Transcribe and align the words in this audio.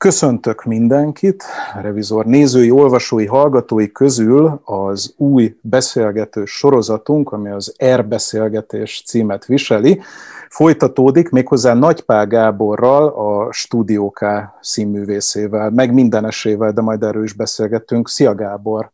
Köszöntök 0.00 0.64
mindenkit, 0.64 1.44
revizor 1.82 2.26
nézői, 2.26 2.70
olvasói, 2.70 3.26
hallgatói 3.26 3.92
közül 3.92 4.60
az 4.64 5.14
új 5.16 5.54
beszélgető 5.60 6.44
sorozatunk, 6.44 7.32
ami 7.32 7.50
az 7.50 7.74
R 7.94 8.06
beszélgetés 8.06 9.02
címet 9.06 9.44
viseli, 9.44 10.00
folytatódik 10.48 11.28
méghozzá 11.28 11.74
Nagypál 11.74 12.26
Gáborral, 12.26 13.08
a 13.08 13.52
Studio 13.52 14.10
K 14.10 14.24
színművészével, 14.60 15.70
meg 15.70 15.92
mindenesével, 15.92 16.72
de 16.72 16.80
majd 16.80 17.02
erről 17.02 17.24
is 17.24 17.32
beszélgetünk. 17.32 18.08
Szia 18.08 18.34
Gábor! 18.34 18.90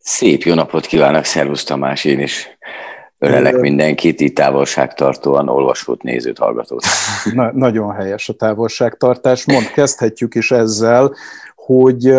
Szép 0.00 0.42
jó 0.42 0.54
napot 0.54 0.86
kívánok, 0.86 1.24
szervusz 1.24 1.64
Tamás, 1.64 2.04
én 2.04 2.20
is 2.20 2.58
Ölelek 3.22 3.56
mindenkit, 3.56 4.20
itt 4.20 4.34
távolságtartóan 4.34 5.48
olvasót, 5.48 6.02
nézőt, 6.02 6.38
hallgatót. 6.38 6.84
Na, 7.34 7.52
nagyon 7.52 7.94
helyes 7.94 8.28
a 8.28 8.32
távolságtartás. 8.32 9.44
Mond, 9.44 9.70
kezdhetjük 9.70 10.34
is 10.34 10.50
ezzel, 10.50 11.14
hogy... 11.54 12.14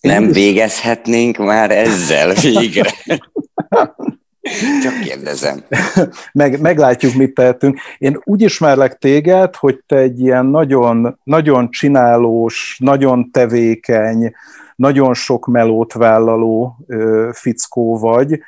Nem 0.00 0.24
is... 0.24 0.34
végezhetnénk 0.34 1.36
már 1.36 1.70
ezzel 1.70 2.32
végre. 2.42 2.90
Csak 4.82 5.00
kérdezem. 5.02 5.64
Meg, 6.32 6.60
meglátjuk, 6.60 7.14
mit 7.14 7.34
tehetünk. 7.34 7.78
Én 7.98 8.20
úgy 8.24 8.42
ismerlek 8.42 8.98
téged, 8.98 9.56
hogy 9.56 9.80
te 9.86 9.96
egy 9.96 10.20
ilyen 10.20 10.46
nagyon, 10.46 11.18
nagyon 11.24 11.70
csinálós, 11.70 12.76
nagyon 12.82 13.30
tevékeny, 13.30 14.32
nagyon 14.76 15.14
sok 15.14 15.46
melót 15.46 15.92
vállaló 15.92 16.76
ö, 16.86 17.28
fickó 17.32 17.98
vagy, 17.98 18.40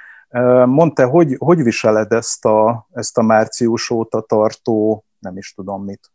Mondta, 0.66 1.09
hogy, 1.09 1.34
hogy 1.38 1.62
viseled 1.62 2.12
ezt 2.12 2.45
a, 2.45 2.88
ezt 2.92 3.18
a 3.18 3.23
március 3.23 3.90
óta 3.90 4.20
tartó, 4.20 5.04
nem 5.18 5.36
is 5.36 5.52
tudom 5.54 5.84
mit? 5.84 6.12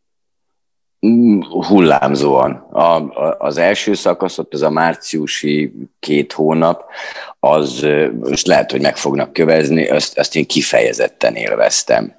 Mm, 1.07 1.41
hullámzóan. 1.41 2.51
A, 2.71 2.95
a, 2.95 3.35
az 3.39 3.57
első 3.57 3.93
szakasz, 3.93 4.37
ott 4.37 4.53
az 4.53 4.61
a 4.61 4.69
márciusi 4.69 5.73
két 5.99 6.33
hónap, 6.33 6.83
az 7.39 7.85
most 8.19 8.47
lehet, 8.47 8.71
hogy 8.71 8.81
meg 8.81 8.97
fognak 8.97 9.33
kövezni, 9.33 9.87
azt, 9.87 10.17
azt 10.17 10.35
én 10.35 10.45
kifejezetten 10.45 11.35
élveztem. 11.35 12.15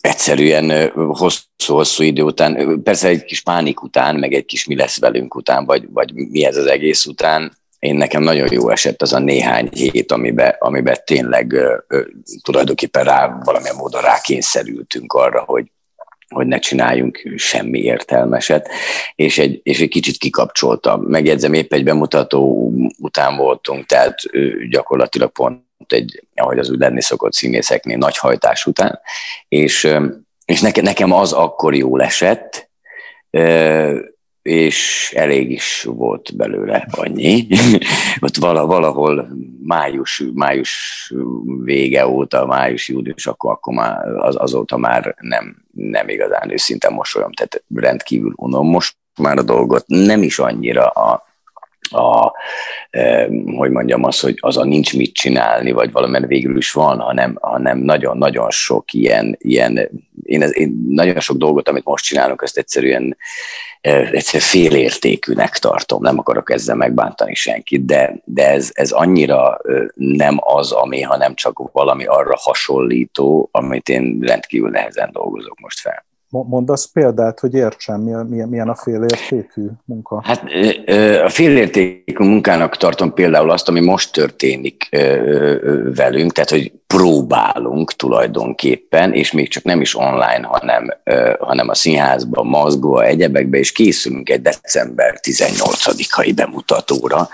Egyszerűen 0.00 0.90
hosszú-hosszú 0.94 2.02
idő 2.02 2.22
után, 2.22 2.82
persze 2.82 3.08
egy 3.08 3.24
kis 3.24 3.42
pánik 3.42 3.82
után, 3.82 4.16
meg 4.16 4.32
egy 4.32 4.44
kis 4.44 4.66
mi 4.66 4.76
lesz 4.76 4.98
velünk 4.98 5.34
után, 5.34 5.64
vagy, 5.64 5.88
vagy 5.92 6.14
mi 6.14 6.44
ez 6.44 6.56
az 6.56 6.66
egész 6.66 7.06
után, 7.06 7.52
én 7.78 7.94
nekem 7.94 8.22
nagyon 8.22 8.52
jó 8.52 8.70
esett 8.70 9.02
az 9.02 9.12
a 9.12 9.18
néhány 9.18 9.68
hét, 9.72 10.12
amiben, 10.12 10.56
amiben 10.58 10.96
tényleg 11.04 11.52
ö, 11.52 11.76
ö, 11.86 12.00
tulajdonképpen 12.42 13.04
rá, 13.04 13.38
valamilyen 13.44 13.76
módon 13.76 14.02
rákényszerültünk 14.02 15.12
arra, 15.12 15.42
hogy, 15.46 15.70
hogy 16.28 16.46
ne 16.46 16.58
csináljunk 16.58 17.22
semmi 17.36 17.78
értelmeset, 17.78 18.68
és 19.14 19.38
egy, 19.38 19.60
és 19.62 19.80
egy 19.80 19.88
kicsit 19.88 20.16
kikapcsoltam. 20.16 21.02
Megjegyzem, 21.02 21.52
épp 21.52 21.72
egy 21.72 21.84
bemutató 21.84 22.72
után 22.98 23.36
voltunk, 23.36 23.86
tehát 23.86 24.14
gyakorlatilag 24.70 25.32
pont 25.32 25.64
egy, 25.88 26.22
ahogy 26.34 26.58
az 26.58 26.70
úgy 26.70 26.78
lenni 26.78 27.02
szokott 27.02 27.32
színészeknél, 27.32 27.96
nagy 27.96 28.16
hajtás 28.16 28.66
után, 28.66 29.00
és, 29.48 29.88
és 30.44 30.60
nekem, 30.60 31.12
az 31.12 31.32
akkor 31.32 31.74
jó 31.74 31.98
esett, 31.98 32.70
és 34.46 35.12
elég 35.16 35.50
is 35.50 35.82
volt 35.82 36.36
belőle 36.36 36.86
annyi. 36.90 37.46
Ott 38.26 38.36
valahol 38.36 39.28
május, 39.62 40.22
május 40.34 41.12
vége 41.64 42.08
óta, 42.08 42.46
május, 42.46 42.88
június, 42.88 43.26
akkor, 43.26 43.50
akkor 43.50 43.74
már 43.74 44.06
az, 44.08 44.36
azóta 44.38 44.76
már 44.76 45.14
nem, 45.20 45.56
nem 45.72 46.08
igazán 46.08 46.50
őszinte 46.50 46.88
mosolyom, 46.90 47.32
tehát 47.32 47.64
rendkívül 47.74 48.32
unom 48.36 48.68
most 48.68 48.96
már 49.18 49.38
a 49.38 49.42
dolgot, 49.42 49.84
nem 49.86 50.22
is 50.22 50.38
annyira 50.38 50.86
a, 50.86 51.24
a, 51.90 52.32
e, 52.90 53.28
hogy 53.56 53.70
mondjam 53.70 54.04
azt, 54.04 54.20
hogy 54.20 54.34
az 54.40 54.56
a 54.56 54.64
nincs 54.64 54.96
mit 54.96 55.14
csinálni, 55.14 55.72
vagy 55.72 55.92
valamilyen 55.92 56.26
végül 56.26 56.56
is 56.56 56.72
van, 56.72 57.00
hanem, 57.00 57.38
hanem 57.40 57.78
nagyon-nagyon 57.78 58.50
sok 58.50 58.92
ilyen, 58.92 59.36
ilyen 59.38 59.90
én, 60.26 60.42
ez, 60.42 60.56
én 60.56 60.86
nagyon 60.88 61.20
sok 61.20 61.36
dolgot, 61.36 61.68
amit 61.68 61.84
most 61.84 62.04
csinálunk, 62.04 62.42
ezt 62.42 62.58
egyszerűen 62.58 63.16
egyszer 64.10 64.40
félértékűnek 64.40 65.58
tartom, 65.58 66.02
nem 66.02 66.18
akarok 66.18 66.50
ezzel 66.50 66.76
megbántani 66.76 67.34
senkit, 67.34 67.84
de, 67.84 68.16
de 68.24 68.50
ez, 68.50 68.70
ez 68.72 68.90
annyira 68.90 69.60
nem 69.94 70.36
az, 70.40 70.72
ami, 70.72 71.00
hanem 71.00 71.34
csak 71.34 71.72
valami 71.72 72.04
arra 72.04 72.36
hasonlító, 72.36 73.48
amit 73.52 73.88
én 73.88 74.18
rendkívül 74.20 74.70
nehezen 74.70 75.08
dolgozok 75.12 75.60
most 75.60 75.80
fel. 75.80 76.05
Mondasz 76.42 76.84
példát, 76.84 77.40
hogy 77.40 77.54
értsem, 77.54 78.00
milyen, 78.00 78.48
milyen 78.48 78.68
a 78.68 78.74
félértékű 78.74 79.66
munka? 79.84 80.22
Hát 80.24 80.42
a 81.24 81.28
félértékű 81.28 82.24
munkának 82.24 82.76
tartom 82.76 83.14
például 83.14 83.50
azt, 83.50 83.68
ami 83.68 83.80
most 83.80 84.12
történik 84.12 84.88
velünk, 85.94 86.32
tehát 86.32 86.50
hogy 86.50 86.72
próbálunk 86.86 87.92
tulajdonképpen, 87.92 89.12
és 89.12 89.32
még 89.32 89.48
csak 89.48 89.62
nem 89.62 89.80
is 89.80 89.96
online, 89.96 90.42
hanem, 90.42 90.96
hanem 91.38 91.68
a 91.68 91.74
színházban, 91.74 92.46
mazgóa, 92.46 93.04
egyebekbe, 93.04 93.58
és 93.58 93.72
készülünk 93.72 94.30
egy 94.30 94.42
december 94.42 95.20
18-ai 95.22 96.32
bemutatóra, 96.34 97.28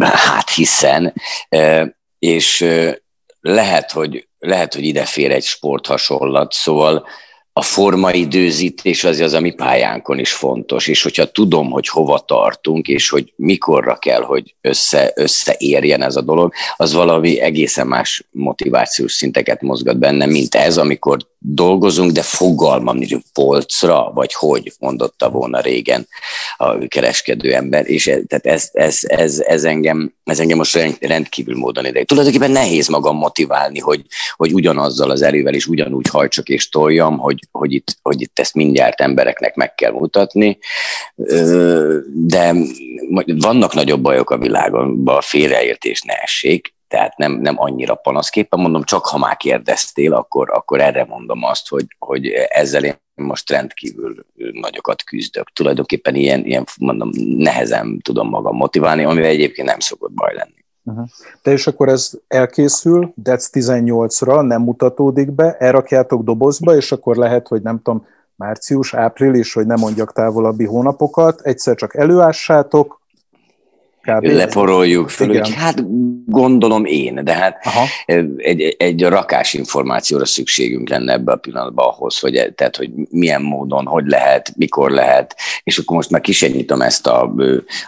hát 0.00 0.50
hiszen, 0.50 1.12
és 2.18 2.66
lehet, 3.40 3.92
hogy, 3.92 4.28
lehet, 4.38 4.74
hogy 4.74 4.84
ide 4.84 5.04
fér 5.04 5.30
egy 5.30 5.44
sporthasonlat, 5.44 6.52
szóval 6.52 7.06
a 7.58 7.62
formaidőzítés 7.62 9.04
az 9.04 9.20
az 9.20 9.32
a 9.32 9.40
mi 9.40 9.50
pályánkon 9.50 10.18
is 10.18 10.32
fontos, 10.32 10.86
és 10.86 11.02
hogyha 11.02 11.30
tudom, 11.30 11.70
hogy 11.70 11.88
hova 11.88 12.18
tartunk, 12.18 12.88
és 12.88 13.08
hogy 13.08 13.32
mikorra 13.36 13.96
kell, 13.96 14.22
hogy 14.22 14.54
össze, 14.60 15.12
összeérjen 15.14 16.02
ez 16.02 16.16
a 16.16 16.20
dolog, 16.20 16.52
az 16.76 16.92
valami 16.92 17.40
egészen 17.40 17.86
más 17.86 18.26
motivációs 18.30 19.12
szinteket 19.12 19.62
mozgat 19.62 19.98
benne, 19.98 20.26
mint 20.26 20.54
ez, 20.54 20.78
amikor 20.78 21.18
dolgozunk, 21.38 22.10
de 22.10 22.22
fogalmam 22.22 22.96
nincs 22.96 23.14
polcra, 23.32 24.10
vagy 24.14 24.34
hogy, 24.34 24.72
mondotta 24.78 25.30
volna 25.30 25.60
régen 25.60 26.08
a 26.56 26.86
kereskedő 26.86 27.54
ember, 27.54 27.88
és 27.88 28.06
ez, 28.06 28.20
tehát 28.26 28.46
ez, 28.46 28.68
ez, 28.72 28.98
ez, 29.02 29.38
ez, 29.38 29.64
engem, 29.64 30.14
ez 30.30 30.40
engem 30.40 30.56
most 30.56 30.96
rendkívül 31.00 31.56
módon 31.56 31.86
ide. 31.86 32.04
Tulajdonképpen 32.04 32.50
nehéz 32.50 32.88
magam 32.88 33.16
motiválni, 33.16 33.78
hogy, 33.78 34.04
hogy 34.36 34.52
ugyanazzal 34.52 35.10
az 35.10 35.22
erővel 35.22 35.54
is 35.54 35.66
ugyanúgy 35.66 36.08
hajtsak 36.08 36.48
és 36.48 36.68
toljam, 36.68 37.18
hogy, 37.18 37.38
hogy, 37.52 37.72
itt, 37.72 37.96
hogy 38.02 38.20
itt 38.20 38.38
ezt 38.38 38.54
mindjárt 38.54 39.00
embereknek 39.00 39.54
meg 39.54 39.74
kell 39.74 39.92
mutatni, 39.92 40.58
de 42.12 42.54
vannak 43.24 43.74
nagyobb 43.74 44.00
bajok 44.00 44.30
a 44.30 44.38
világon, 44.38 45.02
a 45.04 45.20
félreértés 45.20 46.02
ne 46.02 46.14
essék, 46.14 46.76
tehát 46.88 47.16
nem, 47.16 47.32
nem 47.32 47.54
annyira 47.58 47.94
panaszképpen 47.94 48.60
mondom, 48.60 48.82
csak 48.82 49.06
ha 49.06 49.18
már 49.18 49.36
kérdeztél, 49.36 50.12
akkor, 50.12 50.50
akkor 50.50 50.80
erre 50.80 51.04
mondom 51.04 51.44
azt, 51.44 51.68
hogy, 51.68 51.86
hogy 51.98 52.26
ezzel 52.48 52.84
én 52.84 52.98
most 53.14 53.50
rendkívül 53.50 54.26
nagyokat 54.52 55.02
küzdök. 55.02 55.52
Tulajdonképpen 55.52 56.14
ilyen, 56.14 56.44
ilyen 56.44 56.64
mondom, 56.80 57.10
nehezen 57.36 58.00
tudom 58.02 58.28
magam 58.28 58.56
motiválni, 58.56 59.04
amivel 59.04 59.30
egyébként 59.30 59.68
nem 59.68 59.80
szokott 59.80 60.12
baj 60.12 60.34
lenni. 60.34 60.64
Uh-huh. 60.84 61.06
De 61.42 61.50
és 61.50 61.66
akkor 61.66 61.88
ez 61.88 62.10
elkészül, 62.28 63.12
DEC 63.14 63.48
18-ra 63.52 64.46
nem 64.46 64.62
mutatódik 64.62 65.32
be, 65.32 65.56
elrakjátok 65.56 66.22
dobozba, 66.22 66.76
és 66.76 66.92
akkor 66.92 67.16
lehet, 67.16 67.48
hogy 67.48 67.62
nem 67.62 67.76
tudom, 67.82 68.06
március, 68.34 68.94
április, 68.94 69.52
hogy 69.52 69.66
nem 69.66 69.78
mondjak 69.78 70.12
távolabbi 70.12 70.64
hónapokat, 70.64 71.40
egyszer 71.40 71.74
csak 71.74 71.96
előássátok, 71.96 72.97
kb. 74.14 74.24
leporoljuk 74.24 75.08
föl, 75.08 75.26
hogy 75.26 75.54
hát 75.54 75.84
gondolom 76.26 76.84
én, 76.84 77.20
de 77.24 77.32
hát 77.32 77.66
egy, 78.36 78.76
egy 78.78 79.02
rakás 79.02 79.54
információra 79.54 80.24
szükségünk 80.24 80.88
lenne 80.88 81.12
ebbe 81.12 81.32
a 81.32 81.36
pillanatban 81.36 81.86
ahhoz, 81.88 82.18
hogy, 82.18 82.52
tehát, 82.54 82.76
hogy 82.76 82.90
milyen 83.10 83.42
módon, 83.42 83.86
hogy 83.86 84.06
lehet, 84.06 84.52
mikor 84.56 84.90
lehet, 84.90 85.36
és 85.62 85.78
akkor 85.78 85.96
most 85.96 86.10
már 86.10 86.20
kisenyítom 86.20 86.80
ezt 86.80 87.06
a, 87.06 87.34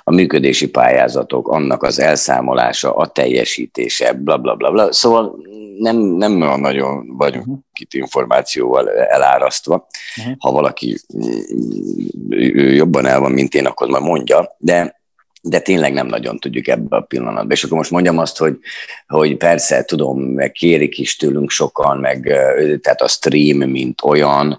a 0.04 0.12
működési 0.12 0.68
pályázatok, 0.68 1.48
annak 1.48 1.82
az 1.82 1.98
elszámolása, 1.98 2.94
a 2.94 3.06
teljesítése, 3.06 4.12
bla 4.12 4.36
bla 4.38 4.54
bla, 4.54 4.70
bla. 4.70 4.92
szóval 4.92 5.38
nem, 5.78 5.96
nem 5.96 6.32
nagyon 6.32 7.16
vagyunk 7.16 7.46
uh-huh. 7.46 7.58
itt 7.80 7.94
információval 7.94 8.90
elárasztva. 8.90 9.86
Uh-huh. 10.16 10.34
Ha 10.38 10.52
valaki 10.52 10.98
jobban 12.54 13.06
el 13.06 13.20
van, 13.20 13.32
mint 13.32 13.54
én, 13.54 13.66
akkor 13.66 13.88
már 13.88 14.00
mondja, 14.00 14.56
de 14.58 14.99
de 15.40 15.60
tényleg 15.60 15.92
nem 15.92 16.06
nagyon 16.06 16.38
tudjuk 16.38 16.68
ebbe 16.68 16.96
a 16.96 17.00
pillanatban. 17.00 17.50
És 17.50 17.64
akkor 17.64 17.76
most 17.76 17.90
mondjam 17.90 18.18
azt, 18.18 18.38
hogy, 18.38 18.58
hogy 19.06 19.36
persze 19.36 19.84
tudom, 19.84 20.20
meg 20.20 20.52
kérik 20.52 20.98
is 20.98 21.16
tőlünk 21.16 21.50
sokan, 21.50 21.98
meg 21.98 22.22
tehát 22.82 23.00
a 23.00 23.08
stream, 23.08 23.70
mint 23.70 24.02
olyan, 24.04 24.58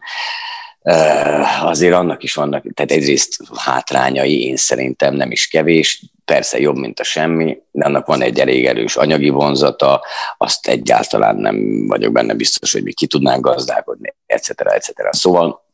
azért 1.61 1.93
annak 1.93 2.23
is 2.23 2.33
vannak, 2.33 2.65
tehát 2.73 2.91
egyrészt 2.91 3.37
hátrányai, 3.55 4.45
én 4.45 4.55
szerintem 4.55 5.15
nem 5.15 5.31
is 5.31 5.47
kevés, 5.47 6.05
persze 6.25 6.59
jobb, 6.59 6.77
mint 6.77 6.99
a 6.99 7.03
semmi, 7.03 7.57
de 7.71 7.85
annak 7.85 8.05
van 8.05 8.21
egy 8.21 8.39
elég 8.39 8.65
erős 8.65 8.95
anyagi 8.95 9.29
vonzata, 9.29 10.03
azt 10.37 10.67
egyáltalán 10.67 11.35
nem 11.35 11.87
vagyok 11.87 12.11
benne 12.11 12.33
biztos, 12.33 12.71
hogy 12.71 12.83
mi 12.83 12.93
ki 12.93 13.07
tudnánk 13.07 13.43
gazdálkodni, 13.45 14.13
etc. 14.25 14.49
etc. 14.49 14.91
Szóval 15.09 15.65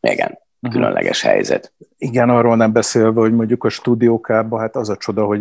igen, 0.00 0.38
különleges 0.70 1.22
helyzet. 1.22 1.72
Igen, 1.98 2.28
arról 2.28 2.56
nem 2.56 2.72
beszélve, 2.72 3.20
hogy 3.20 3.32
mondjuk 3.32 3.64
a 3.64 3.68
stúdiókában, 3.68 4.60
hát 4.60 4.76
az 4.76 4.88
a 4.88 4.96
csoda, 4.96 5.24
hogy 5.24 5.40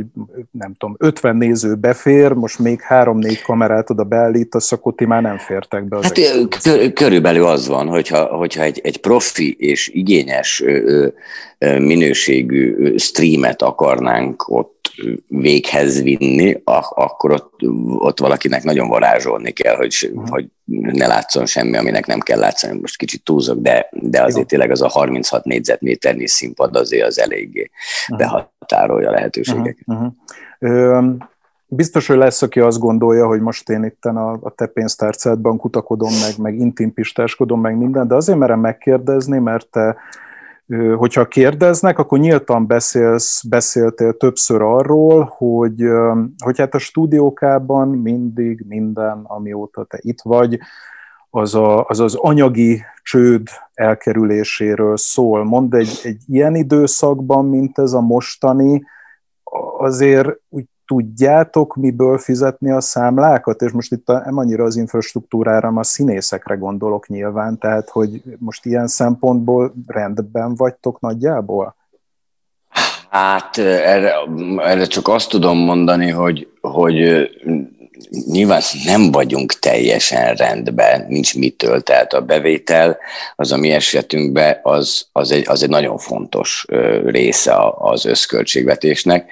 nem 0.51 0.73
tudom, 0.73 0.95
50 0.99 1.35
néző 1.35 1.75
befér, 1.75 2.31
most 2.31 2.59
még 2.59 2.81
3-4 2.89 3.39
kamerát 3.45 3.89
oda 3.89 4.03
beállítasz, 4.03 4.71
akkor 4.71 4.93
ti 4.95 5.05
már 5.05 5.21
nem 5.21 5.37
fértek 5.37 5.83
be. 5.83 5.97
Az 5.97 6.03
hát 6.03 6.19
kör, 6.63 6.93
körülbelül 6.93 7.45
az 7.45 7.67
van, 7.67 7.87
hogyha, 7.87 8.25
hogyha 8.25 8.63
egy, 8.63 8.81
egy 8.83 8.97
profi 8.97 9.55
és 9.59 9.87
igényes 9.87 10.63
minőségű 11.59 12.95
streamet 12.97 13.61
akarnánk 13.61 14.43
ott 14.47 14.91
véghez 15.27 16.01
vinni, 16.01 16.61
akkor 16.63 17.31
ott, 17.31 17.53
ott 17.97 18.19
valakinek 18.19 18.63
nagyon 18.63 18.87
varázsolni 18.87 19.51
kell, 19.51 19.75
hogy, 19.75 20.11
uh-huh. 20.13 20.29
hogy 20.29 20.45
ne 20.71 21.07
látszon 21.07 21.45
semmi, 21.45 21.77
aminek 21.77 22.05
nem 22.05 22.19
kell 22.19 22.39
látszani. 22.39 22.79
Most 22.79 22.97
kicsit 22.97 23.23
túlzok, 23.23 23.59
de, 23.59 23.89
de 23.91 24.23
azért 24.23 24.47
tényleg 24.47 24.71
az 24.71 24.81
a 24.81 24.87
36 24.87 25.43
négyzetméternyi 25.43 26.27
színpad 26.43 26.75
azért 26.75 27.07
az 27.07 27.19
eléggé 27.19 27.69
behatárolja 28.17 29.09
a 29.09 29.11
lehetőségeket. 29.11 29.77
Uh-huh. 29.85 30.11
Uh-huh. 30.59 31.15
Biztos, 31.67 32.07
hogy 32.07 32.17
lesz, 32.17 32.41
aki 32.41 32.59
azt 32.59 32.79
gondolja, 32.79 33.27
hogy 33.27 33.41
most 33.41 33.69
én 33.69 33.83
itt 33.83 34.05
a, 34.05 34.31
a 34.41 34.49
te 34.55 34.65
pénztárcádban 34.65 35.57
kutakodom 35.57 36.11
meg, 36.21 36.37
meg 36.37 36.59
intimpistáskodom 36.59 37.61
meg 37.61 37.77
minden, 37.77 38.07
de 38.07 38.15
azért 38.15 38.37
merem 38.37 38.59
megkérdezni, 38.59 39.39
mert 39.39 39.67
te 39.67 39.95
hogyha 40.95 41.27
kérdeznek, 41.27 41.99
akkor 41.99 42.19
nyíltan 42.19 42.67
beszélsz, 42.67 43.43
beszéltél 43.43 44.13
többször 44.13 44.61
arról, 44.61 45.33
hogy, 45.37 45.83
hogy 46.43 46.59
hát 46.59 46.73
a 46.73 46.77
stúdiókában 46.77 47.87
mindig 47.87 48.65
minden, 48.67 49.21
amióta 49.23 49.83
te 49.83 49.97
itt 50.01 50.21
vagy, 50.21 50.59
az, 51.35 51.55
a, 51.55 51.85
az 51.87 51.99
az 51.99 52.15
anyagi 52.15 52.83
csőd 53.03 53.47
elkerüléséről 53.73 54.97
szól. 54.97 55.43
Mond 55.43 55.73
egy, 55.73 55.99
egy 56.03 56.21
ilyen 56.27 56.55
időszakban, 56.55 57.45
mint 57.45 57.77
ez 57.77 57.93
a 57.93 58.01
mostani, 58.01 58.83
azért 59.77 60.29
úgy 60.49 60.65
tudjátok 60.85 61.75
miből 61.75 62.17
fizetni 62.17 62.71
a 62.71 62.81
számlákat, 62.81 63.61
és 63.61 63.71
most 63.71 63.91
itt 63.91 64.07
nem 64.07 64.37
annyira 64.37 64.63
az 64.63 64.75
infrastruktúrára, 64.75 65.59
hanem 65.59 65.77
a 65.77 65.83
színészekre 65.83 66.55
gondolok 66.55 67.07
nyilván, 67.07 67.57
tehát 67.57 67.89
hogy 67.89 68.21
most 68.37 68.65
ilyen 68.65 68.87
szempontból 68.87 69.73
rendben 69.87 70.55
vagytok 70.55 70.99
nagyjából? 70.99 71.75
Hát 73.09 73.57
erre, 73.57 74.13
erre 74.57 74.85
csak 74.85 75.07
azt 75.07 75.29
tudom 75.29 75.57
mondani, 75.57 76.09
hogy, 76.09 76.47
hogy 76.61 77.29
nyilván 78.09 78.61
nem 78.85 79.11
vagyunk 79.11 79.53
teljesen 79.53 80.33
rendben, 80.33 81.05
nincs 81.07 81.35
mitől, 81.35 81.81
tehát 81.81 82.13
a 82.13 82.21
bevétel 82.21 82.97
az 83.35 83.51
a 83.51 83.57
mi 83.57 83.71
esetünkben 83.71 84.59
az, 84.63 85.05
az, 85.11 85.31
egy, 85.31 85.43
az 85.47 85.63
egy 85.63 85.69
nagyon 85.69 85.97
fontos 85.97 86.65
része 87.05 87.55
az 87.77 88.05
összköltségvetésnek. 88.05 89.31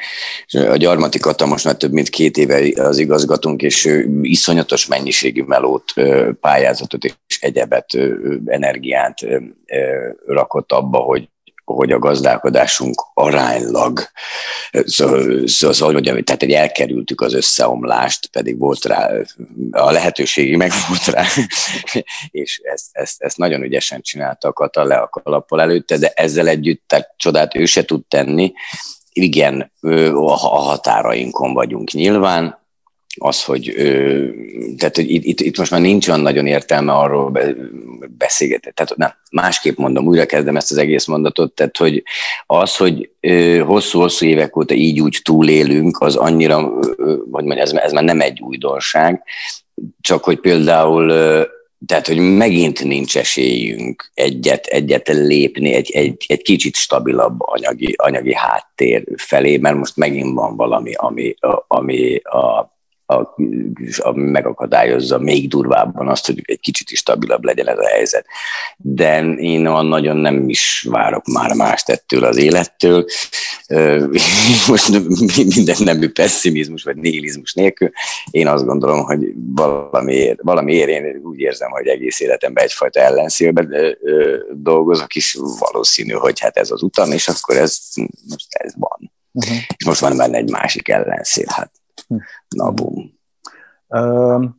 A 0.51 0.75
gyarmati 0.75 1.19
Kata 1.19 1.45
most 1.45 1.65
már 1.65 1.75
több 1.75 1.91
mint 1.91 2.09
két 2.09 2.37
éve 2.37 2.83
az 2.83 2.97
igazgatunk, 2.97 3.61
és 3.61 3.85
ő 3.85 4.19
iszonyatos 4.21 4.87
mennyiségű 4.87 5.43
melót, 5.43 5.93
pályázatot 6.41 7.03
és 7.03 7.13
egyebet, 7.39 7.97
energiát 8.45 9.19
rakott 10.25 10.71
abba, 10.71 10.97
hogy 10.97 11.29
hogy 11.75 11.91
a 11.91 11.99
gazdálkodásunk 11.99 13.03
aránylag, 13.13 13.99
szóval, 14.85 15.47
szóval 15.47 15.91
mondjam, 15.91 16.23
tehát 16.23 16.43
egy 16.43 16.51
elkerültük 16.51 17.21
az 17.21 17.33
összeomlást, 17.33 18.27
pedig 18.27 18.57
volt 18.57 18.85
rá, 18.85 19.09
a 19.71 19.91
lehetőségi 19.91 20.55
meg 20.55 20.71
volt 20.87 21.05
rá, 21.05 21.23
és 22.43 22.61
ezt, 22.63 22.85
ezt, 22.91 23.21
ezt 23.21 23.37
nagyon 23.37 23.63
ügyesen 23.63 24.01
csinálta 24.01 24.47
a 24.47 24.53
Kata 24.53 24.83
le 24.83 24.95
a 24.95 25.07
kalappal 25.07 25.61
előtte, 25.61 25.97
de 25.97 26.11
ezzel 26.15 26.47
együtt 26.47 26.83
tehát 26.87 27.13
csodát 27.17 27.55
ő 27.55 27.65
se 27.65 27.85
tud 27.85 28.05
tenni, 28.07 28.53
igen, 29.13 29.71
a 30.11 30.35
határainkon 30.35 31.53
vagyunk 31.53 31.91
nyilván, 31.91 32.60
az, 33.19 33.43
hogy, 33.43 33.73
tehát, 34.77 34.95
hogy 34.95 35.11
itt, 35.11 35.23
itt, 35.23 35.39
itt 35.39 35.57
most 35.57 35.71
már 35.71 35.81
nincs 35.81 36.07
olyan 36.07 36.19
nagyon 36.19 36.47
értelme 36.47 36.93
arról 36.93 37.31
beszélgetni. 38.17 38.71
Tehát 38.73 38.97
nem, 38.97 39.13
másképp 39.31 39.77
mondom, 39.77 40.07
újra 40.07 40.25
kezdem 40.25 40.55
ezt 40.55 40.71
az 40.71 40.77
egész 40.77 41.05
mondatot, 41.05 41.53
tehát 41.53 41.77
hogy 41.77 42.03
az, 42.45 42.77
hogy 42.77 43.09
hosszú-hosszú 43.65 44.25
évek 44.25 44.57
óta 44.57 44.73
így 44.73 45.01
úgy 45.01 45.19
túlélünk, 45.23 45.99
az 45.99 46.15
annyira, 46.15 46.61
hogy 47.31 47.43
mondjam, 47.43 47.57
ez, 47.57 47.71
ez 47.71 47.91
már 47.91 48.03
nem 48.03 48.21
egy 48.21 48.41
újdonság, 48.41 49.23
csak 50.01 50.23
hogy 50.23 50.39
például 50.39 51.11
tehát, 51.85 52.07
hogy 52.07 52.17
megint 52.17 52.83
nincs 52.83 53.17
esélyünk 53.17 54.11
egyet, 54.13 54.65
egyet 54.65 55.07
lépni 55.07 55.73
egy, 55.73 55.91
egy, 55.91 56.25
egy 56.27 56.41
kicsit 56.41 56.75
stabilabb 56.75 57.35
anyagi, 57.39 57.93
anyagi 57.97 58.35
háttér 58.35 59.03
felé, 59.15 59.57
mert 59.57 59.75
most 59.75 59.97
megint 59.97 60.33
van 60.33 60.55
valami, 60.55 60.93
ami, 60.93 61.35
ami 61.67 62.15
a, 62.15 62.71
a, 63.11 63.35
a, 63.97 64.11
megakadályozza 64.11 65.17
még 65.17 65.49
durvábban 65.49 66.07
azt, 66.07 66.25
hogy 66.25 66.41
egy 66.45 66.59
kicsit 66.59 66.91
is 66.91 66.99
stabilabb 66.99 67.43
legyen 67.43 67.67
ez 67.67 67.77
a 67.77 67.87
helyzet. 67.87 68.25
De 68.77 69.23
én 69.23 69.61
nagyon 69.61 70.17
nem 70.17 70.49
is 70.49 70.87
várok 70.89 71.25
már 71.25 71.53
mást 71.53 71.89
ettől 71.89 72.23
az 72.23 72.37
élettől. 72.37 73.05
Most 74.67 74.89
minden 75.55 75.75
nemű 75.79 76.09
pessimizmus 76.09 76.83
vagy 76.83 76.95
nihilizmus 76.95 77.53
nélkül. 77.53 77.89
Én 78.31 78.47
azt 78.47 78.65
gondolom, 78.65 79.03
hogy 79.03 79.33
valamiért, 79.55 80.39
valamiért 80.41 80.89
én 80.89 81.21
úgy 81.23 81.39
érzem, 81.39 81.71
hogy 81.71 81.87
egész 81.87 82.19
életemben 82.19 82.63
egyfajta 82.63 82.99
ellenszélben 82.99 83.73
dolgozok, 84.53 85.15
is, 85.15 85.37
valószínű, 85.59 86.13
hogy 86.13 86.39
hát 86.39 86.57
ez 86.57 86.71
az 86.71 86.81
utam, 86.81 87.11
és 87.11 87.27
akkor 87.27 87.57
ez, 87.57 87.79
most 88.29 88.47
ez 88.49 88.73
van. 88.77 89.11
Uh-huh. 89.31 89.57
És 89.77 89.85
most 89.85 89.99
van 89.99 90.17
benne 90.17 90.37
egy 90.37 90.49
másik 90.49 90.87
ellenszél, 90.87 91.45
hát 91.47 91.71
Na, 92.49 92.71
bum. 92.71 93.19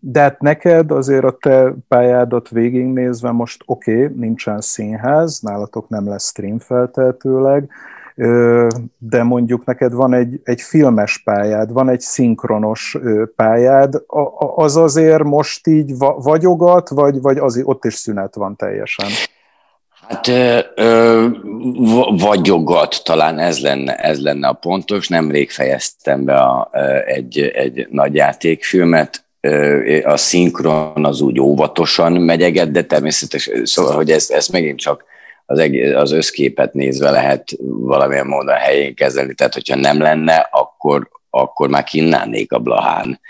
De 0.00 0.20
hát 0.20 0.40
neked 0.40 0.90
azért 0.90 1.24
a 1.24 1.36
te 1.40 1.74
pályádat 1.88 2.48
végignézve 2.48 3.30
most 3.30 3.62
oké, 3.66 4.04
okay, 4.04 4.16
nincsen 4.16 4.60
színház, 4.60 5.40
nálatok 5.40 5.88
nem 5.88 6.08
lesz 6.08 6.28
stream 6.28 6.58
feltehetőleg, 6.58 7.70
de 8.98 9.22
mondjuk 9.22 9.64
neked 9.64 9.92
van 9.92 10.12
egy, 10.12 10.40
egy 10.44 10.60
filmes 10.60 11.22
pályád, 11.22 11.72
van 11.72 11.88
egy 11.88 12.00
szinkronos 12.00 12.98
pályád, 13.36 14.02
az 14.54 14.76
azért 14.76 15.22
most 15.22 15.66
így 15.66 15.94
vagyogat, 16.16 16.88
vagy, 16.88 17.20
vagy 17.20 17.38
az, 17.38 17.62
ott 17.64 17.84
is 17.84 17.94
szünet 17.94 18.34
van 18.34 18.56
teljesen? 18.56 19.08
Hát 20.08 20.28
ö, 20.74 21.26
vagyogat, 22.10 23.00
talán 23.04 23.38
ez 23.38 23.60
lenne, 23.60 23.96
ez 23.96 24.20
lenne 24.20 24.48
a 24.48 24.52
pontos. 24.52 25.08
Nemrég 25.08 25.50
fejeztem 25.50 26.24
be 26.24 26.34
a, 26.34 26.70
egy, 27.06 27.38
egy 27.38 27.86
nagy 27.90 28.14
játékfilmet, 28.14 29.24
a 30.02 30.16
szinkron 30.16 31.04
az 31.04 31.20
úgy 31.20 31.40
óvatosan 31.40 32.12
megyeget, 32.12 32.70
de 32.70 32.82
természetesen, 32.82 33.64
szóval, 33.64 33.94
hogy 33.94 34.10
ez, 34.10 34.30
ez 34.30 34.48
megint 34.48 34.78
csak 34.78 35.04
az, 35.46 35.58
egész, 35.58 35.94
az 35.94 36.12
összképet 36.12 36.72
nézve 36.72 37.10
lehet 37.10 37.56
valamilyen 37.60 38.26
módon 38.26 38.54
helyén 38.54 38.94
kezelni, 38.94 39.34
tehát 39.34 39.54
hogyha 39.54 39.76
nem 39.76 40.00
lenne, 40.00 40.48
akkor, 40.50 41.08
akkor 41.30 41.68
már 41.68 41.84
kinnálnék 41.84 42.52
a 42.52 42.58
Blahán 42.58 43.20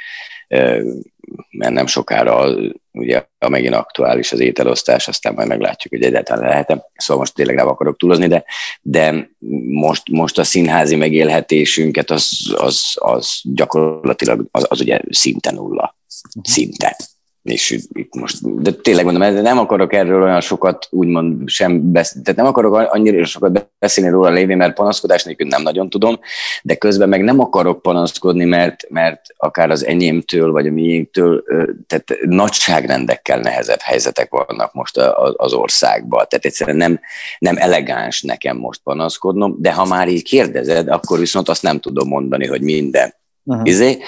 mert 1.50 1.72
nem 1.72 1.86
sokára 1.86 2.54
ugye 2.92 3.26
a 3.38 3.48
megint 3.48 3.74
aktuális 3.74 4.32
az 4.32 4.40
ételosztás, 4.40 5.08
aztán 5.08 5.34
majd 5.34 5.48
meglátjuk, 5.48 5.92
hogy 5.92 6.02
egyáltalán 6.02 6.48
lehet 6.48 6.86
Szóval 6.94 7.22
most 7.22 7.34
tényleg 7.34 7.56
nem 7.56 7.68
akarok 7.68 7.96
túlozni, 7.96 8.26
de, 8.26 8.44
de 8.82 9.30
most, 9.66 10.08
most 10.10 10.38
a 10.38 10.44
színházi 10.44 10.96
megélhetésünket 10.96 12.10
az, 12.10 12.54
az, 12.56 12.82
az 12.94 13.40
gyakorlatilag 13.42 14.46
az, 14.50 14.66
az 14.68 14.80
ugye 14.80 15.00
szinte 15.10 15.50
nulla. 15.50 15.96
Szinte 16.42 16.96
és 17.42 17.70
itt 17.92 18.14
most, 18.14 18.62
de 18.62 18.72
tényleg 18.72 19.04
mondom, 19.04 19.34
nem 19.42 19.58
akarok 19.58 19.92
erről 19.92 20.22
olyan 20.22 20.40
sokat 20.40 20.86
úgymond 20.90 21.48
sem 21.48 21.92
beszélni, 21.92 22.24
tehát 22.24 22.40
nem 22.40 22.48
akarok 22.50 22.74
annyira 22.74 23.24
sokat 23.24 23.70
beszélni 23.78 24.10
róla 24.10 24.30
lévén, 24.30 24.56
mert 24.56 24.74
panaszkodás 24.74 25.24
nélkül 25.24 25.46
nem 25.46 25.62
nagyon 25.62 25.90
tudom, 25.90 26.18
de 26.62 26.74
közben 26.74 27.08
meg 27.08 27.22
nem 27.22 27.40
akarok 27.40 27.82
panaszkodni, 27.82 28.44
mert, 28.44 28.90
mert 28.90 29.20
akár 29.36 29.70
az 29.70 29.86
enyémtől, 29.86 30.52
vagy 30.52 30.66
a 30.66 30.70
miénktől, 30.70 31.44
tehát 31.86 32.24
nagyságrendekkel 32.24 33.40
nehezebb 33.40 33.80
helyzetek 33.80 34.30
vannak 34.30 34.72
most 34.72 34.96
az 35.36 35.52
országban. 35.52 36.26
Tehát 36.28 36.44
egyszerűen 36.44 36.76
nem, 36.76 37.00
nem 37.38 37.56
elegáns 37.56 38.22
nekem 38.22 38.56
most 38.56 38.80
panaszkodnom, 38.82 39.56
de 39.58 39.72
ha 39.72 39.84
már 39.84 40.08
így 40.08 40.22
kérdezed, 40.22 40.88
akkor 40.88 41.18
viszont 41.18 41.48
azt 41.48 41.62
nem 41.62 41.80
tudom 41.80 42.08
mondani, 42.08 42.46
hogy 42.46 42.62
minden 42.62 43.14
Uh-huh. 43.44 43.68
Izé, 43.68 43.98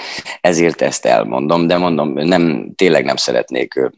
ezért 0.41 0.81
ezt 0.81 1.05
elmondom, 1.05 1.67
de 1.67 1.77
mondom, 1.77 2.13
nem, 2.13 2.71
tényleg 2.75 3.05
nem 3.05 3.15
szeretnék, 3.15 3.91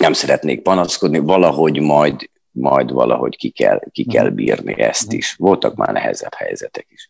nem 0.00 0.12
szeretnék 0.12 0.62
panaszkodni, 0.62 1.18
valahogy 1.18 1.80
majd, 1.80 2.30
majd 2.50 2.92
valahogy 2.92 3.36
ki 3.36 3.50
kell, 3.50 3.80
ki 3.92 4.04
kell 4.04 4.28
bírni 4.28 4.80
ezt 4.80 5.12
is. 5.12 5.34
Voltak 5.34 5.74
már 5.74 5.92
nehezebb 5.92 6.34
helyzetek 6.34 6.86
is. 6.90 7.08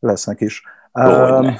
Lesznek 0.00 0.40
is. 0.40 0.62
Uh, 0.92 1.54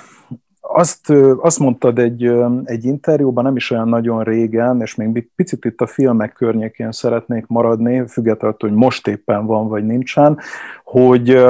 azt, 0.65 1.13
azt 1.41 1.59
mondtad 1.59 1.99
egy, 1.99 2.33
egy 2.65 2.85
interjúban, 2.85 3.45
nem 3.45 3.57
is 3.57 3.71
olyan 3.71 3.89
nagyon 3.89 4.23
régen, 4.23 4.81
és 4.81 4.95
még 4.95 5.29
picit 5.37 5.65
itt 5.65 5.81
a 5.81 5.87
filmek 5.87 6.33
környékén 6.33 6.93
szeretnék 6.93 7.47
maradni, 7.47 8.07
függetlenül, 8.09 8.57
hogy 8.59 8.73
most 8.73 9.07
éppen 9.07 9.47
van 9.47 9.69
vagy 9.69 9.87
nincsen, 9.87 10.39
hogy, 10.85 11.45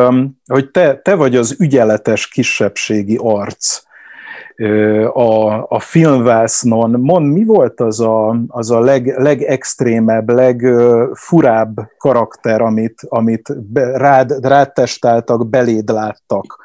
hogy 0.47 0.71
te, 0.71 0.97
te 0.97 1.15
vagy 1.15 1.37
az 1.37 1.57
ügyeletes 1.59 2.29
kisebbségi 2.29 3.19
arc 3.21 3.83
a, 5.13 5.63
a 5.69 5.79
filmvásznon. 5.79 6.91
Mond, 6.91 7.33
mi 7.33 7.45
volt 7.45 7.81
az 7.81 8.01
a, 8.01 8.37
az 8.49 8.71
a 8.71 8.81
leg, 8.81 9.07
legextrémebb, 9.19 10.31
legfurább 10.31 11.75
karakter, 11.99 12.61
amit, 12.61 13.01
amit 13.09 13.55
rád, 13.95 14.47
rád 14.47 14.73
testáltak, 14.73 15.49
beléd 15.49 15.89
láttak 15.89 16.61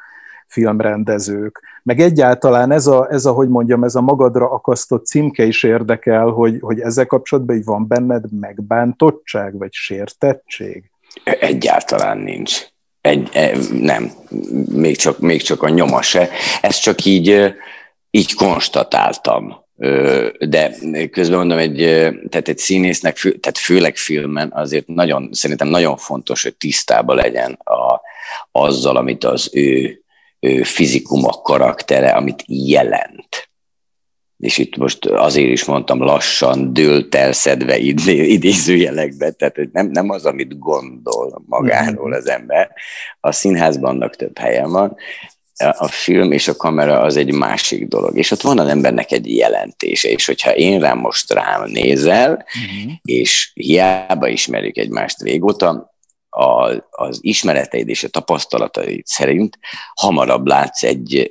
filmrendezők? 0.46 1.62
Meg 1.88 2.00
egyáltalán 2.00 2.70
ez 2.70 2.86
a, 2.86 3.06
ez 3.10 3.24
a, 3.24 3.32
hogy 3.32 3.48
mondjam, 3.48 3.84
ez 3.84 3.94
a 3.94 4.00
magadra 4.00 4.50
akasztott 4.50 5.06
címke 5.06 5.44
is 5.44 5.62
érdekel, 5.62 6.26
hogy, 6.26 6.56
hogy 6.60 6.80
ezzel 6.80 7.06
kapcsolatban 7.06 7.56
így 7.56 7.64
van 7.64 7.86
benned 7.86 8.24
megbántottság, 8.40 9.58
vagy 9.58 9.72
sértettség? 9.72 10.90
Egyáltalán 11.24 12.18
nincs. 12.18 12.66
Egy, 13.00 13.28
e, 13.32 13.56
nem, 13.80 14.10
még 14.72 14.96
csak, 14.96 15.18
még 15.18 15.42
csak 15.42 15.62
a 15.62 15.68
nyoma 15.68 16.02
se. 16.02 16.28
Ezt 16.60 16.82
csak 16.82 17.04
így, 17.04 17.54
így 18.10 18.34
konstatáltam. 18.34 19.64
De 20.48 20.74
közben 21.10 21.38
mondom, 21.38 21.58
egy, 21.58 21.76
tehát 22.28 22.48
egy 22.48 22.58
színésznek, 22.58 23.16
tehát 23.16 23.58
főleg 23.58 23.96
filmen 23.96 24.52
azért 24.54 24.86
nagyon, 24.86 25.28
szerintem 25.32 25.68
nagyon 25.68 25.96
fontos, 25.96 26.42
hogy 26.42 26.56
tisztában 26.56 27.16
legyen 27.16 27.52
a, 27.52 28.00
azzal, 28.50 28.96
amit 28.96 29.24
az 29.24 29.50
ő 29.52 30.02
fizikuma 30.62 31.30
karaktere, 31.30 32.10
amit 32.10 32.44
jelent. 32.46 33.50
És 34.38 34.58
itt 34.58 34.76
most 34.76 35.06
azért 35.06 35.50
is 35.50 35.64
mondtam 35.64 36.02
lassan, 36.02 36.72
dőlt 36.72 37.14
elszedve 37.14 37.78
idézőjelekbe, 37.78 39.30
tehát 39.30 39.56
hogy 39.56 39.68
nem, 39.72 39.86
nem 39.86 40.10
az, 40.10 40.24
amit 40.24 40.58
gondol 40.58 41.42
magáról 41.46 42.12
az 42.12 42.28
ember. 42.28 42.70
A 43.20 43.32
színházban 43.32 43.90
annak 43.90 44.16
több 44.16 44.38
helyen 44.38 44.70
van, 44.70 44.96
a 45.58 45.88
film 45.88 46.32
és 46.32 46.48
a 46.48 46.56
kamera 46.56 47.00
az 47.00 47.16
egy 47.16 47.32
másik 47.32 47.88
dolog, 47.88 48.18
és 48.18 48.30
ott 48.30 48.40
van 48.40 48.58
az 48.58 48.68
embernek 48.68 49.12
egy 49.12 49.36
jelentése, 49.36 50.08
és 50.08 50.26
hogyha 50.26 50.54
én 50.54 50.80
rám 50.80 50.98
most 50.98 51.32
rám 51.32 51.70
nézel, 51.70 52.30
uh-huh. 52.32 52.92
és 53.02 53.50
hiába 53.54 54.28
ismerjük 54.28 54.76
egymást 54.76 55.22
régóta, 55.22 55.96
a, 56.38 56.86
az 56.90 57.18
ismereteid 57.20 57.88
és 57.88 58.04
a 58.04 58.08
tapasztalataid 58.08 59.06
szerint 59.06 59.58
hamarabb 59.94 60.46
látsz 60.46 60.82
egy 60.82 61.26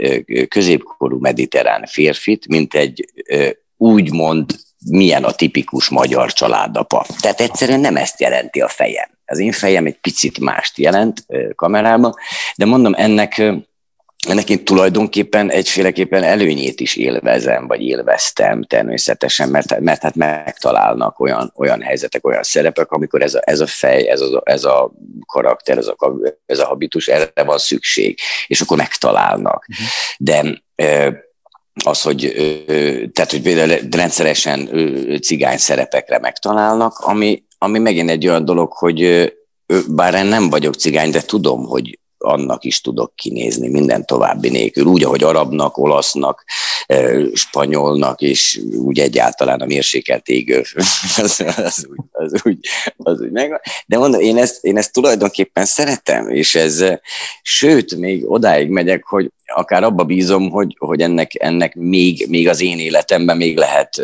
középkorú 0.48 1.20
mediterrán 1.20 1.86
férfit, 1.86 2.48
mint 2.48 2.74
egy 2.74 3.06
úgymond 3.78 4.56
milyen 4.90 5.24
a 5.24 5.32
tipikus 5.32 5.90
magyar 5.90 6.34
családapa. 6.34 7.06
Tehát 7.20 7.42
egyszerűen 7.42 7.80
nem 7.80 7.96
ezt 7.96 8.20
jelenti 8.20 8.62
a 8.62 8.68
fejem. 8.68 9.10
Az 9.26 9.40
én 9.40 9.52
fejem 9.52 9.86
egy 9.86 10.00
picit 10.00 10.40
mást 10.40 10.78
jelent 10.78 11.26
kamerában, 11.56 12.14
de 12.56 12.66
mondom, 12.66 12.94
ennek 12.98 13.42
ennek 14.28 14.64
tulajdonképpen 14.64 15.52
egyféleképpen 15.52 16.24
előnyét 16.24 16.80
is 16.80 16.96
élvezem, 16.96 17.68
vagy 17.68 17.82
élveztem 17.82 18.64
természetesen, 18.64 19.50
mert, 19.50 19.80
mert 19.80 20.02
hát 20.02 20.16
megtalálnak 20.16 21.20
olyan, 21.20 21.54
olyan 21.56 21.82
helyzetek, 21.82 22.26
olyan 22.26 22.44
szerepek, 22.44 22.92
amikor 22.92 23.22
ez 23.22 23.34
a, 23.34 23.42
ez 23.44 23.60
a 23.60 23.68
fej, 23.68 24.10
ez 24.10 24.22
a, 24.22 24.42
ez 24.46 24.64
a 24.64 24.92
karakter, 25.26 25.78
ez 25.78 25.88
a, 25.88 26.16
ez 26.46 26.60
a 26.60 26.66
habitus, 26.66 27.08
erre 27.08 27.44
van 27.44 27.58
szükség, 27.58 28.20
és 28.48 28.62
akkor 28.62 28.78
megtalálnak. 28.78 29.66
Uh-huh. 29.70 29.88
De 30.18 30.66
az, 31.86 32.02
hogy, 32.02 32.34
tehát, 33.14 33.32
hogy 33.32 33.90
rendszeresen 33.92 34.70
cigány 35.22 35.58
szerepekre 35.58 36.20
megtalálnak, 36.20 36.98
ami, 36.98 37.44
ami 37.58 37.80
megint 37.80 38.10
egy 38.10 38.28
olyan 38.28 38.46
dolog, 38.46 38.72
hogy 38.72 39.32
bár 39.88 40.14
én 40.14 40.26
nem 40.26 40.50
vagyok 40.50 40.74
cigány, 40.74 41.12
de 41.12 41.22
tudom, 41.22 41.66
hogy 41.66 42.00
annak 42.18 42.64
is 42.64 42.82
tudok 42.82 43.16
kinézni 43.16 43.70
minden 43.70 44.06
további 44.06 44.50
nélkül, 44.50 44.86
úgy, 44.86 45.04
ahogy 45.04 45.24
arabnak, 45.24 45.78
olasznak, 45.78 46.44
spanyolnak, 47.34 48.22
és 48.22 48.62
úgy 48.78 49.00
egyáltalán 49.00 49.62
a 49.62 49.66
mérsékelt 49.66 50.28
égő, 50.28 50.64
az, 51.18 51.44
az, 51.58 51.88
úgy, 51.90 52.06
az, 52.12 52.42
úgy, 52.44 52.60
az 52.98 53.22
úgy 53.22 53.32
megvan. 53.32 53.60
De 53.86 53.98
mondom, 53.98 54.22
én 54.22 54.38
ezt, 54.38 54.64
én 54.64 54.78
ezt 54.78 54.94
tulajdonképpen 54.94 55.66
szeretem, 55.66 56.30
és 56.30 56.56
ez, 56.56 56.84
sőt, 57.42 57.96
még 57.96 58.32
odáig 58.32 58.70
megyek, 58.70 59.06
hogy 59.06 59.32
akár 59.56 59.84
abba 59.84 60.04
bízom, 60.04 60.50
hogy, 60.50 60.76
hogy 60.80 61.02
ennek, 61.02 61.32
ennek 61.40 61.76
még, 61.76 62.26
még 62.30 62.48
az 62.48 62.62
én 62.62 62.80
életemben 62.80 63.38
még 63.38 63.58
lehet 63.58 64.02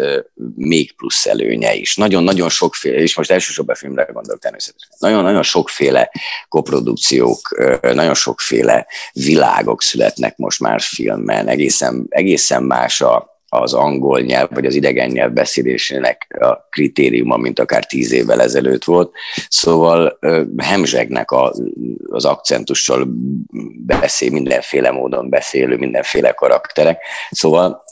még 0.55 0.95
plusz 0.95 1.25
előnye 1.25 1.73
is. 1.73 1.95
Nagyon-nagyon 1.95 2.49
sokféle, 2.49 2.97
és 2.97 3.15
most 3.15 3.31
elsősorban 3.31 3.75
filmre 3.75 4.09
gondolok 4.13 4.41
természetesen, 4.41 4.89
nagyon-nagyon 4.99 5.43
sokféle 5.43 6.11
koprodukciók, 6.49 7.65
nagyon 7.81 8.13
sokféle 8.13 8.87
világok 9.13 9.81
születnek 9.81 10.37
most 10.37 10.59
már 10.59 10.81
filmben, 10.81 11.47
egészen, 11.47 12.05
egészen 12.09 12.63
más 12.63 13.01
a, 13.01 13.32
az 13.61 13.73
angol 13.73 14.19
nyelv 14.19 14.49
vagy 14.53 14.65
az 14.65 14.75
idegen 14.75 15.09
nyelv 15.09 15.31
beszélésének 15.31 16.37
a 16.39 16.67
kritériuma, 16.69 17.37
mint 17.37 17.59
akár 17.59 17.85
tíz 17.85 18.11
évvel 18.11 18.41
ezelőtt 18.41 18.83
volt. 18.83 19.11
Szóval 19.49 20.19
hemzsegnek 20.57 21.31
a, 21.31 21.53
az 22.09 22.25
akcentussal 22.25 23.07
beszél, 23.85 24.31
mindenféle 24.31 24.91
módon 24.91 25.29
beszélő, 25.29 25.77
mindenféle 25.77 26.31
karakterek. 26.31 27.01
Szóval 27.31 27.83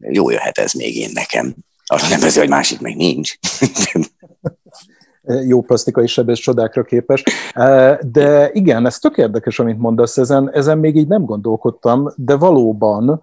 jó 0.00 0.30
jöhet 0.30 0.58
ez 0.58 0.72
még 0.72 0.96
én 0.96 1.10
nekem. 1.12 1.54
Arra 1.86 2.08
nem 2.08 2.22
ez, 2.22 2.38
hogy 2.38 2.48
másik 2.48 2.80
meg 2.80 2.96
nincs. 2.96 3.34
jó 5.48 5.60
plastikai 5.60 6.06
sebész 6.06 6.38
csodákra 6.38 6.82
képes. 6.82 7.22
De 8.00 8.50
igen, 8.52 8.86
ez 8.86 8.98
tök 8.98 9.16
érdekes, 9.16 9.58
amit 9.58 9.78
mondasz, 9.78 10.16
ezen, 10.16 10.50
ezen 10.52 10.78
még 10.78 10.96
így 10.96 11.08
nem 11.08 11.24
gondolkodtam, 11.24 12.12
de 12.16 12.36
valóban 12.36 13.22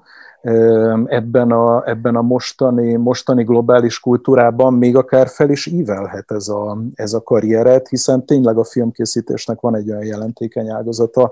ebben 1.06 1.52
a, 1.52 1.90
ebben 1.90 2.16
a 2.16 2.22
mostani, 2.22 2.96
mostani 2.96 3.44
globális 3.44 4.00
kultúrában 4.00 4.74
még 4.74 4.96
akár 4.96 5.28
fel 5.28 5.50
is 5.50 5.66
ívelhet 5.66 6.32
ez 6.32 6.48
a, 6.48 6.78
ez 6.96 7.14
a 7.14 7.24
karrieret, 7.24 7.88
hiszen 7.88 8.26
tényleg 8.26 8.58
a 8.58 8.64
filmkészítésnek 8.64 9.60
van 9.60 9.76
egy 9.76 9.90
olyan 9.90 10.06
jelentékeny 10.06 10.70
ágazata, 10.70 11.32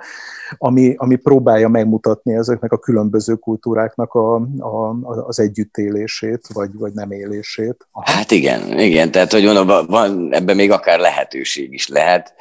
ami, 0.57 0.93
ami 0.97 1.15
próbálja 1.15 1.67
megmutatni 1.67 2.33
ezeknek 2.33 2.71
a 2.71 2.77
különböző 2.77 3.33
kultúráknak 3.33 4.13
a, 4.13 4.35
a, 4.59 4.95
az 5.27 5.39
együttélését, 5.39 6.47
vagy, 6.53 6.69
vagy 6.73 6.93
nem 6.93 7.11
élését. 7.11 7.87
Hát 8.01 8.31
igen, 8.31 8.79
igen, 8.79 9.11
tehát 9.11 9.31
hogy 9.31 9.43
mondom, 9.43 9.85
van, 9.87 10.33
ebben 10.33 10.55
még 10.55 10.71
akár 10.71 10.99
lehetőség 10.99 11.73
is 11.73 11.87
lehet. 11.87 12.33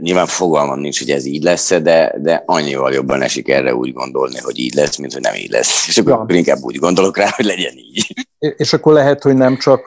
Nyilván 0.00 0.26
fogalmam 0.26 0.78
nincs, 0.78 0.98
hogy 0.98 1.10
ez 1.10 1.24
így 1.24 1.42
lesz 1.42 1.70
de, 1.80 2.14
de 2.22 2.42
annyival 2.46 2.92
jobban 2.92 3.22
esik 3.22 3.48
erre 3.48 3.74
úgy 3.74 3.92
gondolni, 3.92 4.38
hogy 4.38 4.58
így 4.58 4.74
lesz, 4.74 4.96
mint 4.96 5.12
hogy 5.12 5.22
nem 5.22 5.34
így 5.34 5.50
lesz. 5.50 5.88
És 5.88 5.98
ja. 6.08 6.24
inkább 6.28 6.58
úgy 6.62 6.76
gondolok 6.76 7.16
rá, 7.16 7.28
hogy 7.36 7.44
legyen 7.44 7.72
így. 7.76 8.26
És 8.38 8.72
akkor 8.72 8.92
lehet, 8.92 9.22
hogy 9.22 9.34
nem 9.34 9.56
csak 9.56 9.86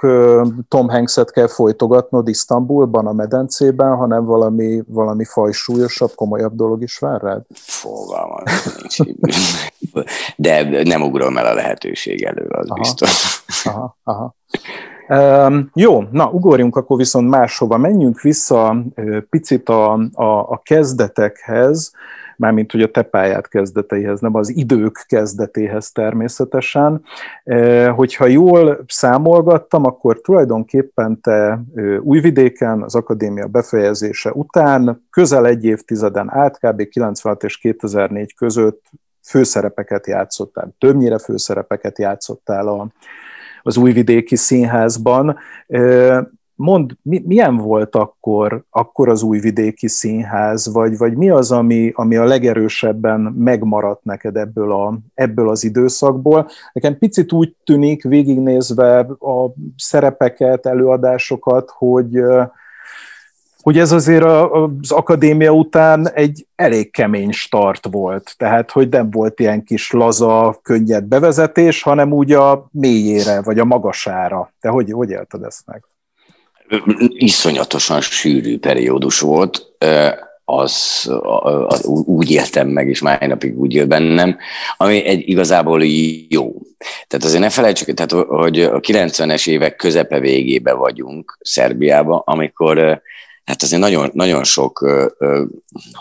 Tom 0.68 0.90
Hanks-et 0.90 1.32
kell 1.32 1.48
folytogatnod 1.48 2.28
Isztambulban, 2.28 3.08
a 3.08 3.14
medencében, 3.14 3.96
hanem 3.96 4.26
valami, 4.26 4.84
valami 4.88 5.26
fajsúlyosabb, 5.26 6.12
komolyabb 6.16 6.56
dolog 6.56 6.82
is 6.82 6.98
vár 6.98 7.22
rád? 7.22 7.42
Fogalmam. 7.54 8.44
De 10.36 10.84
nem 10.84 11.02
ugrom 11.02 11.38
el 11.38 11.46
a 11.46 11.54
lehetőség 11.54 12.24
elől, 12.24 12.52
az 12.52 12.70
aha, 12.70 12.80
biztos. 12.80 13.44
Aha, 13.64 13.98
aha. 14.04 14.36
Um, 15.08 15.70
jó, 15.74 16.04
na, 16.12 16.30
ugorjunk 16.30 16.76
akkor 16.76 16.98
viszont 16.98 17.30
máshova. 17.30 17.78
Menjünk 17.78 18.22
vissza 18.22 18.76
picit 19.30 19.70
a, 19.70 19.94
a, 20.14 20.24
a 20.50 20.62
kezdetekhez 20.64 21.92
mármint 22.38 22.72
hogy 22.72 22.82
a 22.82 22.92
te 22.92 23.02
pályát 23.02 23.48
kezdeteihez, 23.48 24.20
nem 24.20 24.36
az 24.36 24.50
idők 24.56 25.04
kezdetéhez 25.08 25.92
természetesen. 25.92 27.04
E, 27.44 27.90
hogyha 27.90 28.26
jól 28.26 28.84
számolgattam, 28.88 29.86
akkor 29.86 30.22
tulajdonképpen 30.22 31.22
te 31.22 31.64
Újvidéken, 32.02 32.82
az 32.82 32.96
akadémia 32.96 33.48
befejezése 33.48 34.32
után 34.32 35.06
közel 35.10 35.46
egy 35.46 35.66
évtizeden 35.66 36.32
át, 36.32 36.60
kb. 36.60 36.88
96 36.88 37.44
és 37.44 37.58
2004 37.58 38.36
között 38.36 38.90
főszerepeket 39.24 40.08
játszottál, 40.08 40.76
többnyire 40.78 41.18
főszerepeket 41.18 42.00
játszottál 42.00 42.68
a, 42.68 42.88
az 43.62 43.78
újvidéki 43.78 44.36
színházban. 44.36 45.38
Mond, 46.56 46.92
mi, 47.02 47.24
milyen 47.26 47.58
volt 47.58 47.96
akkor, 47.96 48.64
akkor 48.70 49.10
az 49.10 49.24
újvidéki 49.24 49.88
színház, 49.88 50.74
vagy, 50.74 50.98
vagy 50.98 51.16
mi 51.18 51.30
az, 51.30 51.52
ami, 51.52 51.92
ami 51.96 52.16
a 52.16 52.24
legerősebben 52.24 53.20
megmaradt 53.20 54.04
neked 54.04 54.36
ebből, 54.36 54.72
a, 54.72 54.98
ebből 55.14 55.50
az 55.50 55.64
időszakból? 55.64 56.50
Nekem 56.74 56.98
picit 56.98 57.32
úgy 57.32 57.56
tűnik, 57.64 58.04
végignézve 58.04 59.00
a 59.00 59.54
szerepeket, 59.78 60.66
előadásokat, 60.66 61.70
hogy, 61.78 62.20
hogy 63.62 63.78
ez 63.78 63.92
azért 63.92 64.26
az 64.26 64.92
akadémia 64.92 65.52
után 65.52 66.10
egy 66.10 66.48
elég 66.56 66.92
kemény 66.92 67.32
start 67.32 67.88
volt, 67.92 68.34
tehát 68.38 68.72
hogy 68.72 68.90
nem 68.90 69.10
volt 69.12 69.40
ilyen 69.40 69.64
kis 69.64 69.92
laza, 69.92 70.60
könnyed 70.62 71.04
bevezetés, 71.04 71.82
hanem 71.82 72.14
úgy 72.14 72.32
a 72.32 72.68
mélyére, 72.72 73.42
vagy 73.42 73.60
a 73.60 73.66
magasára. 73.66 74.52
Te 74.60 74.70
hogy, 74.70 74.92
hogy 74.92 75.10
élted 75.10 75.44
ezt 75.44 75.62
meg? 75.66 75.84
Iszonyatosan 77.08 78.02
sűrű 78.02 78.60
periódus 78.60 79.20
volt, 79.20 79.66
az, 80.46 81.06
az 81.68 81.86
úgy 81.86 82.32
éltem 82.32 82.68
meg, 82.68 82.90
és 82.90 83.02
máj 83.02 83.28
napig 83.28 83.60
úgy 83.60 83.74
él 83.74 83.86
bennem, 83.86 84.38
ami 84.78 85.06
egy 85.06 85.30
igazából 85.30 85.84
jó. 86.30 86.54
Tehát 87.08 87.26
azért 87.26 87.42
ne 87.42 87.50
felejtsük, 87.50 87.94
tehát, 87.94 88.12
hogy 88.28 88.62
a 88.62 88.80
90-es 88.80 89.48
évek 89.48 89.76
közepe 89.76 90.20
végébe 90.20 90.74
vagyunk 90.74 91.38
Szerbiában, 91.42 92.22
amikor 92.26 93.02
hát 93.46 93.62
azért 93.62 93.82
nagyon, 93.82 94.10
nagyon 94.14 94.44
sok 94.44 94.80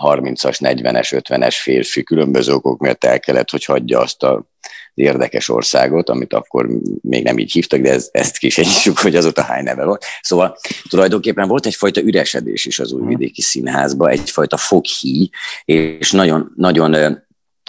30-as, 0.02 0.56
40-es, 0.58 1.22
50-es 1.28 1.56
férfi 1.60 2.02
különböző 2.02 2.52
okok 2.52 2.80
miatt 2.80 3.04
el 3.04 3.20
kellett, 3.20 3.50
hogy 3.50 3.64
hagyja 3.64 4.00
azt 4.00 4.22
a 4.22 4.52
érdekes 4.94 5.48
országot, 5.48 6.08
amit 6.08 6.32
akkor 6.32 6.68
még 7.00 7.24
nem 7.24 7.38
így 7.38 7.52
hívtak, 7.52 7.80
de 7.80 7.90
ez, 7.90 8.08
ezt 8.12 8.42
is 8.42 8.58
egyesük, 8.58 8.98
hogy 8.98 9.16
azóta 9.16 9.42
hány 9.42 9.62
neve 9.62 9.84
volt. 9.84 10.04
Szóval 10.20 10.56
tulajdonképpen 10.88 11.48
volt 11.48 11.66
egyfajta 11.66 12.00
üresedés 12.00 12.64
is 12.64 12.78
az 12.78 12.92
újvidéki 12.92 13.42
színházba, 13.42 14.08
egyfajta 14.08 14.56
foghí, 14.56 15.30
és 15.64 16.10
nagyon, 16.12 16.52
nagyon 16.56 17.22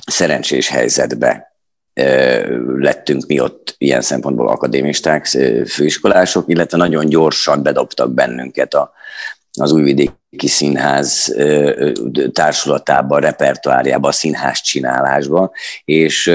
szerencsés 0.05 0.67
helyzetbe 0.67 1.53
lettünk 2.77 3.25
mi 3.25 3.39
ott 3.39 3.75
ilyen 3.77 4.01
szempontból 4.01 4.47
akadémisták, 4.47 5.25
főiskolások, 5.67 6.43
illetve 6.47 6.77
nagyon 6.77 7.05
gyorsan 7.05 7.63
bedobtak 7.63 8.13
bennünket 8.13 8.73
a, 8.73 8.93
az 9.59 9.71
újvidéki 9.71 10.47
színház 10.47 11.35
társulatába, 12.31 13.19
repertoárjába, 13.19 14.07
a 14.07 14.11
színház 14.11 14.61
csinálásba, 14.61 15.51
és 15.85 16.31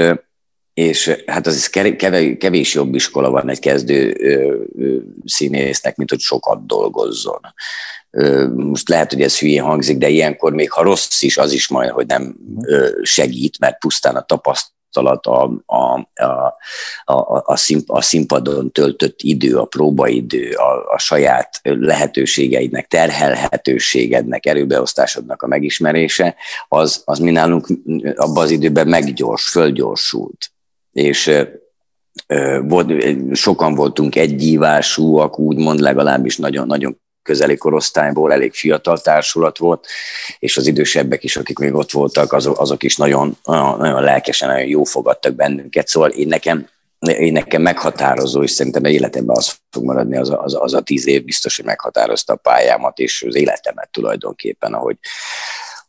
és 0.73 1.23
hát 1.25 1.47
az 1.47 1.69
kevés 1.69 2.73
jobb 2.73 2.95
iskola 2.95 3.29
van 3.29 3.49
egy 3.49 3.59
kezdő 3.59 4.15
színésznek, 5.25 5.95
mint 5.95 6.09
hogy 6.09 6.19
sokat 6.19 6.65
dolgozzon. 6.65 7.39
Most 8.55 8.89
lehet, 8.89 9.11
hogy 9.11 9.21
ez 9.21 9.39
hülyén 9.39 9.63
hangzik, 9.63 9.97
de 9.97 10.09
ilyenkor 10.09 10.53
még 10.53 10.71
ha 10.71 10.83
rossz 10.83 11.21
is, 11.21 11.37
az 11.37 11.51
is 11.51 11.67
majd, 11.67 11.89
hogy 11.89 12.05
nem 12.05 12.35
segít, 13.01 13.59
mert 13.59 13.79
pusztán 13.79 14.15
a 14.15 14.21
tapasztalat 14.21 15.25
a, 15.25 15.43
a, 15.65 16.09
a, 16.13 16.57
a, 17.03 17.13
a, 17.13 17.57
a 17.85 18.01
színpadon 18.01 18.71
töltött 18.71 19.19
idő, 19.21 19.57
a 19.57 19.65
próbaidő, 19.65 20.51
a, 20.51 20.93
a 20.93 20.97
saját 20.97 21.59
lehetőségeidnek, 21.63 22.87
terhelhetőségednek, 22.87 24.45
erőbeosztásodnak 24.45 25.41
a 25.41 25.47
megismerése, 25.47 26.35
az, 26.67 27.01
az 27.05 27.19
mi 27.19 27.31
nálunk 27.31 27.67
abban 28.15 28.43
az 28.43 28.51
időben 28.51 28.87
meggyors, 28.87 29.49
fölgyorsult. 29.49 30.51
És 30.91 31.31
volt, 32.61 32.91
sokan 33.35 33.75
voltunk 33.75 34.15
egyívásúak, 34.15 35.39
úgymond 35.39 35.79
legalábbis 35.79 36.37
nagyon-nagyon 36.37 36.99
közeli 37.23 37.57
korosztályból, 37.57 38.33
elég 38.33 38.53
fiatal 38.53 38.97
társulat 38.97 39.57
volt, 39.57 39.87
és 40.39 40.57
az 40.57 40.67
idősebbek 40.67 41.23
is, 41.23 41.35
akik 41.35 41.57
még 41.57 41.73
ott 41.73 41.91
voltak, 41.91 42.33
azok, 42.33 42.59
azok 42.59 42.83
is 42.83 42.95
nagyon, 42.95 43.37
nagyon, 43.43 43.77
nagyon 43.77 44.01
lelkesen, 44.01 44.49
nagyon 44.49 44.67
jó 44.67 44.83
fogadtak 44.83 45.33
bennünket. 45.33 45.87
Szóval 45.87 46.09
én 46.09 46.27
nekem, 46.27 46.67
én 46.99 47.31
nekem 47.31 47.61
meghatározó, 47.61 48.43
és 48.43 48.51
szerintem 48.51 48.83
életemben 48.83 49.35
az 49.35 49.55
fog 49.69 49.83
maradni, 49.83 50.17
az 50.17 50.29
a, 50.29 50.43
az, 50.43 50.55
az 50.59 50.73
a 50.73 50.81
tíz 50.81 51.07
év 51.07 51.23
biztos, 51.23 51.55
hogy 51.55 51.65
meghatározta 51.65 52.33
a 52.33 52.35
pályámat 52.35 52.99
és 52.99 53.25
az 53.27 53.35
életemet 53.35 53.89
tulajdonképpen, 53.91 54.73
ahogy, 54.73 54.97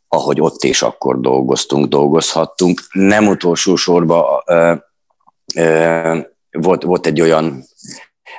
ahogy 0.07 0.41
ott 0.41 0.63
és 0.63 0.81
akkor 0.81 1.19
dolgoztunk, 1.19 1.87
dolgozhattunk. 1.87 2.81
Nem 2.91 3.27
utolsó 3.27 3.75
sorban 3.75 4.23
volt, 6.51 6.83
volt 6.83 7.05
egy 7.05 7.21
olyan 7.21 7.65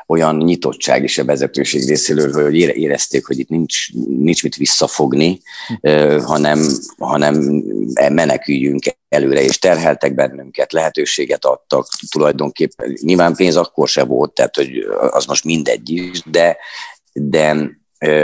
olyan 0.06 0.36
nyitottság 0.36 1.04
is 1.04 1.18
a 1.18 1.24
vezetőség 1.24 1.88
részéről, 1.88 2.42
hogy 2.42 2.54
érezték, 2.54 3.26
hogy 3.26 3.38
itt 3.38 3.48
nincs, 3.48 3.92
nincs 4.18 4.42
mit 4.42 4.56
visszafogni, 4.56 5.40
hanem, 6.24 6.68
hanem 6.98 7.34
meneküljünk 8.12 8.84
előre, 9.08 9.42
és 9.42 9.58
terheltek 9.58 10.14
bennünket, 10.14 10.72
lehetőséget 10.72 11.44
adtak 11.44 11.88
tulajdonképpen. 12.08 12.98
Nyilván 13.00 13.34
pénz 13.34 13.56
akkor 13.56 13.88
se 13.88 14.04
volt, 14.04 14.32
tehát 14.32 14.56
hogy 14.56 14.86
az 15.10 15.24
most 15.24 15.44
mindegy 15.44 15.90
is, 15.90 16.22
de, 16.24 16.56
de 17.12 17.68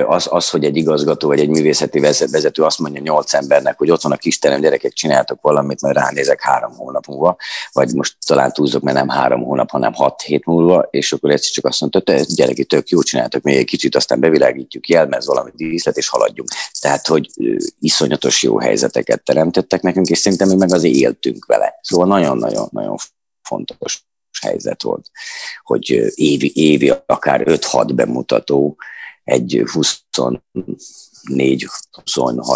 az, 0.07 0.27
az, 0.31 0.51
hogy 0.51 0.65
egy 0.65 0.77
igazgató 0.77 1.29
vagy 1.29 1.41
egy 1.41 1.49
művészeti 1.49 2.01
vezető 2.01 2.63
azt 2.63 2.79
mondja 2.79 3.01
nyolc 3.01 3.35
embernek, 3.35 3.79
hogy 3.79 3.91
ott 3.91 4.03
van 4.03 4.13
a 4.13 4.17
kisterem, 4.17 4.61
gyerekek, 4.61 4.93
csináltok 4.93 5.41
valamit, 5.41 5.81
majd 5.81 5.97
ránézek 5.97 6.43
három 6.43 6.73
hónap 6.73 7.07
múlva, 7.07 7.37
vagy 7.73 7.95
most 7.95 8.17
talán 8.27 8.53
túlzok, 8.53 8.83
mert 8.83 8.97
nem 8.97 9.09
három 9.09 9.43
hónap, 9.43 9.71
hanem 9.71 9.93
hat 9.93 10.23
hét 10.23 10.45
múlva, 10.45 10.89
és 10.91 11.13
akkor 11.13 11.31
egyszer 11.31 11.53
csak 11.53 11.65
azt 11.65 11.81
mondta, 11.81 12.03
hogy 12.13 12.27
gyerekek, 12.35 12.67
tök 12.67 12.89
jó 12.89 13.03
csináltok 13.03 13.43
még 13.43 13.57
egy 13.57 13.65
kicsit, 13.65 13.97
aztán 13.97 14.21
bevilágítjuk, 14.21 14.89
jelmez 14.89 15.27
valami 15.27 15.51
díszlet, 15.55 15.97
és 15.97 16.09
haladjunk. 16.09 16.49
Tehát, 16.81 17.07
hogy 17.07 17.31
iszonyatos 17.79 18.43
jó 18.43 18.59
helyzeteket 18.59 19.25
teremtettek 19.25 19.83
nekünk, 19.83 20.07
és 20.07 20.19
szerintem 20.19 20.49
mi 20.49 20.57
meg 20.57 20.73
azért 20.73 20.95
éltünk 20.95 21.45
vele. 21.47 21.79
Szóval 21.83 22.07
nagyon-nagyon-nagyon 22.07 22.97
fontos 23.43 24.09
helyzet 24.41 24.83
volt, 24.83 25.11
hogy 25.63 26.13
évi, 26.15 26.53
évi 26.55 26.93
akár 27.07 27.43
5-6 27.45 27.91
bemutató, 27.95 28.77
egy 29.31 29.63
24-26 29.65 30.41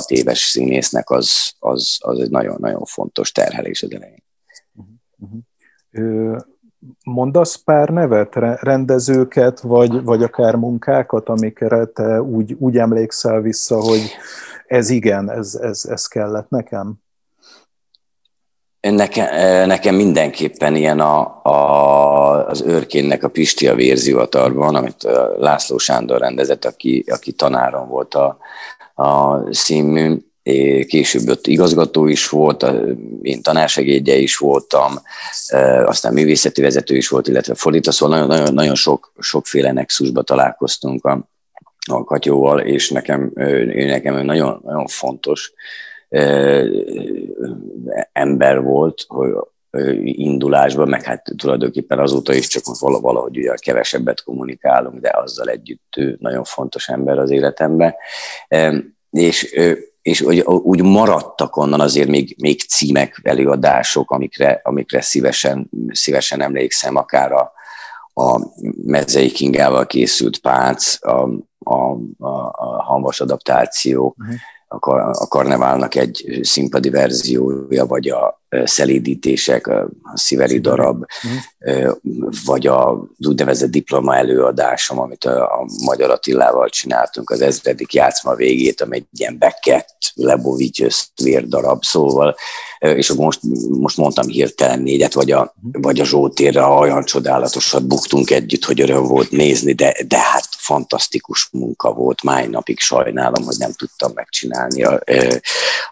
éves 0.07 0.39
színésznek 0.39 1.11
az, 1.11 1.55
az, 1.59 1.97
az 2.01 2.21
egy 2.21 2.31
nagyon-nagyon 2.31 2.85
fontos 2.85 3.33
terhelés 3.33 3.83
az 3.83 3.93
elején. 3.93 4.23
Mondasz 7.05 7.57
pár 7.57 7.89
nevet, 7.89 8.35
rendezőket, 8.61 9.61
vagy, 9.61 10.03
vagy 10.03 10.23
akár 10.23 10.57
munkákat, 10.57 11.29
amikre 11.29 11.85
te 11.85 12.23
úgy, 12.23 12.57
úgy 12.59 12.79
emlékszel 12.79 13.41
vissza, 13.41 13.81
hogy 13.81 14.11
ez 14.67 14.91
igen, 14.91 15.31
ez, 15.31 15.55
ez, 15.55 15.85
ez 15.85 16.07
kellett 16.07 16.49
nekem? 16.49 17.03
Nekem, 18.91 19.27
nekem 19.67 19.95
mindenképpen 19.95 20.77
ilyen 20.77 21.01
a, 21.01 21.41
a, 21.43 22.47
az 22.47 22.63
őrkénnek 22.63 23.23
a 23.25 23.29
Pistia 23.29 23.75
vérzivatarban, 23.75 24.75
amit 24.75 25.09
László 25.39 25.79
Sándor 25.79 26.21
rendezett, 26.21 26.65
aki, 26.65 27.05
aki 27.09 27.33
tanárom 27.33 27.89
volt 27.89 28.15
a, 28.15 28.39
a 28.95 29.39
színmű, 29.55 30.17
később 30.87 31.29
ott 31.29 31.47
igazgató 31.47 32.07
is 32.07 32.29
volt, 32.29 32.67
én 33.23 33.43
tanársegédje 33.43 34.17
is 34.17 34.37
voltam, 34.37 34.93
aztán 35.85 36.13
művészeti 36.13 36.61
vezető 36.61 36.97
is 36.97 37.09
volt, 37.09 37.29
illetve 37.29 37.55
fordítva, 37.55 37.93
szóval 37.93 38.17
nagyon, 38.17 38.37
nagyon, 38.37 38.55
nagyon 38.55 38.75
sok, 38.75 39.13
sokféle 39.19 39.73
nexusba 39.73 40.23
találkoztunk 40.23 41.05
a, 41.05 41.29
a 41.91 42.05
Katyóval, 42.05 42.61
és 42.61 42.91
nekem, 42.91 43.31
ő 43.35 43.87
nekem 43.87 44.25
nagyon, 44.25 44.61
nagyon 44.65 44.87
fontos, 44.87 45.53
ember 48.13 48.63
volt, 48.63 49.05
hogy 49.09 49.33
indulásban, 50.03 50.89
meg 50.89 51.03
hát 51.03 51.33
tulajdonképpen 51.37 51.99
azóta 51.99 52.35
is 52.35 52.47
csak 52.47 52.63
valahogy 52.79 53.39
ugye 53.39 53.55
kevesebbet 53.55 54.23
kommunikálunk, 54.23 55.01
de 55.01 55.11
azzal 55.15 55.49
együtt 55.49 55.95
nagyon 56.19 56.45
fontos 56.45 56.89
ember 56.89 57.19
az 57.19 57.31
életemben. 57.31 57.95
És, 59.11 59.55
és 60.03 60.21
úgy, 60.21 60.41
úgy 60.41 60.83
maradtak 60.83 61.57
onnan 61.57 61.81
azért 61.81 62.09
még, 62.09 62.37
még 62.41 62.61
címek, 62.61 63.21
előadások, 63.23 64.11
amikre, 64.11 64.61
amikre 64.63 65.01
szívesen, 65.01 65.71
szívesen 65.89 66.41
emlékszem, 66.41 66.97
akár 66.97 67.33
a, 67.33 67.53
a 68.15 68.41
Mezei 68.85 69.31
Kingával 69.31 69.87
készült 69.87 70.39
Pác, 70.39 71.07
a, 71.07 71.29
a, 71.59 71.75
a, 72.19 72.29
a 72.53 72.83
hangos 72.83 73.21
adaptáció, 73.21 74.15
uh-huh 74.19 74.35
a 74.81 75.27
karneválnak 75.29 75.95
egy 75.95 76.39
színpadi 76.43 76.91
verziója, 76.91 77.87
vagy 77.87 78.09
a 78.09 78.43
szelídítések, 78.65 79.67
a 79.67 79.89
sziveri 80.15 80.59
darab, 80.61 81.05
uh-huh. 81.23 81.97
vagy 82.45 82.67
a 82.67 83.07
úgynevezett 83.27 83.71
diploma 83.71 84.17
előadásom, 84.17 84.99
amit 84.99 85.25
a 85.25 85.67
Magyar 85.85 86.11
Attilával 86.11 86.69
csináltunk, 86.69 87.31
az 87.31 87.41
ezredik 87.41 87.93
játszma 87.93 88.35
végét, 88.35 88.81
ami 88.81 88.97
egy 88.97 89.07
ilyen 89.17 89.39
Beckett, 89.39 89.97
Lebovics 90.15 90.83
vérdarab, 91.23 91.85
szóval, 91.85 92.37
és 92.79 93.13
most, 93.13 93.41
most 93.79 93.97
mondtam 93.97 94.29
hirtelen 94.29 94.81
négyet, 94.81 95.13
vagy 95.13 95.31
a, 95.31 95.55
uh-huh. 95.63 95.83
vagy 95.83 96.01
a 96.01 96.05
Zsótérre 96.05 96.63
olyan 96.63 97.05
csodálatosat 97.05 97.87
buktunk 97.87 98.31
együtt, 98.31 98.65
hogy 98.65 98.81
öröm 98.81 99.03
volt 99.05 99.31
nézni, 99.31 99.73
de, 99.73 99.97
de 100.09 100.19
hát 100.19 100.49
fantasztikus 100.51 101.49
munka 101.53 101.93
volt, 101.93 102.23
máj 102.23 102.47
napig 102.47 102.79
sajnálom, 102.79 103.45
hogy 103.45 103.57
nem 103.59 103.73
tudtam 103.73 104.13
megcsinálni 104.15 104.85
a, 104.85 105.01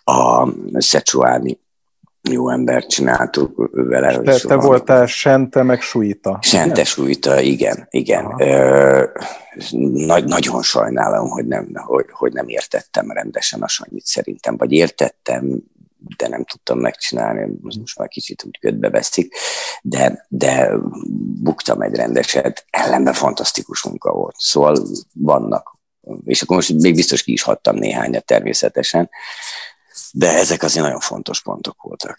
a, 0.04 0.40
a 0.42 0.48
Szecsuáni 0.72 1.60
jó 2.30 2.50
embert 2.50 2.88
csináltuk 2.88 3.70
vele. 3.72 4.18
Te, 4.18 4.38
te 4.38 4.56
voltál 4.56 5.06
Sente 5.06 5.62
meg 5.62 5.80
Suita. 5.80 6.38
Sente 6.42 6.84
Suita, 6.84 7.40
igen, 7.40 7.86
igen. 7.90 8.34
Ö, 8.38 9.04
nagy, 9.92 10.24
nagyon 10.24 10.62
sajnálom, 10.62 11.28
hogy 11.28 11.46
nem, 11.46 11.68
hogy, 11.74 12.06
hogy 12.10 12.32
nem 12.32 12.48
értettem 12.48 13.10
rendesen 13.10 13.62
a 13.62 13.68
Sanyit 13.68 14.06
szerintem, 14.06 14.56
vagy 14.56 14.72
értettem, 14.72 15.62
de 16.16 16.28
nem 16.28 16.44
tudtam 16.44 16.78
megcsinálni, 16.78 17.48
most 17.60 17.98
már 17.98 18.08
kicsit 18.08 18.44
úgy 18.46 18.58
ködbe 18.58 18.90
veszik, 18.90 19.34
de, 19.82 20.26
de 20.28 20.70
buktam 21.42 21.82
egy 21.82 21.94
rendeset, 21.94 22.66
ellenben 22.70 23.12
fantasztikus 23.12 23.84
munka 23.84 24.12
volt. 24.12 24.34
Szóval 24.38 24.76
vannak, 25.14 25.78
és 26.24 26.42
akkor 26.42 26.56
most 26.56 26.72
még 26.72 26.94
biztos 26.94 27.22
ki 27.22 27.32
is 27.32 27.42
hattam 27.42 27.76
néhányat 27.76 28.24
természetesen, 28.24 29.10
de 30.12 30.38
ezek 30.38 30.62
azért 30.62 30.84
nagyon 30.84 31.00
fontos 31.00 31.42
pontok 31.42 31.82
voltak. 31.82 32.16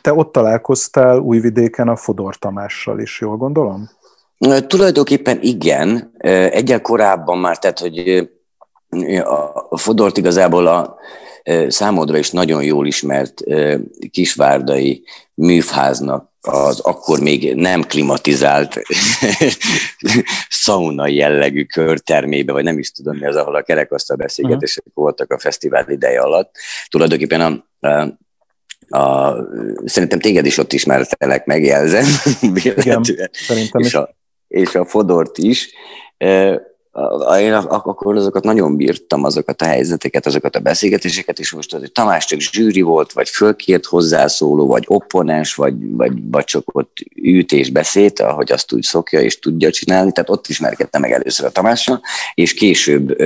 Te 0.00 0.12
ott 0.12 0.32
találkoztál 0.32 1.18
Újvidéken 1.18 1.88
a 1.88 1.96
Fodor 1.96 2.36
Tamással 2.36 3.00
is, 3.00 3.20
jól 3.20 3.36
gondolom? 3.36 3.90
Tulajdonképpen 4.66 5.38
igen, 5.42 6.12
egyel 6.50 6.80
korábban 6.80 7.38
már, 7.38 7.58
tehát 7.58 7.78
hogy 7.78 8.28
a 9.70 9.78
Fodort 9.78 10.16
igazából 10.16 10.66
a 10.66 10.96
számodra 11.68 12.18
is 12.18 12.30
nagyon 12.30 12.62
jól 12.62 12.86
ismert 12.86 13.40
kisvárdai 14.10 15.04
műfháznak 15.34 16.29
az 16.40 16.80
akkor 16.80 17.20
még 17.20 17.54
nem 17.54 17.82
klimatizált 17.82 18.82
szauna 20.48 21.06
jellegű 21.06 21.64
körtermébe, 21.64 22.52
vagy 22.52 22.64
nem 22.64 22.78
is 22.78 22.92
tudom 22.92 23.16
mi 23.16 23.26
az, 23.26 23.36
ahol 23.36 23.56
a 23.56 23.62
kerekasztal 23.62 24.16
beszélgetések 24.16 24.84
uh-huh. 24.86 25.04
voltak 25.04 25.32
a 25.32 25.38
fesztivál 25.38 25.90
ideje 25.90 26.20
alatt. 26.20 26.54
Tulajdonképpen 26.88 27.40
a, 27.40 27.88
a 27.88 28.18
a, 28.92 29.34
szerintem 29.84 30.18
téged 30.18 30.46
is 30.46 30.58
ott 30.58 30.72
ismertelek, 30.72 31.44
megjelzem, 31.44 32.04
Igen, 32.54 33.02
szerintem 33.32 33.80
és, 33.80 33.94
a, 33.94 34.16
és 34.48 34.74
a 34.74 34.84
Fodort 34.84 35.38
is 35.38 35.68
én 37.40 37.52
akkor 37.52 38.16
azokat 38.16 38.44
nagyon 38.44 38.76
bírtam, 38.76 39.24
azokat 39.24 39.62
a 39.62 39.64
helyzeteket, 39.64 40.26
azokat 40.26 40.56
a 40.56 40.60
beszélgetéseket, 40.60 41.38
és 41.38 41.52
most 41.52 41.72
hogy 41.72 41.92
Tamás 41.92 42.26
csak 42.26 42.40
zsűri 42.40 42.80
volt, 42.80 43.12
vagy 43.12 43.28
fölkért 43.28 43.84
hozzászóló, 43.84 44.66
vagy 44.66 44.84
opponens, 44.86 45.54
vagy, 45.54 45.96
vagy, 45.96 46.12
vagy 46.30 46.44
csak 46.44 46.76
ott 46.76 46.96
ült 47.22 47.52
és 47.52 47.70
beszélt, 47.70 48.20
ahogy 48.20 48.52
azt 48.52 48.72
úgy 48.72 48.82
szokja 48.82 49.20
és 49.20 49.38
tudja 49.38 49.70
csinálni, 49.70 50.12
tehát 50.12 50.30
ott 50.30 50.46
ismerkedtem 50.48 51.00
meg 51.00 51.12
először 51.12 51.46
a 51.46 51.50
Tamással, 51.50 52.00
és 52.34 52.54
később 52.54 53.20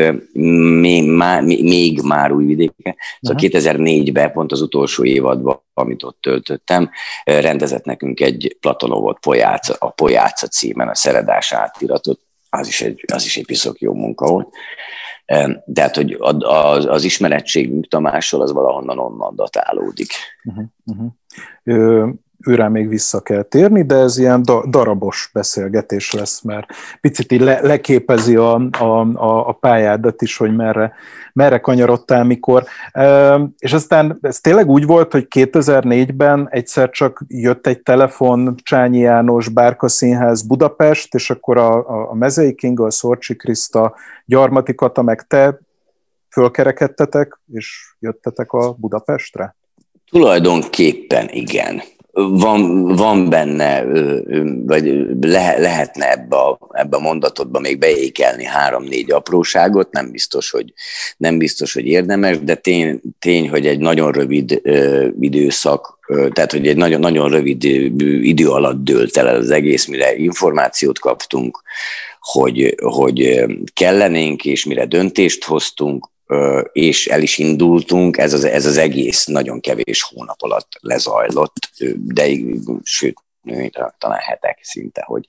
még 0.80 1.10
már, 1.10 1.42
még 1.42 2.00
már 2.00 2.32
új 2.32 2.44
vidéke, 2.44 2.96
szóval 3.20 3.42
uh-huh. 3.42 3.60
2004-ben, 3.60 4.32
pont 4.32 4.52
az 4.52 4.60
utolsó 4.60 5.04
évadban, 5.04 5.62
amit 5.74 6.02
ott 6.02 6.18
töltöttem, 6.20 6.90
rendezett 7.24 7.84
nekünk 7.84 8.20
egy 8.20 8.56
Platonovot 8.60 9.18
Pojáca, 9.18 9.76
a 9.78 9.90
Pojáca 9.90 10.46
címen 10.46 10.88
a 10.88 10.94
Szeredás 10.94 11.52
átiratot, 11.52 12.20
az 12.58 12.68
is 12.68 12.80
egy, 12.80 13.04
az 13.12 13.24
is 13.24 13.36
egy 13.36 13.46
piszok 13.46 13.80
jó 13.80 13.94
munka 13.94 14.26
volt. 14.26 14.48
De 15.64 15.82
hát, 15.82 15.96
hogy 15.96 16.16
az, 16.18 16.86
az 16.86 17.04
ismerettségünk 17.04 17.88
Tamással 17.88 18.40
az 18.40 18.52
valahonnan 18.52 18.98
onnan 18.98 19.36
datálódik. 19.36 20.12
Uh-huh, 20.44 20.64
uh-huh 20.84 22.14
őrá 22.46 22.68
még 22.68 22.88
vissza 22.88 23.20
kell 23.20 23.42
térni, 23.42 23.82
de 23.82 23.94
ez 23.94 24.18
ilyen 24.18 24.42
darabos 24.68 25.30
beszélgetés 25.32 26.12
lesz, 26.12 26.40
mert 26.40 26.66
picit 27.00 27.32
így 27.32 27.40
le, 27.40 27.60
leképezi 27.62 28.36
a, 28.36 28.54
a, 28.78 29.00
a, 29.48 29.52
pályádat 29.52 30.22
is, 30.22 30.36
hogy 30.36 30.56
merre, 30.56 30.92
merre 31.32 31.58
kanyarodtál, 31.58 32.24
mikor. 32.24 32.64
És 33.58 33.72
aztán 33.72 34.18
ez 34.20 34.40
tényleg 34.40 34.68
úgy 34.68 34.86
volt, 34.86 35.12
hogy 35.12 35.26
2004-ben 35.34 36.48
egyszer 36.50 36.90
csak 36.90 37.24
jött 37.28 37.66
egy 37.66 37.82
telefon 37.82 38.54
Csányi 38.62 38.98
János 38.98 39.48
Bárka 39.48 39.88
Színház 39.88 40.42
Budapest, 40.42 41.14
és 41.14 41.30
akkor 41.30 41.56
a, 41.56 41.74
a, 41.74 42.10
a 42.10 42.14
Mezei 42.14 42.54
King, 42.54 42.80
a 42.80 42.90
Szorcsi 42.90 43.36
Kriszta, 43.36 43.94
Gyarmati 44.24 44.74
Kata, 44.74 45.02
meg 45.02 45.26
te 45.26 45.58
fölkerekedtetek, 46.30 47.40
és 47.52 47.94
jöttetek 47.98 48.52
a 48.52 48.72
Budapestre? 48.72 49.56
Tulajdonképpen 50.10 51.28
igen 51.30 51.82
van, 52.14 52.86
van 52.86 53.28
benne, 53.28 53.84
vagy 54.66 55.06
le, 55.20 55.58
lehetne 55.58 56.10
ebbe 56.10 56.36
a, 56.36 56.58
ebbe 56.72 56.96
a 56.96 57.00
mondatodba 57.00 57.60
még 57.60 57.78
beékelni 57.78 58.44
három-négy 58.44 59.12
apróságot, 59.12 59.92
nem 59.92 60.10
biztos, 60.10 60.50
hogy, 60.50 60.72
nem 61.16 61.38
biztos, 61.38 61.72
hogy 61.72 61.86
érdemes, 61.86 62.38
de 62.38 62.54
tény, 62.54 63.00
tény 63.18 63.48
hogy 63.48 63.66
egy 63.66 63.78
nagyon 63.78 64.12
rövid 64.12 64.62
időszak, 65.20 65.98
tehát 66.32 66.52
hogy 66.52 66.68
egy 66.68 66.76
nagyon, 66.76 67.00
nagyon 67.00 67.30
rövid 67.30 67.64
idő 68.22 68.48
alatt 68.48 68.84
dőlt 68.84 69.16
el 69.16 69.26
az 69.26 69.50
egész, 69.50 69.86
mire 69.86 70.16
információt 70.16 70.98
kaptunk, 70.98 71.62
hogy, 72.20 72.74
hogy 72.82 73.44
kellenénk, 73.74 74.44
és 74.44 74.64
mire 74.64 74.86
döntést 74.86 75.44
hoztunk, 75.44 76.12
és 76.72 77.06
el 77.06 77.22
is 77.22 77.38
indultunk, 77.38 78.16
ez 78.16 78.32
az, 78.32 78.44
ez 78.44 78.66
az 78.66 78.76
egész 78.76 79.24
nagyon 79.24 79.60
kevés 79.60 80.02
hónap 80.02 80.42
alatt 80.42 80.68
lezajlott, 80.80 81.70
de 81.96 82.26
sőt, 82.82 83.16
talán 83.98 84.18
hetek 84.18 84.58
szinte, 84.62 85.02
hogy 85.06 85.24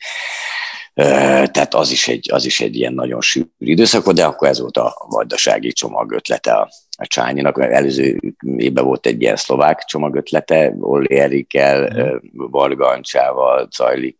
tehát 1.52 1.74
az 1.74 1.92
is 1.92 2.08
egy, 2.08 2.30
az 2.32 2.46
is 2.46 2.62
egy 2.62 2.76
ilyen 2.76 2.94
nagyon 2.94 3.22
sűrű 3.22 3.48
időszak 3.58 4.12
de 4.12 4.26
akkor 4.26 4.48
ez 4.48 4.60
volt 4.60 4.78
a 4.78 5.06
vajdasági 5.10 5.72
csomag 5.72 6.12
ötlete 6.12 6.54
a, 6.54 6.70
a 6.98 7.08
Csányinak. 7.08 7.62
Előző 7.62 8.20
évben 8.58 8.86
volt 8.86 9.06
egy 9.06 9.22
ilyen 9.22 9.36
szlovák 9.36 9.84
csomag 9.84 10.16
ötlete, 10.16 10.76
Olli 10.80 11.16
Erikkel, 11.16 11.90
mm. 11.94 12.18
Varga 12.32 12.88
Ancsával, 12.88 13.68
Cajlik, 13.68 14.20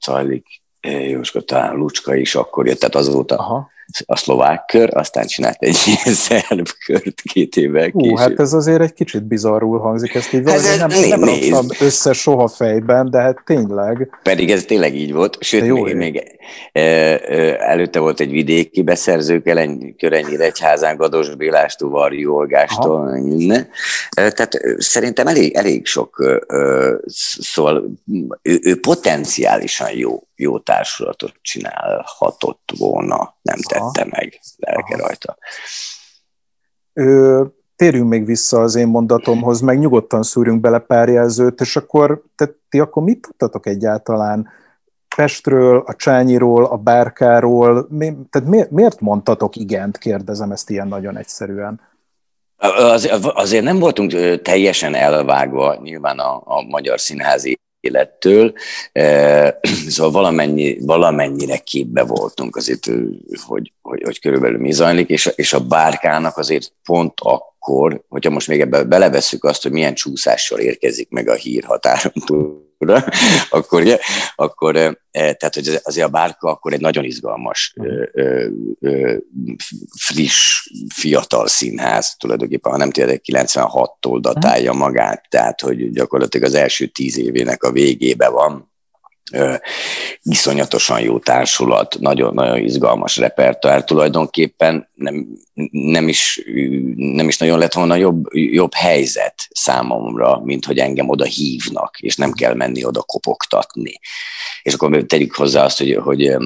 Cajlik 0.00 0.46
Jóska, 0.80 1.40
talán 1.40 1.76
Lucska 1.76 2.14
is 2.14 2.34
akkor 2.34 2.66
jött, 2.66 2.78
tehát 2.78 2.94
az 2.94 3.12
volt 3.12 3.30
a, 3.30 3.38
Aha 3.38 3.70
a 4.06 4.16
szlovák 4.16 4.64
kör, 4.64 4.88
aztán 4.92 5.26
csinált 5.26 5.56
egy 5.58 5.78
ilyen 5.86 6.16
szerb 6.28 6.68
kört 6.86 7.20
két 7.20 7.56
évvel 7.56 7.90
később. 7.90 8.10
Hú, 8.10 8.16
hát 8.16 8.40
ez 8.40 8.52
azért 8.52 8.80
egy 8.80 8.92
kicsit 8.92 9.22
bizarrul 9.22 9.78
hangzik, 9.78 10.14
ezt 10.14 10.32
így 10.32 10.42
hát 10.46 10.54
ez 10.54 10.78
nem, 10.78 10.88
né, 10.88 11.08
nem 11.08 11.24
raktam 11.24 11.66
össze 11.80 12.12
soha 12.12 12.48
fejben, 12.48 13.10
de 13.10 13.18
hát 13.18 13.42
tényleg. 13.44 14.18
Pedig 14.22 14.50
ez 14.50 14.64
tényleg 14.64 14.94
így 14.94 15.12
volt, 15.12 15.36
sőt, 15.40 15.66
jó 15.66 15.82
még, 15.82 15.94
még 15.94 16.38
e, 16.72 16.80
e, 16.80 17.56
előtte 17.58 17.98
volt 17.98 18.20
egy 18.20 18.30
vidéki 18.30 18.82
beszerző, 18.82 19.42
Körenyi 19.98 20.40
Egyházán, 20.40 20.96
Gados 20.96 21.34
Bélástól, 21.34 21.90
Varjú 21.90 22.32
Olgástól, 22.32 23.20
minden. 23.20 23.68
E, 24.10 24.30
tehát 24.30 24.60
szerintem 24.78 25.26
elég, 25.26 25.54
elég 25.54 25.86
sok, 25.86 26.40
szóval 27.40 27.90
ő, 28.42 28.58
ő 28.62 28.80
potenciálisan 28.80 29.90
jó 29.92 30.22
jó 30.40 30.58
társulatot 30.58 31.34
csinálhatott 31.40 32.72
volna, 32.78 33.36
nem 33.42 33.58
Aha. 33.68 33.90
tette 33.90 34.08
meg, 34.10 34.40
lelke 34.56 34.94
Aha. 34.94 35.06
rajta. 35.06 35.36
Ö, 36.92 37.44
térjünk 37.76 38.08
még 38.08 38.24
vissza 38.24 38.60
az 38.60 38.74
én 38.74 38.86
mondatomhoz, 38.86 39.60
meg 39.60 39.78
nyugodtan 39.78 40.22
szúrjunk 40.22 40.60
bele 40.60 40.78
pár 40.78 41.08
jelzőt, 41.08 41.60
és 41.60 41.76
akkor 41.76 42.22
te, 42.34 42.50
ti 42.68 42.78
akkor 42.78 43.02
mit 43.02 43.20
tudtatok 43.20 43.66
egyáltalán 43.66 44.48
Pestről, 45.16 45.82
a 45.86 45.94
Csányiról, 45.94 46.64
a 46.64 46.76
Bárkáról, 46.76 47.86
mi, 47.90 48.16
tehát 48.30 48.48
miért, 48.48 48.70
miért 48.70 49.00
mondtatok 49.00 49.56
igent, 49.56 49.98
kérdezem 49.98 50.50
ezt 50.50 50.70
ilyen 50.70 50.88
nagyon 50.88 51.16
egyszerűen. 51.16 51.80
Az, 52.56 53.10
azért 53.22 53.64
nem 53.64 53.78
voltunk 53.78 54.40
teljesen 54.42 54.94
elvágva 54.94 55.78
nyilván 55.82 56.18
a, 56.18 56.42
a 56.44 56.62
magyar 56.62 57.00
színházi 57.00 57.60
élettől, 57.80 58.52
szóval 59.88 60.12
valamennyi, 60.12 60.78
valamennyire 60.80 61.56
képbe 61.56 62.02
voltunk 62.02 62.56
azért, 62.56 62.86
hogy, 63.46 63.72
hogy, 63.82 64.02
hogy 64.02 64.20
körülbelül 64.20 64.58
mi 64.58 64.72
zajlik, 64.72 65.08
és, 65.08 65.30
és 65.34 65.52
a 65.52 65.66
bárkának 65.66 66.36
azért 66.36 66.72
pont 66.84 67.12
akkor, 67.16 68.04
hogyha 68.08 68.30
most 68.30 68.48
még 68.48 68.60
ebbe 68.60 68.84
belevesszük 68.84 69.44
azt, 69.44 69.62
hogy 69.62 69.72
milyen 69.72 69.94
csúszással 69.94 70.58
érkezik 70.58 71.10
meg 71.10 71.28
a 71.28 71.34
hír 71.34 71.64
határon 71.64 72.12
túl, 72.26 72.69
akkor, 73.50 73.80
ugye, 73.80 73.98
akkor 74.34 74.72
tehát 75.12 75.54
hogy 75.54 75.80
azért 75.82 76.06
a 76.06 76.10
bárka 76.10 76.48
akkor 76.48 76.72
egy 76.72 76.80
nagyon 76.80 77.04
izgalmas, 77.04 77.74
friss, 79.98 80.70
fiatal 80.94 81.48
színház 81.48 82.16
tulajdonképpen, 82.18 82.72
ha 82.72 82.78
nem 82.78 82.90
tényleg 82.90 83.20
96-tól 83.32 84.18
datálja 84.20 84.72
magát, 84.72 85.26
tehát 85.28 85.60
hogy 85.60 85.90
gyakorlatilag 85.90 86.46
az 86.46 86.54
első 86.54 86.86
tíz 86.86 87.18
évének 87.18 87.62
a 87.62 87.72
végébe 87.72 88.28
van, 88.28 88.69
iszonyatosan 90.22 91.00
jó 91.00 91.18
társulat, 91.18 91.96
nagyon-nagyon 92.00 92.58
izgalmas 92.58 93.16
repertoár 93.16 93.84
tulajdonképpen 93.84 94.88
nem, 94.94 95.26
nem, 95.70 96.08
is, 96.08 96.42
nem 96.96 97.28
is 97.28 97.38
nagyon 97.38 97.58
lett 97.58 97.72
volna 97.72 97.94
jobb, 97.94 98.24
jobb 98.32 98.74
helyzet 98.74 99.48
számomra, 99.50 100.40
mint 100.44 100.64
hogy 100.64 100.78
engem 100.78 101.08
oda 101.08 101.24
hívnak, 101.24 101.98
és 101.98 102.16
nem 102.16 102.32
kell 102.32 102.54
menni 102.54 102.84
oda 102.84 103.02
kopogtatni. 103.02 103.92
És 104.62 104.74
akkor 104.74 105.04
tegyük 105.06 105.34
hozzá 105.34 105.64
azt, 105.64 105.78
hogy, 105.78 105.98
hogy 106.02 106.36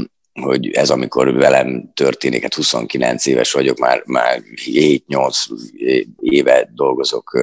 hogy 0.41 0.71
ez 0.71 0.91
amikor 0.91 1.35
velem 1.35 1.91
történik, 1.95 2.43
hát 2.43 2.55
29 2.55 3.27
éves 3.27 3.53
vagyok, 3.53 3.79
már, 3.79 4.03
már 4.07 4.43
7-8 4.67 5.35
éve 6.21 6.71
dolgozok 6.75 7.39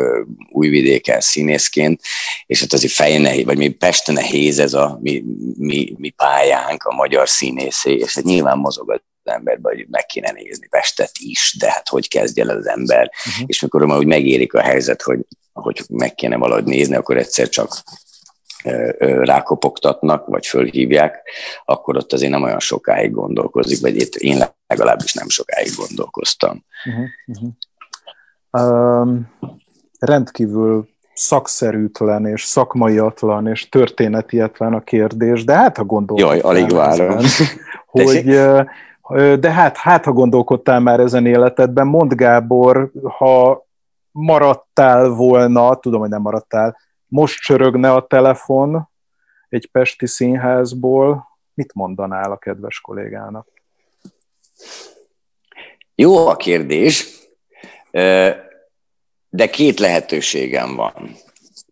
újvidéken 0.50 1.22
színészként, 1.22 2.02
és 2.46 2.60
hát 2.60 2.74
azért 2.74 2.94
fején 2.94 3.22
nehéz, 3.22 3.46
vagy 3.46 3.58
mi 3.58 3.70
Pesten 3.70 4.16
nehéz 4.16 4.60
ez 4.60 4.74
a 4.74 5.00
mi, 5.02 5.24
mi, 5.58 5.96
mi 5.98 6.10
pályánk, 6.10 6.84
a 6.84 6.94
magyar 6.94 7.30
színészé, 7.30 7.94
és 7.94 8.16
hát 8.16 8.24
nyilván 8.24 8.58
mozog 8.58 8.92
az 8.92 9.00
emberben, 9.24 9.76
hogy 9.76 9.86
meg 9.90 10.06
kéne 10.06 10.32
nézni 10.32 10.68
Pestet 10.68 11.12
is, 11.18 11.56
de 11.60 11.72
hát 11.72 11.88
hogy 11.88 12.08
kezdje 12.08 12.44
el 12.44 12.58
az 12.58 12.68
ember, 12.68 13.12
uh-huh. 13.28 13.44
és 13.48 13.62
mikor 13.62 13.86
már 13.86 13.98
úgy 13.98 14.06
megérik 14.06 14.54
a 14.54 14.62
helyzet, 14.62 15.02
hogy, 15.02 15.20
hogy 15.54 15.82
meg 15.90 16.16
kéne 16.16 16.38
valahogy 16.38 16.64
nézni, 16.64 16.96
akkor 16.96 17.18
egyszer 17.18 17.50
csak 17.50 17.84
rákopogtatnak, 19.22 20.26
vagy 20.26 20.46
fölhívják, 20.46 21.30
akkor 21.66 21.98
ott 21.98 22.14
azért 22.14 22.32
nem 22.32 22.44
olyan 22.44 22.60
sokáig 22.60 23.12
gondolkozik, 23.12 23.82
vagy 23.82 23.96
itt 23.96 24.16
én 24.16 24.44
legalábbis 24.68 25.14
nem 25.14 25.30
sokáig 25.30 25.72
gondolkoztam. 25.78 26.66
Uh-huh, 26.86 27.06
uh-huh. 27.26 27.50
Um, 28.52 29.32
rendkívül 30.00 30.90
szakszerűtlen 31.14 32.26
és 32.26 32.44
szakmaiatlan 32.44 33.48
és 33.48 33.70
történetietlen 33.70 34.74
a 34.74 34.80
kérdés, 34.80 35.44
de 35.44 35.56
hát 35.56 35.78
ha 35.78 35.84
gondolkodtál... 35.84 36.36
Jaj, 36.36 36.50
alig 36.50 36.72
várom. 36.72 37.18
hogy, 37.88 38.24
de 39.40 39.52
hát, 39.52 39.78
hát 39.78 40.06
ha 40.06 40.12
gondolkodtál 40.12 40.80
már 40.80 41.00
ezen 41.00 41.26
életedben, 41.26 41.88
mond 41.88 42.14
Gábor, 42.14 42.92
ha 43.18 43.66
maradtál 44.12 45.10
volna, 45.10 45.76
tudom, 45.76 46.00
hogy 46.00 46.10
nem 46.10 46.22
maradtál, 46.22 46.78
most 47.12 47.42
csörögne 47.42 47.94
a 47.94 48.08
telefon 48.08 48.90
egy 49.50 49.70
pesti 49.72 50.08
színházból, 50.08 51.28
mit 51.54 51.74
mondanál 51.74 52.32
a 52.32 52.38
kedves 52.38 52.80
kollégának? 52.80 53.48
Jó 55.96 56.28
a 56.28 56.36
kérdés, 56.36 57.08
de 59.30 59.50
két 59.52 59.80
lehetőségem 59.80 60.76
van. 60.76 61.16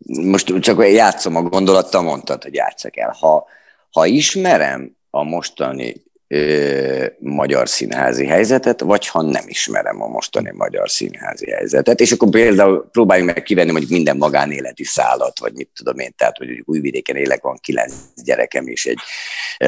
Most 0.05 0.59
csak 0.59 0.87
játszom 0.87 1.35
a 1.35 1.41
gondolattal, 1.41 2.01
mondtad, 2.01 2.43
hogy 2.43 2.53
játszak 2.53 2.97
el. 2.97 3.15
Ha, 3.19 3.45
ha 3.91 4.05
ismerem 4.05 4.97
a 5.09 5.23
mostani 5.23 6.03
ö, 6.31 7.05
magyar 7.19 7.69
színházi 7.69 8.25
helyzetet, 8.25 8.81
vagy 8.81 9.07
ha 9.07 9.21
nem 9.21 9.43
ismerem 9.45 10.01
a 10.01 10.07
mostani 10.07 10.51
magyar 10.53 10.89
színházi 10.89 11.51
helyzetet, 11.51 11.99
és 11.99 12.11
akkor 12.11 12.29
például 12.29 12.89
próbáljunk 12.91 13.33
meg 13.33 13.43
kivenni 13.43 13.71
mondjuk 13.71 13.91
minden 13.91 14.17
magánéleti 14.17 14.83
szállat, 14.83 15.39
vagy 15.39 15.53
mit 15.53 15.69
tudom 15.75 15.99
én, 15.99 16.13
tehát 16.17 16.37
hogy 16.37 16.63
újvidéken 16.65 17.15
élek, 17.15 17.41
van 17.41 17.57
kilenc 17.61 17.93
gyerekem 18.23 18.67
és 18.67 18.85
egy 18.85 18.99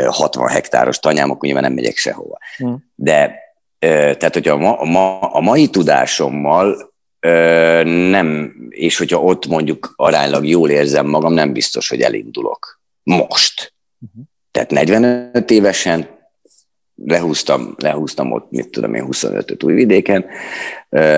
60 0.06 0.48
hektáros 0.48 1.00
tanyám, 1.00 1.30
akkor 1.30 1.44
nyilván 1.44 1.64
nem 1.64 1.74
megyek 1.74 1.98
sehova. 1.98 2.38
Hmm. 2.58 2.92
De 2.96 3.40
tehát, 3.90 4.34
hogyha 4.34 4.54
a, 4.54 4.58
ma, 4.58 4.80
a, 4.80 4.86
ma, 4.86 5.20
a 5.20 5.40
mai 5.40 5.68
tudásommal 5.68 6.94
nem, 7.84 8.56
és 8.70 8.98
hogyha 8.98 9.22
ott 9.22 9.48
mondjuk 9.48 9.94
aránylag 9.96 10.48
jól 10.48 10.70
érzem 10.70 11.08
magam, 11.08 11.34
nem 11.34 11.54
biztos, 11.54 11.90
hogy 11.90 12.02
elindulok. 12.02 12.82
Most. 13.04 13.74
Uh-huh. 14.00 14.24
Tehát 14.52 14.72
45 14.72 15.52
évesen 15.52 16.21
lehúztam, 17.06 17.76
lehúztam 17.78 18.32
ott, 18.32 18.52
mit 18.52 18.70
tudom 18.70 18.94
én, 18.94 19.08
25-öt 19.12 19.64
újvidéken, 19.64 20.26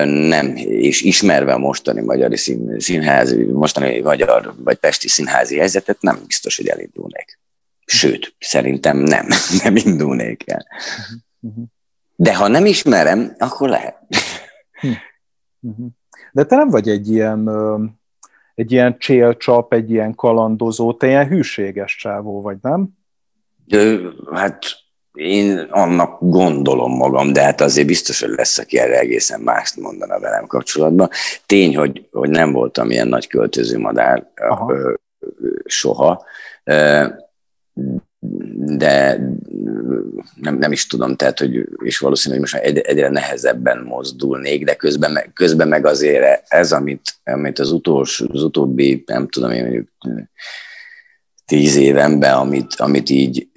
nem, 0.04 0.56
és 0.56 1.02
ismerve 1.02 1.52
a 1.52 1.58
mostani 1.58 2.00
magyar 2.00 2.38
szín, 2.38 2.80
színházi, 2.80 3.44
mostani 3.44 4.00
magyar 4.00 4.54
vagy 4.56 4.76
pesti 4.76 5.08
színházi 5.08 5.56
helyzetet, 5.56 6.00
nem 6.00 6.18
biztos, 6.26 6.56
hogy 6.56 6.68
elindulnék. 6.68 7.38
Sőt, 7.84 8.34
szerintem 8.38 8.96
nem, 8.96 9.26
nem 9.64 9.76
indulnék 9.76 10.42
el. 10.46 10.66
De 12.16 12.34
ha 12.36 12.48
nem 12.48 12.66
ismerem, 12.66 13.34
akkor 13.38 13.68
lehet. 13.68 13.98
De 16.32 16.44
te 16.44 16.56
nem 16.56 16.68
vagy 16.68 16.88
egy 16.88 17.10
ilyen, 17.10 17.50
egy 18.54 18.72
ilyen 18.72 18.98
csélcsap, 18.98 19.72
egy 19.72 19.90
ilyen 19.90 20.14
kalandozó, 20.14 20.94
te 20.94 21.06
ilyen 21.06 21.28
hűséges 21.28 21.96
csávó 21.96 22.40
vagy, 22.40 22.56
nem? 22.62 22.88
Hát 24.32 24.83
én 25.14 25.58
annak 25.58 26.18
gondolom 26.20 26.92
magam, 26.92 27.32
de 27.32 27.42
hát 27.42 27.60
azért 27.60 27.86
biztos, 27.86 28.20
hogy 28.20 28.32
lesz, 28.36 28.58
aki 28.58 28.78
erre 28.78 28.98
egészen 28.98 29.40
mást 29.40 29.76
mondana 29.76 30.18
velem 30.18 30.46
kapcsolatban. 30.46 31.08
Tény, 31.46 31.76
hogy, 31.76 32.08
hogy 32.10 32.30
nem 32.30 32.52
voltam 32.52 32.90
ilyen 32.90 33.08
nagy 33.08 33.26
költöző 33.26 33.78
madár 33.78 34.30
soha, 35.64 36.24
de 38.54 39.20
nem, 40.40 40.58
nem 40.58 40.72
is 40.72 40.86
tudom, 40.86 41.16
tehát, 41.16 41.38
hogy, 41.38 41.68
és 41.84 41.98
valószínűleg 41.98 42.40
most 42.40 42.54
egy, 42.54 42.78
egyre 42.78 43.08
nehezebben 43.08 43.82
mozdulnék, 43.82 44.64
de 44.64 44.74
közben, 44.74 45.12
meg, 45.12 45.30
közben 45.34 45.68
meg 45.68 45.86
azért 45.86 46.52
ez, 46.52 46.72
amit, 46.72 47.14
amit 47.24 47.58
az, 47.58 47.72
utolsó, 47.72 48.26
az 48.32 48.42
utóbbi, 48.42 49.02
nem 49.06 49.28
tudom 49.28 49.50
én 49.50 49.62
mondjuk 49.62 49.88
tíz 51.44 51.76
évemben, 51.76 52.34
amit, 52.34 52.74
amit 52.74 53.10
így 53.10 53.48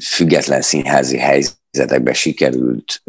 független 0.00 0.62
színházi 0.62 1.18
helyzetekben 1.18 2.14
sikerült 2.14 3.02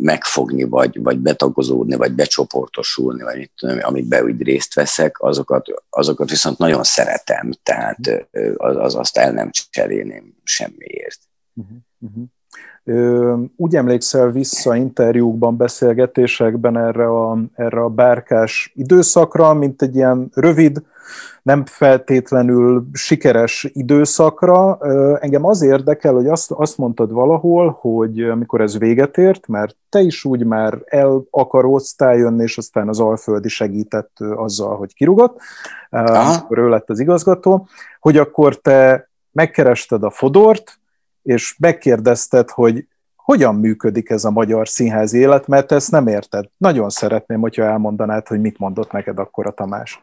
megfogni, 0.00 0.64
vagy, 0.64 1.02
vagy 1.02 1.18
betagozódni, 1.18 1.96
vagy 1.96 2.12
becsoportosulni, 2.12 3.22
vagy 3.22 3.36
mit 3.36 3.52
tudom, 3.56 4.24
úgy 4.24 4.42
részt 4.42 4.74
veszek, 4.74 5.20
azokat, 5.20 5.66
azokat 5.90 6.30
viszont 6.30 6.58
nagyon 6.58 6.82
szeretem, 6.82 7.50
tehát 7.62 8.28
az, 8.56 8.76
az 8.76 8.94
azt 8.94 9.16
el 9.16 9.32
nem 9.32 9.50
cserélném 9.70 10.34
semmiért. 10.42 11.18
Uh-huh, 11.54 11.76
uh-huh. 11.98 12.24
Úgy 13.56 13.76
emlékszel 13.76 14.30
vissza 14.30 14.76
interjúkban, 14.76 15.56
beszélgetésekben 15.56 16.78
erre 16.78 17.06
a, 17.06 17.38
erre 17.54 17.80
a 17.80 17.88
bárkás 17.88 18.72
időszakra, 18.74 19.54
mint 19.54 19.82
egy 19.82 19.94
ilyen 19.94 20.30
rövid, 20.34 20.82
nem 21.42 21.64
feltétlenül 21.64 22.86
sikeres 22.92 23.68
időszakra. 23.72 24.78
Engem 25.20 25.44
az 25.44 25.62
érdekel, 25.62 26.12
hogy 26.12 26.28
azt, 26.28 26.50
azt 26.50 26.78
mondtad 26.78 27.12
valahol, 27.12 27.78
hogy 27.80 28.22
amikor 28.22 28.60
ez 28.60 28.78
véget 28.78 29.18
ért, 29.18 29.46
mert 29.46 29.76
te 29.88 30.00
is 30.00 30.24
úgy 30.24 30.44
már 30.44 30.78
el 30.84 31.22
akaróztál 31.30 32.16
jönni, 32.16 32.42
és 32.42 32.58
aztán 32.58 32.88
az 32.88 33.00
Alföldi 33.00 33.48
segített 33.48 34.16
azzal, 34.20 34.76
hogy 34.76 34.94
kirugott, 34.94 35.40
akkor 35.90 36.58
ő 36.58 36.68
lett 36.68 36.90
az 36.90 37.00
igazgató, 37.00 37.68
hogy 38.00 38.16
akkor 38.16 38.56
te 38.56 39.08
megkerested 39.32 40.02
a 40.02 40.10
Fodort, 40.10 40.78
és 41.22 41.56
megkérdezted, 41.58 42.50
hogy 42.50 42.86
hogyan 43.16 43.54
működik 43.54 44.10
ez 44.10 44.24
a 44.24 44.30
magyar 44.30 44.68
színházi 44.68 45.18
élet, 45.18 45.46
mert 45.46 45.72
ezt 45.72 45.90
nem 45.90 46.06
érted. 46.06 46.44
Nagyon 46.56 46.90
szeretném, 46.90 47.40
hogyha 47.40 47.62
elmondanád, 47.62 48.28
hogy 48.28 48.40
mit 48.40 48.58
mondott 48.58 48.92
neked 48.92 49.18
akkor 49.18 49.46
a 49.46 49.50
Tamás. 49.50 50.02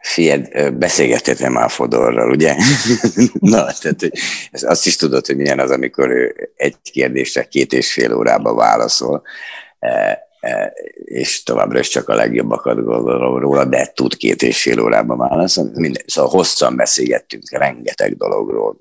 Fied, 0.00 0.72
beszélgettél 0.72 1.48
már 1.48 1.70
Fodorral, 1.70 2.30
ugye? 2.30 2.56
Na, 3.40 3.66
tehát 3.80 4.10
azt 4.52 4.86
is 4.86 4.96
tudod, 4.96 5.26
hogy 5.26 5.36
milyen 5.36 5.58
az, 5.58 5.70
amikor 5.70 6.10
ő 6.10 6.50
egy 6.56 6.76
kérdésre 6.82 7.44
két 7.44 7.72
és 7.72 7.92
fél 7.92 8.14
órába 8.14 8.54
válaszol, 8.54 9.22
e, 9.78 10.18
e, 10.40 10.72
és 11.04 11.42
továbbra 11.42 11.78
is 11.78 11.88
csak 11.88 12.08
a 12.08 12.14
legjobbakat 12.14 12.84
gondolom 12.84 13.38
róla, 13.38 13.64
de 13.64 13.92
tud 13.94 14.16
két 14.16 14.42
és 14.42 14.62
fél 14.62 14.80
órában 14.80 15.18
válaszolni. 15.18 15.70
Minden, 15.74 16.02
szóval 16.06 16.30
hosszan 16.30 16.76
beszélgettünk 16.76 17.50
rengeteg 17.50 18.16
dologról. 18.16 18.76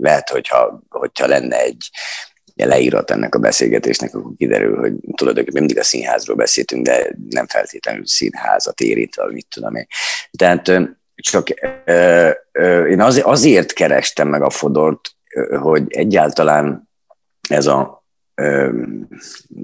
Lehet, 0.00 0.28
hogyha, 0.28 0.82
hogyha 0.88 1.26
lenne 1.26 1.60
egy 1.60 1.90
leírat 2.54 3.10
ennek 3.10 3.34
a 3.34 3.38
beszélgetésnek, 3.38 4.14
akkor 4.14 4.32
kiderül, 4.36 4.76
hogy 4.78 4.92
tulajdonképpen 5.16 5.62
mindig 5.62 5.78
a 5.78 5.84
színházról 5.84 6.36
beszéltünk, 6.36 6.84
de 6.84 7.10
nem 7.30 7.46
feltétlenül 7.46 8.06
színházat 8.06 8.80
érintve, 8.80 9.32
mit 9.32 9.46
tudom 9.54 9.74
én. 9.74 9.86
Tehát 10.38 10.72
csak 11.14 11.48
én 12.88 13.00
azért 13.22 13.72
kerestem 13.72 14.28
meg 14.28 14.42
a 14.42 14.50
Fodort, 14.50 15.10
hogy 15.60 15.84
egyáltalán 15.88 16.90
ez 17.48 17.66
a 17.66 18.03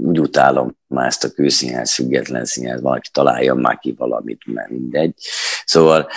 úgy 0.03 0.21
utálom 0.21 0.79
már 0.87 1.07
ezt 1.07 1.25
a 1.25 1.31
kőszínház, 1.31 1.93
független 1.93 2.45
színház, 2.45 2.81
valaki 2.81 3.09
találjon 3.13 3.59
már 3.59 3.79
ki 3.79 3.95
valamit, 3.99 4.41
mert 4.45 4.71
mindegy. 4.71 5.15
Szóval 5.65 6.09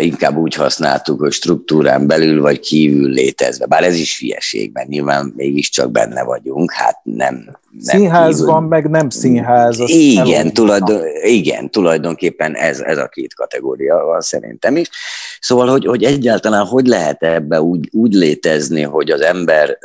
inkább 0.00 0.36
úgy 0.36 0.54
használtuk, 0.54 1.20
hogy 1.20 1.32
struktúrán 1.32 2.06
belül 2.06 2.40
vagy 2.40 2.60
kívül 2.60 3.10
létezve. 3.10 3.66
Bár 3.66 3.84
ez 3.84 3.96
is 3.96 4.18
hülyeség, 4.20 4.70
mert 4.72 4.88
nyilván 4.88 5.32
mégiscsak 5.36 5.90
benne 5.90 6.22
vagyunk, 6.22 6.72
hát 6.72 7.00
nem... 7.02 7.34
nem 7.34 7.80
színház 7.80 8.34
kívül. 8.34 8.52
van, 8.52 8.62
meg 8.62 8.90
nem 8.90 9.10
színház. 9.10 9.78
Igen, 9.86 10.52
tulajdon, 10.52 11.00
igen, 11.22 11.70
tulajdonképpen 11.70 12.54
ez, 12.54 12.80
ez 12.80 12.98
a 12.98 13.08
két 13.08 13.34
kategória 13.34 14.04
van 14.04 14.20
szerintem 14.20 14.76
is. 14.76 14.90
Szóval, 15.40 15.68
hogy, 15.68 15.86
hogy 15.86 16.04
egyáltalán 16.04 16.64
hogy 16.64 16.86
lehet 16.86 17.22
ebbe 17.22 17.62
úgy, 17.62 17.88
úgy 17.92 18.12
létezni, 18.12 18.82
hogy 18.82 19.10
az 19.10 19.20
ember 19.20 19.78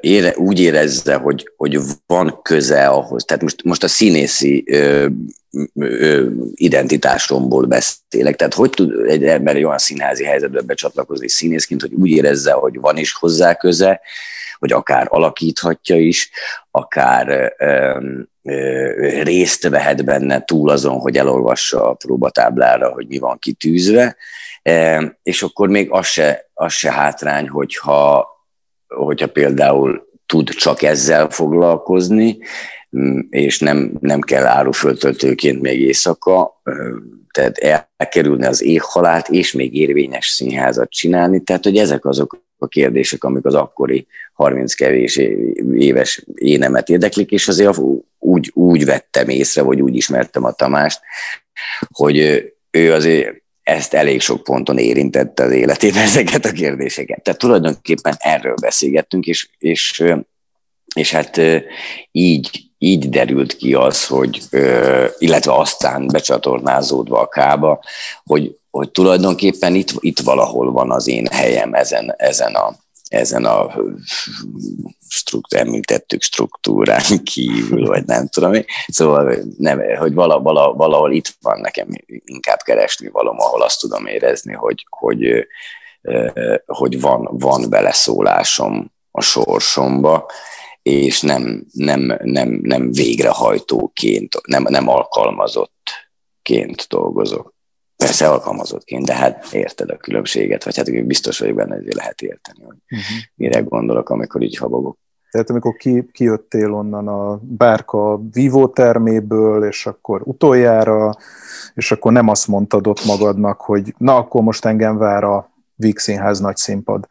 ére, 0.00 0.34
úgy 0.36 0.60
érezze, 0.60 1.14
hogy, 1.14 1.52
hogy 1.56 1.78
van 2.06 2.40
köze 2.42 2.86
ahhoz. 2.86 3.24
Tehát 3.24 3.42
most, 3.42 3.64
most 3.64 3.82
a 3.82 3.88
színészi 3.88 4.64
ö, 4.66 5.06
ö, 5.74 6.26
identitásomból 6.54 7.64
beszélek. 7.64 8.36
Tehát 8.36 8.54
hogy 8.54 8.70
tud 8.70 9.08
egy 9.08 9.24
ember 9.24 9.56
egy 9.56 9.64
olyan 9.64 9.78
színházi 9.78 10.24
helyzetbe 10.24 10.60
becsatlakozni 10.60 11.28
színészként, 11.28 11.80
hogy 11.80 11.92
úgy 11.92 12.10
érezze, 12.10 12.52
hogy 12.52 12.80
van 12.80 12.96
is 12.96 13.12
hozzá 13.12 13.54
köze, 13.54 14.00
hogy 14.58 14.72
akár 14.72 15.06
alakíthatja 15.10 15.96
is, 15.96 16.30
akár 16.70 17.54
ö, 17.58 17.98
ö, 18.42 19.22
részt 19.22 19.68
vehet 19.68 20.04
benne 20.04 20.44
túl 20.44 20.70
azon, 20.70 20.98
hogy 20.98 21.16
elolvassa 21.16 21.88
a 21.88 21.94
próbatáblára, 21.94 22.92
hogy 22.92 23.06
mi 23.06 23.18
van 23.18 23.38
kitűzve, 23.38 24.16
e, 24.62 25.18
és 25.22 25.42
akkor 25.42 25.68
még 25.68 25.90
az 25.90 26.06
se, 26.06 26.50
az 26.54 26.72
se 26.72 26.92
hátrány, 26.92 27.48
hogyha 27.48 28.33
hogyha 28.94 29.26
például 29.26 30.08
tud 30.26 30.48
csak 30.48 30.82
ezzel 30.82 31.30
foglalkozni, 31.30 32.38
mm, 32.96 33.18
és 33.30 33.58
nem, 33.58 33.92
nem 34.00 34.20
kell 34.20 34.44
áruföltöltőként 34.44 35.60
még 35.60 35.80
éjszaka, 35.80 36.62
tehát 37.30 37.86
elkerülni 37.96 38.46
az 38.46 38.62
éghalált, 38.62 39.28
és 39.28 39.52
még 39.52 39.76
érvényes 39.76 40.26
színházat 40.26 40.90
csinálni, 40.90 41.42
tehát 41.42 41.64
hogy 41.64 41.76
ezek 41.76 42.04
azok 42.04 42.42
a 42.58 42.68
kérdések, 42.68 43.24
amik 43.24 43.44
az 43.44 43.54
akkori 43.54 44.06
30 44.32 44.74
kevés 44.74 45.16
éves 45.74 46.24
énemet 46.34 46.88
érdeklik, 46.88 47.30
és 47.30 47.48
azért 47.48 47.78
úgy, 48.18 48.50
úgy 48.54 48.84
vettem 48.84 49.28
észre, 49.28 49.62
vagy 49.62 49.80
úgy 49.80 49.96
ismertem 49.96 50.44
a 50.44 50.52
Tamást, 50.52 51.00
hogy 51.92 52.18
ő 52.70 52.92
azért 52.92 53.43
ezt 53.64 53.94
elég 53.94 54.20
sok 54.20 54.42
ponton 54.42 54.78
érintette 54.78 55.44
az 55.44 55.52
életében 55.52 56.02
ezeket 56.10 56.44
a 56.44 56.52
kérdéseket. 56.52 57.22
Tehát 57.22 57.40
tulajdonképpen 57.40 58.14
erről 58.18 58.54
beszélgettünk, 58.60 59.26
és, 59.26 59.48
és, 59.58 60.02
és 60.94 61.10
hát 61.10 61.40
így, 62.10 62.62
így 62.78 63.08
derült 63.08 63.56
ki 63.56 63.74
az, 63.74 64.06
hogy, 64.06 64.40
illetve 65.18 65.54
aztán 65.54 66.06
becsatornázódva 66.06 67.20
a 67.20 67.28
kába, 67.28 67.84
hogy, 68.24 68.56
hogy 68.70 68.90
tulajdonképpen 68.90 69.74
itt, 69.74 69.92
itt 69.98 70.20
valahol 70.20 70.72
van 70.72 70.90
az 70.90 71.08
én 71.08 71.26
helyem 71.30 71.74
ezen, 71.74 72.14
ezen 72.16 72.54
a, 72.54 72.76
ezen 73.14 73.44
a 73.44 73.74
strukt, 75.08 75.52
említettük 75.52 76.22
struktúrán 76.22 77.22
kívül, 77.32 77.86
vagy 77.86 78.04
nem 78.04 78.28
tudom 78.28 78.52
én. 78.52 78.64
Szóval, 78.86 79.36
nem, 79.58 79.80
hogy 79.98 80.14
vala, 80.14 80.40
vala, 80.40 80.72
valahol 80.72 81.12
itt 81.12 81.36
van 81.40 81.60
nekem 81.60 81.88
inkább 82.24 82.60
keresni 82.64 83.08
valom, 83.08 83.38
ahol 83.38 83.62
azt 83.62 83.80
tudom 83.80 84.06
érezni, 84.06 84.52
hogy, 84.52 84.86
hogy, 84.88 85.46
hogy 86.66 87.00
van, 87.00 87.28
van 87.32 87.70
beleszólásom 87.70 88.92
a 89.10 89.20
sorsomba, 89.22 90.30
és 90.82 91.20
nem, 91.20 91.66
nem, 91.72 92.18
nem, 92.22 92.58
nem 92.62 92.92
végrehajtóként, 92.92 94.40
nem, 94.46 94.62
nem 94.68 94.88
alkalmazottként 94.88 96.86
dolgozok. 96.88 97.53
Persze 98.06 98.28
alkalmazottként, 98.28 99.06
de 99.06 99.14
hát 99.14 99.52
érted 99.52 99.90
a 99.90 99.96
különbséget, 99.96 100.64
vagy 100.64 100.76
hát 100.76 101.06
biztos 101.06 101.38
vagyok 101.38 101.56
benne, 101.56 101.74
hogy 101.74 101.94
lehet 101.94 102.22
érteni, 102.22 102.64
hogy 102.64 102.76
uh-huh. 102.90 103.16
mire 103.34 103.60
gondolok, 103.60 104.10
amikor 104.10 104.42
így 104.42 104.56
habogok. 104.56 104.98
Tehát 105.30 105.50
amikor 105.50 105.74
ki, 105.76 106.08
kijöttél 106.12 106.72
onnan 106.72 107.08
a 107.08 107.40
bárka 107.42 108.20
vívó 108.32 108.68
terméből, 108.68 109.64
és 109.64 109.86
akkor 109.86 110.20
utoljára, 110.24 111.14
és 111.74 111.92
akkor 111.92 112.12
nem 112.12 112.28
azt 112.28 112.46
mondtad 112.46 112.86
ott 112.86 113.04
magadnak, 113.04 113.60
hogy 113.60 113.94
na, 113.98 114.16
akkor 114.16 114.42
most 114.42 114.64
engem 114.64 114.96
vár 114.96 115.24
a 115.24 115.52
Víg 115.74 115.98
Színház 115.98 116.40
nagy 116.40 116.56
színpad 116.56 117.06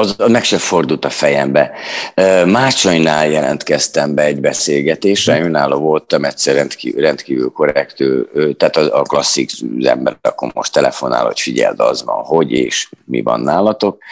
az 0.00 0.16
meg 0.28 0.44
se 0.44 0.58
fordult 0.58 1.04
a 1.04 1.10
fejembe. 1.10 1.70
Mácsainál 2.46 3.28
jelentkeztem 3.28 4.14
be 4.14 4.22
egy 4.22 4.40
beszélgetésre, 4.40 5.40
önálló 5.40 5.78
voltam 5.78 6.24
egyszer 6.24 6.54
rendkívül, 6.54 7.00
rendkívül 7.00 7.50
korrekt, 7.50 7.96
tehát 8.56 8.76
a, 8.76 8.98
a 8.98 9.02
klasszik 9.02 9.50
az 9.78 9.86
ember 9.86 10.18
akkor 10.20 10.50
most 10.54 10.72
telefonál, 10.72 11.24
hogy 11.24 11.40
figyeld, 11.40 11.80
az 11.80 12.04
van, 12.04 12.24
hogy 12.24 12.52
és 12.52 12.88
mi 13.04 13.22
van 13.22 13.40
nálatok. 13.40 14.02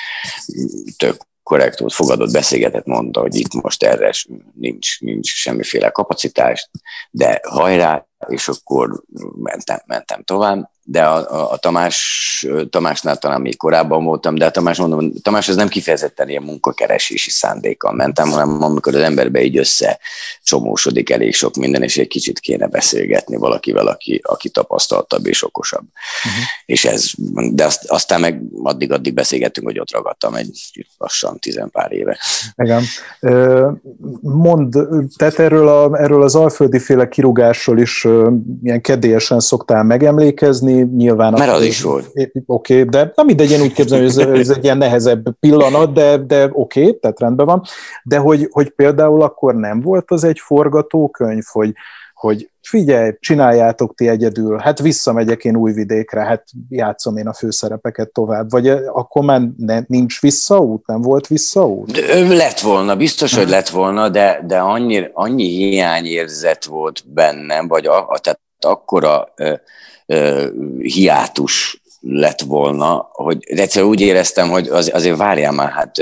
Tök 0.97 1.17
korrekt 1.43 1.79
volt, 1.79 1.93
fogadott, 1.93 2.33
beszélgetett, 2.33 2.85
mondta, 2.85 3.21
hogy 3.21 3.35
itt 3.35 3.53
most 3.53 3.83
erre 3.83 4.13
nincs, 4.55 5.01
nincs 5.01 5.29
semmiféle 5.29 5.91
kapacitás, 5.91 6.71
de 7.11 7.41
hajrá, 7.49 8.07
és 8.27 8.49
akkor 8.49 9.03
mentem, 9.43 9.79
mentem 9.87 10.23
tovább 10.23 10.71
de 10.91 11.03
a, 11.03 11.17
a, 11.17 11.53
a 11.53 11.57
Tamás, 11.57 12.47
Tamásnál 12.71 13.17
talán 13.17 13.41
még 13.41 13.57
korábban 13.57 14.05
voltam, 14.05 14.35
de 14.35 14.47
a 14.47 14.51
Tamás, 14.51 14.79
mondom, 14.79 15.13
Tamás 15.23 15.49
az 15.49 15.57
nem 15.57 15.69
kifejezetten 15.69 16.29
ilyen 16.29 16.43
munkakeresési 16.43 17.31
szándékkal 17.31 17.93
mentem, 17.93 18.31
hanem 18.31 18.63
amikor 18.63 18.95
az 18.95 19.01
emberbe 19.01 19.43
így 19.43 19.57
össze 19.57 19.99
csomósodik 20.43 21.11
elég 21.11 21.35
sok 21.35 21.55
minden, 21.55 21.83
és 21.83 21.97
egy 21.97 22.09
kicsit 22.09 22.39
kéne 22.39 22.67
beszélgetni 22.67 23.37
valakivel, 23.37 23.87
aki, 23.87 24.21
aki 24.23 24.49
tapasztaltabb 24.49 25.27
és 25.27 25.45
okosabb. 25.45 25.85
Uh-huh. 26.25 26.43
És 26.67 26.85
ez, 26.85 27.11
de 27.53 27.65
azt, 27.65 27.85
aztán 27.91 28.21
meg 28.21 28.43
addig-addig 28.63 29.15
beszélgettünk, 29.15 29.67
hogy 29.67 29.79
ott 29.79 29.93
ragadtam 29.93 30.35
egy 30.35 30.85
lassan 30.99 31.39
tizenpár 31.39 31.93
éve. 31.93 32.19
Igen. 32.57 32.83
Mond, 34.21 34.77
tehát 35.17 35.39
erről, 35.39 35.69
a, 35.69 35.99
erről 35.99 36.23
az 36.23 36.35
alföldi 36.35 36.79
féle 36.79 37.09
kirúgásról 37.09 37.79
is 37.79 38.07
ilyen 38.63 38.81
kedélyesen 38.81 39.41
szoktál 39.41 39.83
megemlékezni, 39.83 40.78
nyilván... 40.85 41.33
Mert 41.33 41.53
az 41.53 41.65
is 41.65 41.83
volt. 41.83 42.07
Oké, 42.47 42.81
okay, 42.81 42.85
de 42.85 43.13
na 43.15 43.23
mindegy, 43.23 43.51
én 43.51 43.61
úgy 43.61 43.73
képzelem, 43.73 44.05
hogy 44.05 44.21
ez, 44.21 44.29
ez 44.29 44.51
egy 44.51 44.65
ilyen 44.65 44.79
nehezebb 44.79 45.39
pillanat, 45.41 45.93
de, 45.93 46.17
de 46.17 46.49
oké, 46.53 46.81
okay, 46.81 46.99
tehát 46.99 47.21
rendben 47.21 47.47
van. 47.47 47.63
De 48.03 48.19
hogy, 48.19 48.49
hogy 48.51 48.71
például 48.71 49.23
akkor 49.23 49.55
nem 49.55 49.81
volt 49.81 50.11
az 50.11 50.25
egy 50.25 50.39
forgatókönyv, 50.39 51.45
hogy, 51.53 51.73
hogy 52.15 52.51
figyelj, 52.69 53.13
csináljátok 53.21 53.95
ti 53.95 54.09
egyedül, 54.09 54.59
hát 54.59 54.79
visszamegyek 54.79 55.45
én 55.45 55.57
újvidékre, 55.57 56.21
hát 56.21 56.45
játszom 56.69 57.17
én 57.17 57.27
a 57.27 57.33
főszerepeket 57.33 58.13
tovább, 58.13 58.51
vagy 58.51 58.69
akkor 58.69 59.25
már 59.25 59.41
ne, 59.57 59.81
nincs 59.87 60.21
visszaút, 60.21 60.87
nem 60.87 61.01
volt 61.01 61.27
visszaút? 61.27 61.93
De, 61.93 62.35
lett 62.35 62.61
volna, 62.61 62.97
biztos, 62.97 63.35
hogy 63.35 63.49
lett 63.49 63.69
volna, 63.69 64.09
de, 64.09 64.43
de 64.47 64.59
annyi, 64.59 65.09
annyi 65.13 65.45
hiányérzet 65.45 66.65
volt 66.65 67.03
bennem, 67.13 67.69
vagy 67.69 67.87
a, 67.87 68.09
a, 68.09 68.19
tehát 68.19 68.41
akkora 68.61 69.33
ö, 69.37 69.55
hiátus 70.79 71.81
lett 72.01 72.41
volna, 72.41 73.09
hogy 73.13 73.45
egyszer 73.47 73.83
úgy 73.83 74.01
éreztem, 74.01 74.49
hogy 74.49 74.69
az, 74.69 74.91
azért 74.95 75.17
várjál 75.17 75.53
már, 75.53 75.71
hát 75.71 75.97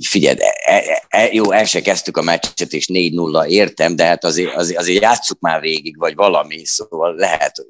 figyeld, 0.00 0.38
e, 0.40 0.74
e, 0.74 1.04
e, 1.08 1.28
jó, 1.32 1.50
el 1.50 1.64
se 1.64 1.80
kezdtük 1.80 2.16
a 2.16 2.22
meccset, 2.22 2.72
és 2.72 2.88
4-0, 2.92 3.46
értem, 3.46 3.96
de 3.96 4.04
hát 4.04 4.24
azért, 4.24 4.54
azért, 4.54 4.78
azért 4.78 5.02
játsszuk 5.02 5.40
már 5.40 5.60
végig, 5.60 5.98
vagy 5.98 6.14
valami, 6.14 6.64
szóval 6.64 7.14
lehet, 7.14 7.66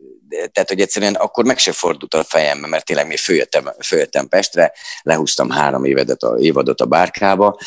tehát, 0.53 0.69
hogy 0.69 0.81
egyszerűen 0.81 1.15
akkor 1.15 1.45
meg 1.45 1.59
se 1.59 1.73
fordult 1.73 2.15
a 2.15 2.25
fejembe, 2.25 2.67
mert 2.67 2.85
tényleg 2.85 3.07
még 3.07 3.19
följöttem, 3.19 3.73
följöttem 3.85 4.29
Pestre, 4.29 4.73
lehúztam 5.03 5.51
három 5.51 5.85
évedet 5.85 6.23
a, 6.23 6.37
évadot 6.39 6.81
a 6.81 6.87
bárkába, 6.87 7.59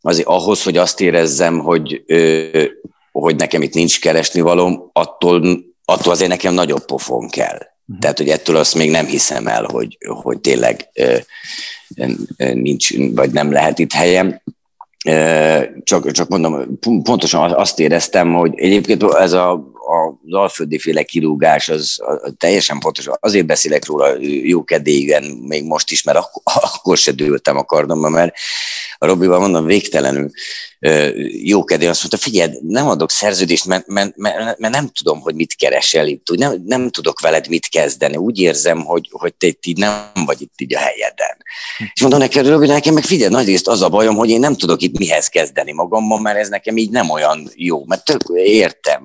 azért 0.00 0.26
ahhoz, 0.26 0.62
hogy 0.62 0.76
azt 0.76 1.00
érezzem, 1.00 1.58
hogy, 1.58 2.04
hogy 3.12 3.36
nekem 3.36 3.62
itt 3.62 3.74
nincs 3.74 4.00
keresni 4.00 4.40
valóm, 4.40 4.90
attól 4.92 5.64
attól 5.84 6.12
azért 6.12 6.30
nekem 6.30 6.54
nagyobb 6.54 6.84
pofon 6.84 7.28
kell. 7.28 7.54
Uh-huh. 7.56 7.98
Tehát, 8.00 8.18
hogy 8.18 8.28
ettől 8.28 8.56
azt 8.56 8.74
még 8.74 8.90
nem 8.90 9.06
hiszem 9.06 9.46
el, 9.46 9.64
hogy, 9.64 9.98
hogy 10.22 10.40
tényleg 10.40 10.88
ö, 10.94 11.16
nincs, 12.36 12.96
vagy 13.14 13.30
nem 13.30 13.52
lehet 13.52 13.78
itt 13.78 13.92
helyem. 13.92 14.42
Csak, 15.82 16.10
csak 16.10 16.28
mondom, 16.28 16.78
pontosan 17.02 17.52
azt 17.52 17.80
éreztem, 17.80 18.34
hogy 18.34 18.52
egyébként 18.56 19.02
ez 19.02 19.32
a 19.32 19.72
az 19.86 20.32
alföldi 20.34 20.78
féle 20.78 21.02
kirúgás 21.02 21.68
az, 21.68 21.98
az 22.00 22.32
teljesen 22.38 22.78
pontos. 22.78 23.08
Azért 23.20 23.46
beszélek 23.46 23.86
róla 23.86 24.16
jó 24.42 24.64
kedélyen 24.64 25.22
még 25.22 25.64
most 25.64 25.90
is, 25.90 26.02
mert 26.02 26.18
akkor, 26.18 26.42
akkor 26.74 26.96
se 26.96 27.12
dőltem 27.12 27.56
a 27.56 27.64
kardomba, 27.64 28.08
mert 28.08 28.34
a 28.98 29.06
Robival 29.06 29.40
mondom 29.40 29.64
végtelenül 29.64 30.30
jó 31.42 31.64
kedély 31.64 31.88
azt 31.88 31.98
mondta, 31.98 32.18
figyelj, 32.18 32.52
nem 32.68 32.88
adok 32.88 33.10
szerződést, 33.10 33.64
mert, 33.64 33.86
mert, 33.86 34.16
mert, 34.16 34.58
mert 34.58 34.74
nem 34.74 34.88
tudom, 34.88 35.20
hogy 35.20 35.34
mit 35.34 35.54
keresel 35.54 36.06
itt, 36.06 36.30
úgy 36.30 36.38
nem, 36.38 36.62
nem 36.64 36.90
tudok 36.90 37.20
veled 37.20 37.48
mit 37.48 37.66
kezdeni. 37.66 38.16
Úgy 38.16 38.38
érzem, 38.38 38.80
hogy, 38.84 39.08
hogy 39.10 39.34
te 39.34 39.46
itt 39.46 39.66
így 39.66 39.78
nem 39.78 40.10
vagy 40.24 40.40
itt 40.40 40.54
így 40.56 40.74
a 40.74 40.78
helyeden. 40.78 41.36
És 41.94 42.00
mondom 42.00 42.18
neki, 42.18 42.38
Robi, 42.38 42.66
nekem 42.66 42.94
meg 42.94 43.04
figyelj, 43.04 43.30
nagyrészt 43.30 43.68
az 43.68 43.82
a 43.82 43.88
bajom, 43.88 44.16
hogy 44.16 44.30
én 44.30 44.40
nem 44.40 44.54
tudok 44.54 44.82
itt 44.82 44.98
mihez 44.98 45.28
kezdeni 45.28 45.72
magamban, 45.72 46.20
mert 46.20 46.38
ez 46.38 46.48
nekem 46.48 46.76
így 46.76 46.90
nem 46.90 47.10
olyan 47.10 47.50
jó, 47.54 47.84
mert 47.86 48.04
tök 48.04 48.22
értem, 48.34 49.02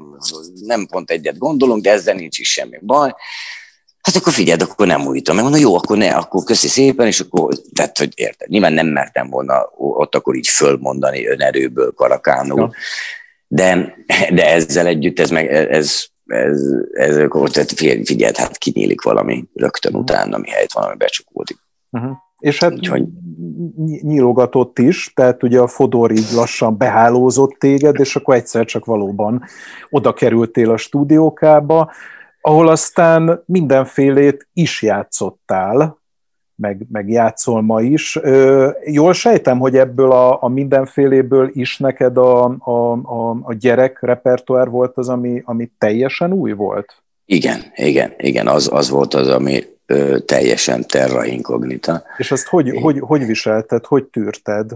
nem 0.61 0.85
pont 0.85 1.11
egyet 1.11 1.37
gondolunk, 1.37 1.83
de 1.83 1.91
ezzel 1.91 2.15
nincs 2.15 2.37
is 2.39 2.51
semmi 2.51 2.77
baj. 2.81 3.13
Hát 4.07 4.15
akkor 4.15 4.33
figyeld, 4.33 4.61
akkor 4.61 4.87
nem 4.87 5.05
újítom. 5.05 5.35
Meg 5.35 5.43
mondom, 5.43 5.61
jó, 5.61 5.75
akkor 5.75 5.97
ne, 5.97 6.09
akkor 6.09 6.43
köszi 6.43 6.67
szépen, 6.67 7.07
és 7.07 7.19
akkor, 7.19 7.53
tehát, 7.73 7.97
hogy 7.97 8.11
érted, 8.15 8.49
nyilván 8.49 8.73
nem 8.73 8.87
mertem 8.87 9.29
volna 9.29 9.69
ott 9.77 10.15
akkor 10.15 10.35
így 10.35 10.47
fölmondani 10.47 11.27
önerőből 11.27 11.91
karakánul, 11.91 12.71
de, 13.47 13.95
de 14.33 14.53
ezzel 14.53 14.85
együtt 14.85 15.19
ez 15.19 15.29
meg, 15.29 15.47
ez, 15.47 15.67
ez, 15.69 16.07
ez, 16.27 17.17
ez 17.17 17.27
tehát 17.51 17.71
figyeld, 18.05 18.37
hát 18.37 18.57
kinyílik 18.57 19.01
valami 19.01 19.43
rögtön 19.53 19.95
utána, 19.95 20.35
ami 20.35 20.49
helyett 20.49 20.73
valami 20.73 20.95
becsukultik. 20.95 21.57
Uh-huh. 21.89 22.11
És 22.39 22.59
hát 22.59 22.71
Úgyhogy... 22.71 23.03
nyílogatott 24.01 24.79
is, 24.79 25.11
tehát 25.15 25.43
ugye 25.43 25.59
a 25.59 25.67
Fodor 25.67 26.11
így 26.11 26.31
lassan 26.33 26.77
behálózott 26.77 27.55
téged, 27.59 27.99
és 27.99 28.15
akkor 28.15 28.35
egyszer 28.35 28.65
csak 28.65 28.85
valóban 28.85 29.43
oda 29.89 30.13
kerültél 30.13 30.71
a 30.71 30.77
stúdiókába, 30.77 31.91
ahol 32.47 32.67
aztán 32.67 33.43
mindenfélét 33.45 34.47
is 34.53 34.81
játszottál, 34.81 35.99
meg, 36.55 36.85
meg 36.91 37.09
játszol 37.09 37.61
ma 37.61 37.81
is. 37.81 38.19
Jól 38.85 39.13
sejtem, 39.13 39.59
hogy 39.59 39.77
ebből 39.77 40.11
a, 40.11 40.43
a 40.43 40.47
mindenféléből 40.47 41.49
is 41.53 41.77
neked 41.77 42.17
a, 42.17 42.43
a, 42.59 42.91
a, 42.91 43.37
a 43.41 43.53
gyerek 43.53 44.01
repertoár 44.01 44.69
volt 44.69 44.97
az, 44.97 45.09
ami, 45.09 45.41
ami 45.45 45.71
teljesen 45.77 46.33
új 46.33 46.51
volt? 46.51 47.03
Igen, 47.25 47.61
igen, 47.75 48.13
igen, 48.17 48.47
az, 48.47 48.69
az 48.73 48.89
volt 48.89 49.13
az, 49.13 49.27
ami 49.27 49.63
ö, 49.85 50.19
teljesen 50.19 50.87
terra 50.87 51.25
incognita. 51.25 52.03
És 52.17 52.31
azt 52.31 52.47
hogy, 52.47 52.67
Én... 52.67 52.81
hogy, 52.81 52.99
hogy 52.99 53.25
viselted, 53.25 53.85
hogy 53.85 54.03
tűrted? 54.03 54.71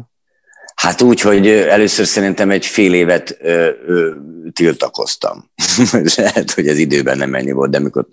Hát 0.82 1.02
úgy, 1.02 1.22
hogy 1.22 1.48
először 1.48 2.06
szerintem 2.06 2.52
egy 2.52 2.66
fél 2.66 2.94
évet 2.94 3.38
ö, 3.42 3.70
ö, 3.86 4.12
tiltakoztam. 4.54 5.52
Lehet, 6.16 6.52
hogy 6.52 6.68
ez 6.68 6.78
időben 6.78 7.18
nem 7.18 7.34
ennyi 7.34 7.52
volt, 7.52 7.72
de 7.72 7.78
amikor 7.78 8.08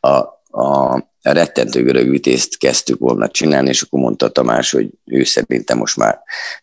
a, 0.00 0.16
a 0.60 1.02
rettentő 1.22 1.82
görög 1.82 2.10
vitézt 2.10 2.58
kezdtük 2.58 2.98
volna 2.98 3.28
csinálni, 3.28 3.68
és 3.68 3.82
akkor 3.82 4.00
mondta 4.00 4.28
Tamás, 4.28 4.70
hogy 4.70 4.90
ő 5.04 5.24
szerintem 5.24 5.78
most 5.78 5.96
már 5.96 6.18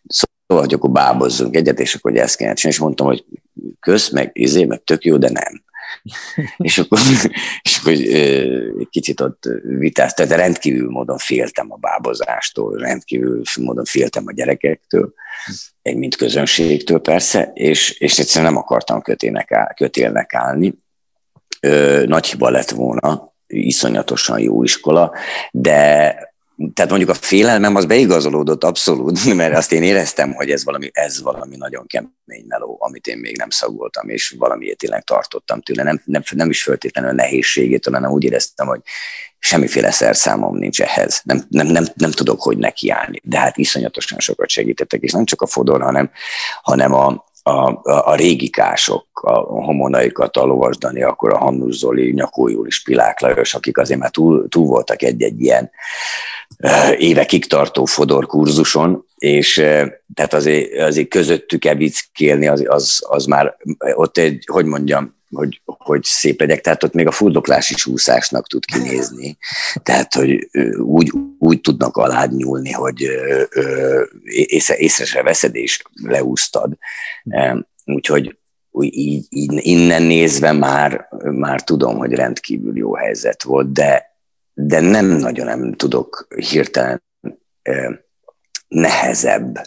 szóval, 0.06 0.64
hogy 0.64 0.74
akkor 0.74 0.90
bábozzunk 0.90 1.56
egyet, 1.56 1.80
és 1.80 1.94
akkor 1.94 2.10
hogy 2.10 2.20
ezt 2.20 2.36
kéne 2.36 2.54
csinálni, 2.54 2.76
és 2.76 2.82
mondtam, 2.84 3.06
hogy 3.06 3.24
kösz, 3.80 4.10
meg 4.10 4.30
izé, 4.32 4.64
meg 4.64 4.82
tök 4.84 5.04
jó, 5.04 5.16
de 5.16 5.30
nem. 5.30 5.62
És 6.56 6.78
akkor, 6.78 6.98
és 7.62 7.78
akkor 7.78 7.92
egy 7.92 8.88
kicsit 8.90 9.20
ott 9.20 9.42
vitáztam, 9.62 10.28
de 10.28 10.36
rendkívül 10.36 10.90
módon 10.90 11.18
féltem 11.18 11.72
a 11.72 11.76
bábozástól, 11.76 12.78
rendkívül 12.78 13.42
módon 13.60 13.84
féltem 13.84 14.24
a 14.26 14.32
gyerekektől, 14.32 15.12
egy 15.82 15.96
mint 15.96 16.16
közönségtől 16.16 17.00
persze, 17.00 17.50
és, 17.54 17.90
és 17.90 18.18
egyszerűen 18.18 18.52
nem 18.52 18.62
akartam 18.62 19.02
kötélnek, 19.02 19.52
áll, 19.52 19.74
kötélnek 19.74 20.34
állni. 20.34 20.74
Nagy 22.06 22.26
hiba 22.26 22.50
lett 22.50 22.70
volna, 22.70 23.34
iszonyatosan 23.46 24.40
jó 24.40 24.62
iskola, 24.62 25.12
de 25.50 26.16
tehát 26.74 26.90
mondjuk 26.90 27.10
a 27.10 27.14
félelmem 27.14 27.74
az 27.74 27.84
beigazolódott 27.84 28.64
abszolút, 28.64 29.24
mert 29.34 29.56
azt 29.56 29.72
én 29.72 29.82
éreztem, 29.82 30.32
hogy 30.32 30.50
ez 30.50 30.64
valami, 30.64 30.90
ez 30.92 31.22
valami 31.22 31.56
nagyon 31.56 31.86
kemény 31.86 32.44
meló, 32.48 32.76
amit 32.80 33.06
én 33.06 33.18
még 33.18 33.36
nem 33.36 33.50
szagoltam, 33.50 34.08
és 34.08 34.34
valamiért 34.38 34.78
tényleg 34.78 35.04
tartottam 35.04 35.60
tőle. 35.60 35.82
Nem, 35.82 36.00
nem, 36.04 36.22
nem 36.34 36.50
is 36.50 36.62
föltétlenül 36.62 37.10
a 37.10 37.14
nehézségétől, 37.14 37.94
hanem 37.94 38.10
úgy 38.10 38.24
éreztem, 38.24 38.66
hogy 38.66 38.80
semmiféle 39.38 39.90
szerszámom 39.90 40.56
nincs 40.56 40.80
ehhez. 40.80 41.20
Nem, 41.24 41.44
nem, 41.48 41.66
nem, 41.66 41.84
nem 41.94 42.10
tudok, 42.10 42.42
hogy 42.42 42.58
nekiállni. 42.58 43.20
De 43.22 43.38
hát 43.38 43.56
iszonyatosan 43.56 44.18
sokat 44.18 44.48
segítettek, 44.48 45.02
és 45.02 45.12
nem 45.12 45.24
csak 45.24 45.42
a 45.42 45.46
Fodor, 45.46 45.82
hanem, 45.82 46.10
hanem 46.62 46.94
a, 46.94 47.24
a, 47.48 47.80
a, 47.82 48.06
a 48.06 48.14
régikások, 48.14 49.06
a 49.22 49.64
homonaikat, 49.64 50.36
a 50.36 50.44
akkor 51.02 51.32
a 51.32 51.38
Hannus 51.38 51.76
Zoli, 51.76 52.12
Nyakó 52.12 52.48
Júlis, 52.48 52.82
Pilák 52.82 53.20
Lajos, 53.20 53.54
akik 53.54 53.78
azért 53.78 54.00
már 54.00 54.10
túl, 54.10 54.48
túl 54.48 54.66
voltak 54.66 55.02
egy-egy 55.02 55.40
ilyen 55.40 55.70
évekig 56.96 57.46
tartó 57.46 57.84
Fodor 57.84 58.26
kurzuson, 58.26 59.04
és 59.14 59.54
tehát 60.14 60.34
azért, 60.34 60.78
azért 60.78 61.08
közöttük 61.08 61.64
evickélni, 61.64 62.48
az, 62.48 62.64
az, 62.66 63.04
az 63.08 63.24
már 63.24 63.56
ott 63.94 64.18
egy, 64.18 64.44
hogy 64.52 64.64
mondjam, 64.64 65.17
hogy, 65.30 65.60
hogy 65.64 66.04
szép 66.04 66.40
legyek, 66.40 66.60
tehát 66.60 66.82
ott 66.82 66.92
még 66.92 67.06
a 67.06 67.10
fuldoklás 67.10 67.70
is 67.70 67.86
úszásnak 67.86 68.46
tud 68.46 68.64
kinézni, 68.64 69.38
tehát 69.82 70.14
hogy 70.14 70.48
úgy, 70.76 71.12
úgy 71.38 71.60
tudnak 71.60 71.96
alád 71.96 72.36
nyúlni, 72.36 72.72
hogy 72.72 73.10
észre, 74.24 74.76
észre 74.76 75.04
se 75.04 75.22
veszed, 75.22 75.54
és 75.54 75.82
leúsztad. 76.02 76.72
Úgyhogy 77.84 78.38
így, 78.80 79.26
így, 79.28 79.66
innen 79.66 80.02
nézve 80.02 80.52
már, 80.52 81.08
már 81.24 81.62
tudom, 81.62 81.96
hogy 81.96 82.12
rendkívül 82.12 82.76
jó 82.76 82.94
helyzet 82.94 83.42
volt, 83.42 83.72
de, 83.72 84.06
de 84.54 84.80
nem 84.80 85.06
nagyon 85.06 85.46
nem 85.46 85.72
tudok 85.72 86.26
hirtelen 86.36 87.02
nehezebb 88.68 89.62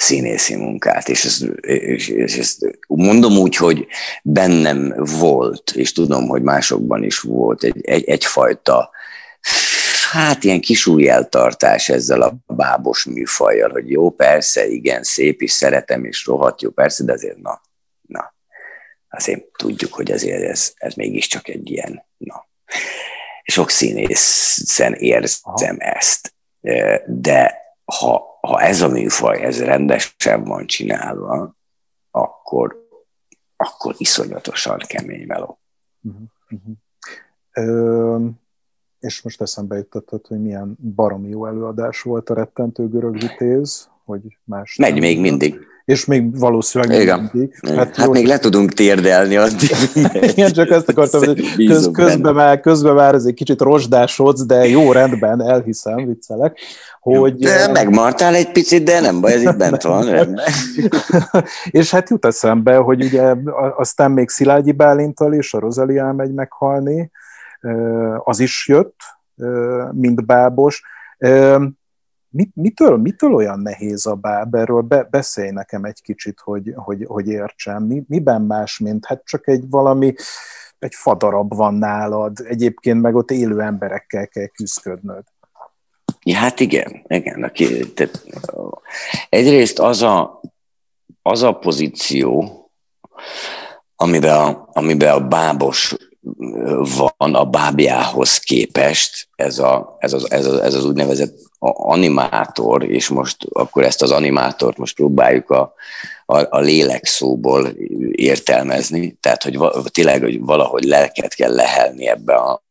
színészi 0.00 0.56
munkát, 0.56 1.08
és 1.08 1.24
ezt, 1.24 1.42
és, 1.60 2.08
és 2.08 2.36
ezt 2.36 2.78
mondom 2.88 3.36
úgy, 3.36 3.56
hogy 3.56 3.86
bennem 4.22 4.94
volt, 4.96 5.70
és 5.74 5.92
tudom, 5.92 6.28
hogy 6.28 6.42
másokban 6.42 7.02
is 7.02 7.20
volt 7.20 7.62
egy, 7.64 7.80
egy, 7.86 8.04
egyfajta 8.04 8.90
hát 10.10 10.44
ilyen 10.44 10.60
kisújjeltartás 10.60 11.88
ezzel 11.88 12.22
a 12.22 12.34
bábos 12.46 13.04
műfajjal, 13.04 13.70
hogy 13.70 13.90
jó, 13.90 14.10
persze, 14.10 14.66
igen, 14.66 15.02
szép 15.02 15.42
is, 15.42 15.50
szeretem, 15.52 16.04
és 16.04 16.26
rohadt 16.26 16.62
jó, 16.62 16.70
persze, 16.70 17.04
de 17.04 17.12
azért 17.12 17.38
na, 17.38 17.60
na, 18.00 18.34
azért 19.08 19.44
tudjuk, 19.56 19.92
hogy 19.92 20.12
azért 20.12 20.42
ez, 20.42 20.72
ez 20.76 20.94
mégiscsak 20.94 21.48
egy 21.48 21.70
ilyen, 21.70 22.04
na. 22.16 22.48
Sok 23.42 23.70
színészen 23.70 24.94
érzem 24.94 25.76
Aha. 25.76 25.76
ezt, 25.78 26.34
de 27.06 27.69
ha 27.90 28.30
ha 28.40 28.60
ez 28.60 28.80
a 28.80 28.88
műfaj, 28.88 29.42
ez 29.42 29.62
rendesen 29.62 30.44
van 30.44 30.66
csinálva, 30.66 31.56
akkor, 32.10 32.88
akkor 33.56 33.94
iszonyatosan 33.98 34.78
kemény 34.86 35.26
meló. 35.26 35.60
Uh-huh. 36.02 36.22
Uh-huh. 36.50 36.74
Ö, 37.52 38.26
és 38.98 39.22
most 39.22 39.40
eszembe 39.40 39.76
jutottad, 39.76 40.26
hogy 40.26 40.42
milyen 40.42 40.76
baromi 40.94 41.28
jó 41.28 41.46
előadás 41.46 42.02
volt 42.02 42.30
a 42.30 42.34
rettentő 42.34 42.88
görög 42.88 43.18
vitéz, 43.18 43.90
hogy 44.04 44.38
más... 44.44 44.76
Megy 44.76 44.98
még 44.98 45.20
mindig 45.20 45.66
és 45.90 46.04
még 46.04 46.38
valószínűleg 46.38 47.00
Igen. 47.00 47.30
mindig. 47.32 47.58
Hát, 47.76 47.96
hát 47.96 48.10
még 48.10 48.26
le 48.26 48.38
tudunk 48.38 48.72
térdelni 48.72 49.36
addig. 49.36 49.70
Igen, 50.32 50.52
csak 50.52 50.70
ezt 50.70 50.88
akartam, 50.88 51.24
hogy 51.24 51.54
köz, 51.66 51.90
közben, 51.92 52.34
már, 52.34 52.60
közben 52.60 52.94
már 52.94 53.14
ez 53.14 53.24
egy 53.24 53.34
kicsit 53.34 53.60
rozsdásodsz, 53.60 54.46
de 54.46 54.68
jó 54.68 54.92
rendben, 54.92 55.42
elhiszem, 55.42 56.06
viccelek. 56.06 56.58
Hogy, 57.00 57.34
de 57.34 57.68
megmartál 57.72 58.34
egy 58.34 58.52
picit, 58.52 58.82
de 58.82 59.00
nem 59.00 59.20
baj, 59.20 59.32
ez 59.32 59.42
itt 59.42 59.56
bent 59.56 59.82
van. 59.82 60.06
és 61.70 61.90
hát 61.90 62.10
jut 62.10 62.24
eszembe, 62.24 62.76
hogy 62.76 63.04
ugye 63.04 63.34
aztán 63.76 64.10
még 64.10 64.28
Szilágyi 64.28 64.72
Bálintal 64.72 65.34
és 65.34 65.54
a 65.54 65.58
Rozali 65.58 66.00
megy 66.16 66.32
meghalni, 66.32 67.10
az 68.24 68.40
is 68.40 68.68
jött, 68.68 68.96
mint 69.92 70.26
bábos 70.26 70.82
mit, 72.30 72.50
mitől, 72.54 72.96
mitől 72.96 73.34
olyan 73.34 73.60
nehéz 73.60 74.06
a 74.06 74.14
báb? 74.14 74.54
Erről 74.54 74.80
be, 74.80 75.02
beszélj 75.10 75.50
nekem 75.50 75.84
egy 75.84 76.02
kicsit, 76.02 76.40
hogy, 76.40 76.72
hogy, 76.74 77.04
hogy 77.06 77.28
értsem. 77.28 77.82
Mi, 77.82 78.02
miben 78.08 78.42
más, 78.42 78.78
mint 78.78 79.06
hát 79.06 79.24
csak 79.24 79.48
egy 79.48 79.70
valami, 79.70 80.14
egy 80.78 80.94
fadarab 80.94 81.54
van 81.54 81.74
nálad, 81.74 82.38
egyébként 82.44 83.00
meg 83.00 83.14
ott 83.14 83.30
élő 83.30 83.60
emberekkel 83.60 84.28
kell 84.28 84.46
küzdködnöd. 84.46 85.24
Ja, 86.22 86.36
hát 86.36 86.60
igen, 86.60 87.04
igen. 87.08 87.42
Aki, 87.42 87.92
tehát, 87.92 88.26
egyrészt 89.28 89.78
az 89.78 90.02
a, 90.02 90.40
az 91.22 91.42
a 91.42 91.52
pozíció, 91.52 92.54
amiben 93.96 94.36
a, 94.36 94.68
amiben 94.72 95.14
a 95.14 95.28
bábos 95.28 95.96
van 96.96 97.34
a 97.34 97.44
bábjához 97.44 98.38
képest, 98.38 99.28
ez, 99.36 99.58
a, 99.58 99.96
ez, 99.98 100.12
az, 100.12 100.30
ez, 100.30 100.46
az, 100.46 100.58
ez 100.58 100.74
az 100.74 100.84
úgynevezett 100.84 101.38
animátor, 101.58 102.84
és 102.84 103.08
most 103.08 103.36
akkor 103.52 103.82
ezt 103.82 104.02
az 104.02 104.10
animátort 104.10 104.76
most 104.76 104.94
próbáljuk 104.94 105.50
a, 105.50 105.74
a, 106.26 106.56
a 106.56 106.58
lélek 106.58 107.04
szóból 107.04 107.66
értelmezni, 108.10 109.12
tehát 109.20 109.42
hogy 109.42 109.58
tényleg 109.90 110.22
hogy 110.22 110.40
valahogy 110.40 110.84
lelket 110.84 111.34
kell 111.34 111.54
lehelni 111.54 112.08
ebbe 112.08 112.34
a, 112.34 112.62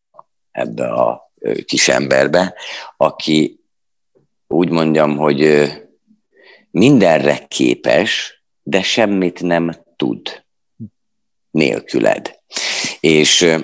ebbe 0.51 0.87
a 0.87 1.31
kis 1.65 1.87
emberbe, 1.87 2.53
aki 2.97 3.59
úgy 4.47 4.69
mondjam, 4.69 5.17
hogy 5.17 5.71
mindenre 6.71 7.45
képes, 7.47 8.43
de 8.63 8.81
semmit 8.81 9.41
nem 9.41 9.75
tud 9.95 10.43
nélküled. 11.51 12.38
És 12.99 13.57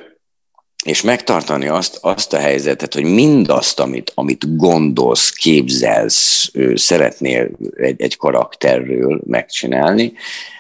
és 0.86 1.02
megtartani 1.02 1.68
azt, 1.68 1.98
azt 2.02 2.34
a 2.34 2.38
helyzetet, 2.38 2.94
hogy 2.94 3.04
mindazt, 3.04 3.80
amit, 3.80 4.12
amit 4.16 4.56
gondolsz, 4.58 5.30
képzelsz, 5.30 6.52
szeretnél 6.76 7.50
egy, 7.78 8.02
egy 8.02 8.18
karakterről 8.18 9.22
megcsinálni, 9.26 10.14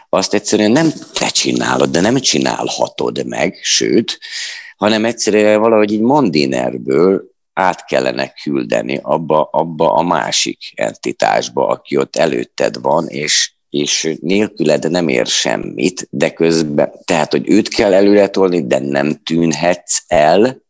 azt 0.10 0.34
egyszerűen 0.34 0.72
nem 0.72 0.94
te 1.14 1.28
csinálod, 1.28 1.90
de 1.90 2.02
nem 2.02 2.20
csinálhatod 2.20 3.26
meg, 3.26 3.60
sőt, 3.62 4.20
hanem 4.78 5.06
egyszerűen 5.06 5.60
valahogy 5.60 5.92
így 5.92 6.02
mandinerből 6.02 7.24
át 7.54 7.86
kellene 7.86 8.34
küldeni 8.44 9.00
abba, 9.02 9.50
abba 9.52 9.94
a 9.94 10.04
másik 10.04 10.72
entitásba, 10.76 11.68
aki 11.68 11.98
ott 11.98 12.16
előtted 12.16 12.82
van, 12.82 13.08
és, 13.08 13.55
és 13.76 14.18
nélküled 14.22 14.92
nem 14.92 15.08
ér 15.08 15.26
semmit, 15.26 16.08
de 16.10 16.34
közben, 16.34 16.92
tehát, 17.06 17.32
hogy 17.32 17.50
őt 17.50 17.68
kell 17.68 17.94
előre 17.94 18.28
tolni, 18.28 18.68
de 18.68 18.80
nem 18.80 19.22
tűnhetsz 19.24 20.04
el, 20.08 20.64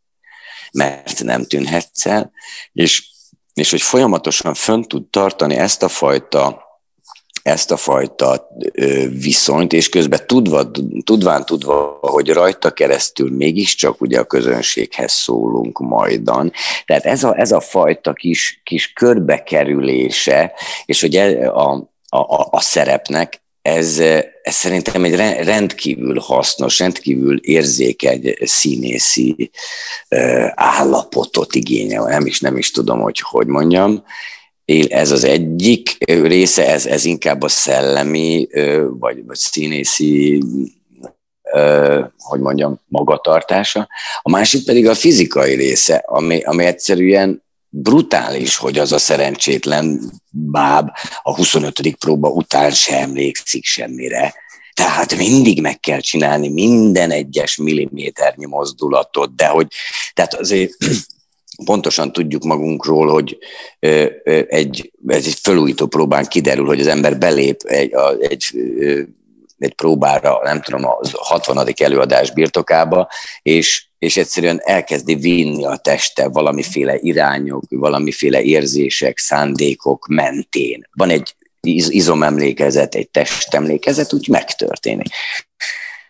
mert 0.72 1.24
nem 1.24 1.45
tűnhetsz 1.45 2.06
el, 2.06 2.32
és 2.74 3.14
és 3.53 3.72
hogy 3.72 3.82
folyamatosan 3.82 4.53
fönn 4.53 4.82
tud 4.82 5.10
tartani 5.10 5.56
ezt 5.56 5.84
a 5.84 5.88
fajta 5.88 6.64
ezt 7.43 7.72
a 7.72 7.78
fajta 7.78 8.47
viszonyt, 9.10 9.74
és 9.74 9.89
közben 9.89 10.20
tudva, 10.26 10.72
tudván 11.03 11.45
tudva, 11.45 11.97
hogy 12.01 12.30
rajta 12.30 12.72
keresztül 12.72 13.36
mégiscsak 13.36 14.01
ugye 14.01 14.20
a 14.20 14.24
közönséghez 14.24 15.12
szólunk 15.12 15.80
majdan. 15.80 16.51
Tehát 16.86 17.06
ez 17.06 17.24
a, 17.24 17.39
ez 17.39 17.51
a 17.51 17.60
fajta 17.60 18.14
kis, 18.14 18.62
kis 18.64 18.93
körbekerülése, 18.93 20.53
és 20.86 21.01
hogy 21.01 21.16
e, 21.16 21.51
a, 22.16 22.39
a, 22.39 22.47
a 22.51 22.61
szerepnek, 22.61 23.43
ez, 23.61 23.99
ez 24.41 24.53
szerintem 24.53 25.03
egy 25.03 25.16
rendkívül 25.45 26.20
hasznos, 26.20 26.80
rendkívül 26.80 27.38
érzékeny 27.38 28.36
színészi 28.41 29.51
állapotot 30.53 31.55
igényel. 31.55 32.03
Nem 32.03 32.26
is, 32.26 32.39
nem 32.39 32.57
is 32.57 32.72
tudom, 32.72 33.01
hogy 33.01 33.20
hogy 33.20 33.47
mondjam 33.47 34.03
ez 34.89 35.11
az 35.11 35.24
egyik 35.24 35.97
része, 36.05 36.68
ez, 36.68 36.86
ez 36.86 37.05
inkább 37.05 37.41
a 37.41 37.47
szellemi, 37.47 38.47
vagy, 38.89 39.26
vagy 39.26 39.38
színészi, 39.38 40.43
hogy 42.18 42.39
mondjam, 42.39 42.82
magatartása. 42.88 43.88
A 44.22 44.30
másik 44.30 44.66
pedig 44.66 44.88
a 44.88 44.95
fizikai 44.95 45.55
része, 45.55 46.03
ami, 46.05 46.41
ami 46.43 46.66
egyszerűen 46.66 47.44
brutális, 47.78 48.55
hogy 48.55 48.78
az 48.78 48.91
a 48.91 48.97
szerencsétlen 48.97 50.11
báb 50.32 50.89
a 51.23 51.36
25. 51.36 51.95
próba 51.99 52.30
után 52.30 52.71
sem 52.71 53.01
emlékszik 53.01 53.65
semmire. 53.65 54.34
Tehát 54.73 55.15
mindig 55.15 55.61
meg 55.61 55.80
kell 55.80 55.99
csinálni 55.99 56.49
minden 56.49 57.11
egyes 57.11 57.55
milliméternyi 57.55 58.45
mozdulatot, 58.45 59.36
de 59.36 59.47
hogy, 59.47 59.67
tehát 60.13 60.34
azért 60.34 60.71
pontosan 61.65 62.11
tudjuk 62.11 62.43
magunkról, 62.43 63.07
hogy 63.07 63.38
egy, 64.47 64.91
ez 65.07 65.26
egy 65.26 65.38
felújító 65.41 65.86
próbán 65.86 66.26
kiderül, 66.26 66.65
hogy 66.65 66.80
az 66.80 66.88
ember 66.88 67.17
belép 67.17 67.61
egy, 67.63 67.91
egy, 68.19 68.45
egy 69.57 69.73
próbára, 69.73 70.39
nem 70.43 70.61
tudom, 70.61 70.86
a 70.86 70.99
60. 71.11 71.67
előadás 71.76 72.32
birtokába, 72.32 73.07
és, 73.41 73.88
és 74.06 74.18
egyszerűen 74.18 74.62
elkezdi 74.64 75.16
vinni 75.16 75.66
a 75.66 75.78
teste 75.78 76.28
valamiféle 76.28 76.97
irányok, 76.99 77.64
valamiféle 77.70 78.41
érzések, 78.41 79.18
szándékok 79.18 80.08
mentén. 80.08 80.88
Van 80.91 81.10
egy 81.10 81.36
izomemlékezet, 81.89 82.95
egy 82.95 83.10
testemlékezet, 83.10 84.14
úgy 84.14 84.28
megtörténik. 84.28 85.08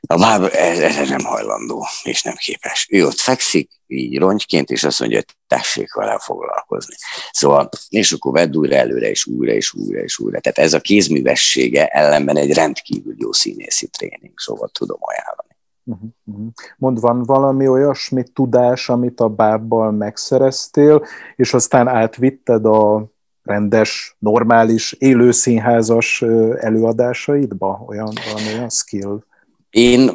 A 0.07 0.17
báb 0.17 0.49
erre 0.53 1.05
nem 1.05 1.23
hajlandó, 1.23 1.87
és 2.03 2.21
nem 2.21 2.35
képes. 2.35 2.87
Ő 2.89 3.05
ott 3.05 3.19
fekszik, 3.19 3.69
így 3.87 4.17
rongyként, 4.17 4.69
és 4.69 4.83
azt 4.83 4.99
mondja, 4.99 5.17
hogy 5.17 5.35
tessék 5.47 5.93
vele 5.93 6.19
foglalkozni. 6.19 6.95
Szóval, 7.31 7.69
és 7.89 8.11
akkor 8.11 8.31
vedd 8.31 8.55
újra 8.55 8.75
előre, 8.75 9.09
és 9.09 9.25
újra, 9.25 9.51
és 9.51 9.73
újra, 9.73 9.99
és 9.99 10.19
újra. 10.19 10.39
Tehát 10.39 10.57
ez 10.57 10.73
a 10.73 10.79
kézművessége 10.79 11.87
ellenben 11.87 12.37
egy 12.37 12.53
rendkívül 12.53 13.15
jó 13.17 13.31
színészi 13.31 13.87
tréning, 13.87 14.33
szóval 14.35 14.69
tudom 14.73 14.99
ajánlani. 14.99 15.44
Uh-huh, 15.87 16.09
uh-huh. 16.25 16.47
Mond, 16.77 16.99
van 16.99 17.23
valami 17.23 17.67
olyasmi 17.67 18.23
tudás, 18.33 18.89
amit 18.89 19.19
a 19.19 19.29
bábbal 19.29 19.91
megszereztél, 19.91 21.05
és 21.35 21.53
aztán 21.53 21.87
átvitted 21.87 22.65
a 22.65 23.05
rendes, 23.43 24.15
normális, 24.19 24.91
élőszínházas 24.91 26.21
előadásaidba? 26.59 27.83
Olyan, 27.87 28.13
valami 28.31 28.53
olyan 28.53 28.69
skill? 28.69 29.23
Én 29.69 30.11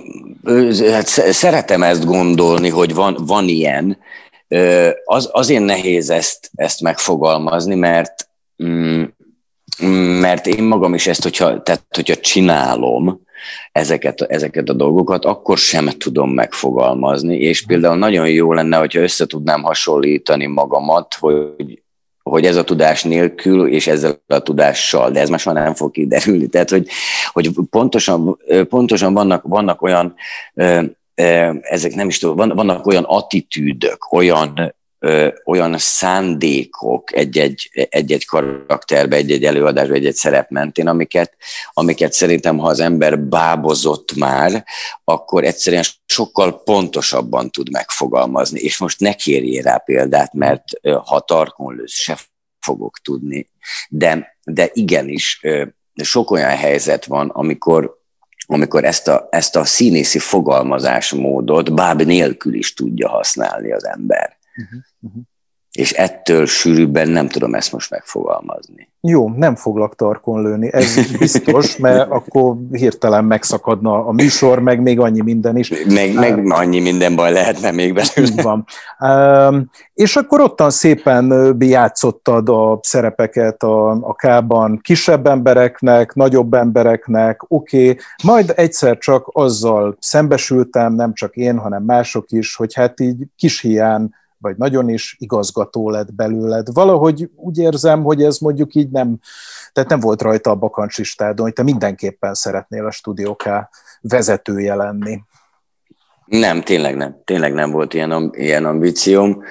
hát 0.93 1.07
szeretem 1.33 1.83
ezt 1.83 2.05
gondolni, 2.05 2.69
hogy 2.69 2.95
van, 2.95 3.17
van 3.27 3.49
ilyen. 3.49 3.99
Az, 5.05 5.29
azért 5.33 5.65
nehéz 5.65 6.11
ezt, 6.11 6.51
ezt 6.55 6.81
megfogalmazni, 6.81 7.75
mert, 7.75 8.29
mm, 8.65 9.03
mert 10.21 10.47
én 10.47 10.65
magam 10.65 10.95
is 10.95 11.07
ezt, 11.07 11.23
hogyha, 11.23 11.63
tehát, 11.63 11.85
hogyha 11.91 12.17
csinálom, 12.17 13.21
ezeket, 13.73 14.23
ezeket 14.23 14.69
a 14.69 14.73
dolgokat, 14.73 15.25
akkor 15.25 15.59
sem 15.59 15.87
tudom 15.87 16.31
megfogalmazni, 16.31 17.39
és 17.39 17.67
például 17.67 17.97
nagyon 17.97 18.29
jó 18.29 18.53
lenne, 18.53 18.77
hogyha 18.77 19.01
össze 19.01 19.27
tudnám 19.27 19.63
hasonlítani 19.63 20.47
magamat, 20.47 21.15
hogy 21.21 21.83
hogy 22.23 22.45
ez 22.45 22.57
a 22.57 22.65
tudás 22.65 23.03
nélkül, 23.03 23.69
és 23.69 23.87
ezzel 23.87 24.21
a 24.27 24.39
tudással, 24.39 25.11
de 25.11 25.21
ez 25.21 25.29
már 25.29 25.41
nem 25.45 25.75
fog 25.75 25.91
kiderülni. 25.91 26.47
Tehát, 26.47 26.71
hogy, 26.71 26.89
hogy 27.33 27.51
pontosan, 27.71 28.39
pontosan 28.69 29.15
vannak, 29.15 29.43
vannak 29.47 29.83
olyan, 29.83 30.15
ezek 31.61 31.95
nem 31.95 32.09
is 32.09 32.19
tudom, 32.19 32.49
vannak 32.57 32.87
olyan 32.87 33.05
attitűdök, 33.05 34.13
olyan 34.13 34.75
ö, 35.01 35.29
olyan 35.45 35.79
szándékok 35.79 37.17
egy-egy, 37.17 37.71
egy-egy 37.89 38.27
karakterbe, 38.27 39.17
egy-egy 39.17 39.45
előadásba, 39.45 39.95
egy-egy 39.95 40.15
szerep 40.15 40.51
mentén, 40.51 40.89
amiket, 40.89 41.37
amiket 41.73 42.13
szerintem, 42.13 42.59
ha 42.59 42.69
az 42.69 42.81
ember 42.81 43.19
bábozott 43.19 44.15
már, 44.17 44.65
akkor 45.05 45.45
egyszerűen 45.45 45.85
sokkal 46.07 46.63
pontosabban 46.63 47.51
tud 47.51 47.71
megfogalmazni. 47.71 48.61
És 48.61 48.79
most 48.79 49.01
ne 49.01 49.13
kérjél 49.13 49.63
rá 49.63 49.77
példát, 49.77 50.33
mert 50.33 50.65
ha 51.05 51.21
tarkon 51.21 51.75
lősz, 51.75 51.93
se 51.93 52.19
fogok 52.61 52.99
tudni. 53.03 53.51
De, 53.89 54.37
de 54.45 54.71
igenis, 54.73 55.41
sok 56.03 56.31
olyan 56.31 56.57
helyzet 56.57 57.05
van, 57.05 57.29
amikor 57.29 57.99
amikor 58.53 58.85
ezt 58.85 59.09
a, 59.09 59.29
ezt 59.31 59.57
a 59.57 59.65
színészi 59.65 60.19
fogalmazásmódot 60.19 61.75
báb 61.75 62.03
nélkül 62.03 62.55
is 62.55 62.75
tudja 62.75 63.09
használni 63.09 63.73
az 63.73 63.87
ember. 63.87 64.39
Uh-huh, 64.57 64.81
uh-huh. 65.01 65.23
És 65.73 65.93
ettől 65.93 66.47
sűrűbben 66.47 67.09
nem 67.09 67.29
tudom 67.29 67.55
ezt 67.55 67.73
most 67.73 67.91
megfogalmazni. 67.91 68.89
Jó, 69.03 69.29
nem 69.29 69.55
foglak 69.55 69.95
tarkon 69.97 70.43
lőni, 70.43 70.73
ez 70.73 71.17
biztos, 71.19 71.77
mert 71.87 72.11
akkor 72.11 72.57
hirtelen 72.73 73.25
megszakadna 73.25 74.07
a 74.07 74.13
műsor, 74.13 74.59
meg 74.59 74.81
még 74.81 75.01
annyi 75.01 75.21
minden 75.21 75.57
is. 75.57 75.73
Meg, 75.87 76.15
meg 76.15 76.39
uh, 76.39 76.59
annyi 76.59 76.81
minden 76.81 77.17
baj 77.17 77.33
lehetne 77.33 77.71
még 77.71 77.95
belőle. 77.95 78.43
van. 78.43 78.65
Uh, 78.99 79.63
és 79.95 80.17
akkor 80.17 80.41
ottan 80.41 80.71
szépen 80.71 81.57
játszottad 81.59 82.49
a 82.49 82.79
szerepeket 82.83 83.63
a, 83.63 83.91
a 83.91 84.15
kában 84.15 84.79
kisebb 84.83 85.27
embereknek, 85.27 86.15
nagyobb 86.15 86.55
embereknek, 86.55 87.45
oké, 87.49 87.91
okay. 87.91 87.97
majd 88.25 88.53
egyszer 88.57 88.99
csak 88.99 89.31
azzal 89.33 89.97
szembesültem, 90.01 90.95
nem 90.95 91.15
csak 91.15 91.37
én, 91.37 91.59
hanem 91.59 91.83
mások 91.83 92.31
is, 92.31 92.57
hogy 92.57 92.75
hát 92.75 93.01
így 93.01 93.25
kis 93.37 93.61
hián 93.61 94.19
vagy 94.41 94.57
nagyon 94.57 94.89
is 94.89 95.17
igazgató 95.19 95.91
lett 95.91 96.15
belőled. 96.15 96.73
Valahogy 96.73 97.31
úgy 97.35 97.59
érzem, 97.59 98.03
hogy 98.03 98.23
ez 98.23 98.39
mondjuk 98.39 98.75
így 98.75 98.91
nem, 98.91 99.19
tehát 99.73 99.91
nem 99.91 100.01
volt 100.01 100.23
rajta 100.23 100.51
a 100.51 100.55
bakancsistádon, 100.55 101.45
hogy 101.45 101.55
te 101.55 101.63
mindenképpen 101.63 102.35
szeretnél 102.35 102.87
a 102.87 102.91
Studio 102.91 103.37
K 103.37 103.49
vezetője 104.01 104.75
lenni. 104.75 105.21
Nem, 106.25 106.63
tényleg 106.63 106.97
nem. 106.97 107.21
Tényleg 107.25 107.53
nem 107.53 107.71
volt 107.71 107.95
ilyen, 107.95 108.31
ilyen 108.35 108.65
ambícióm. 108.65 109.43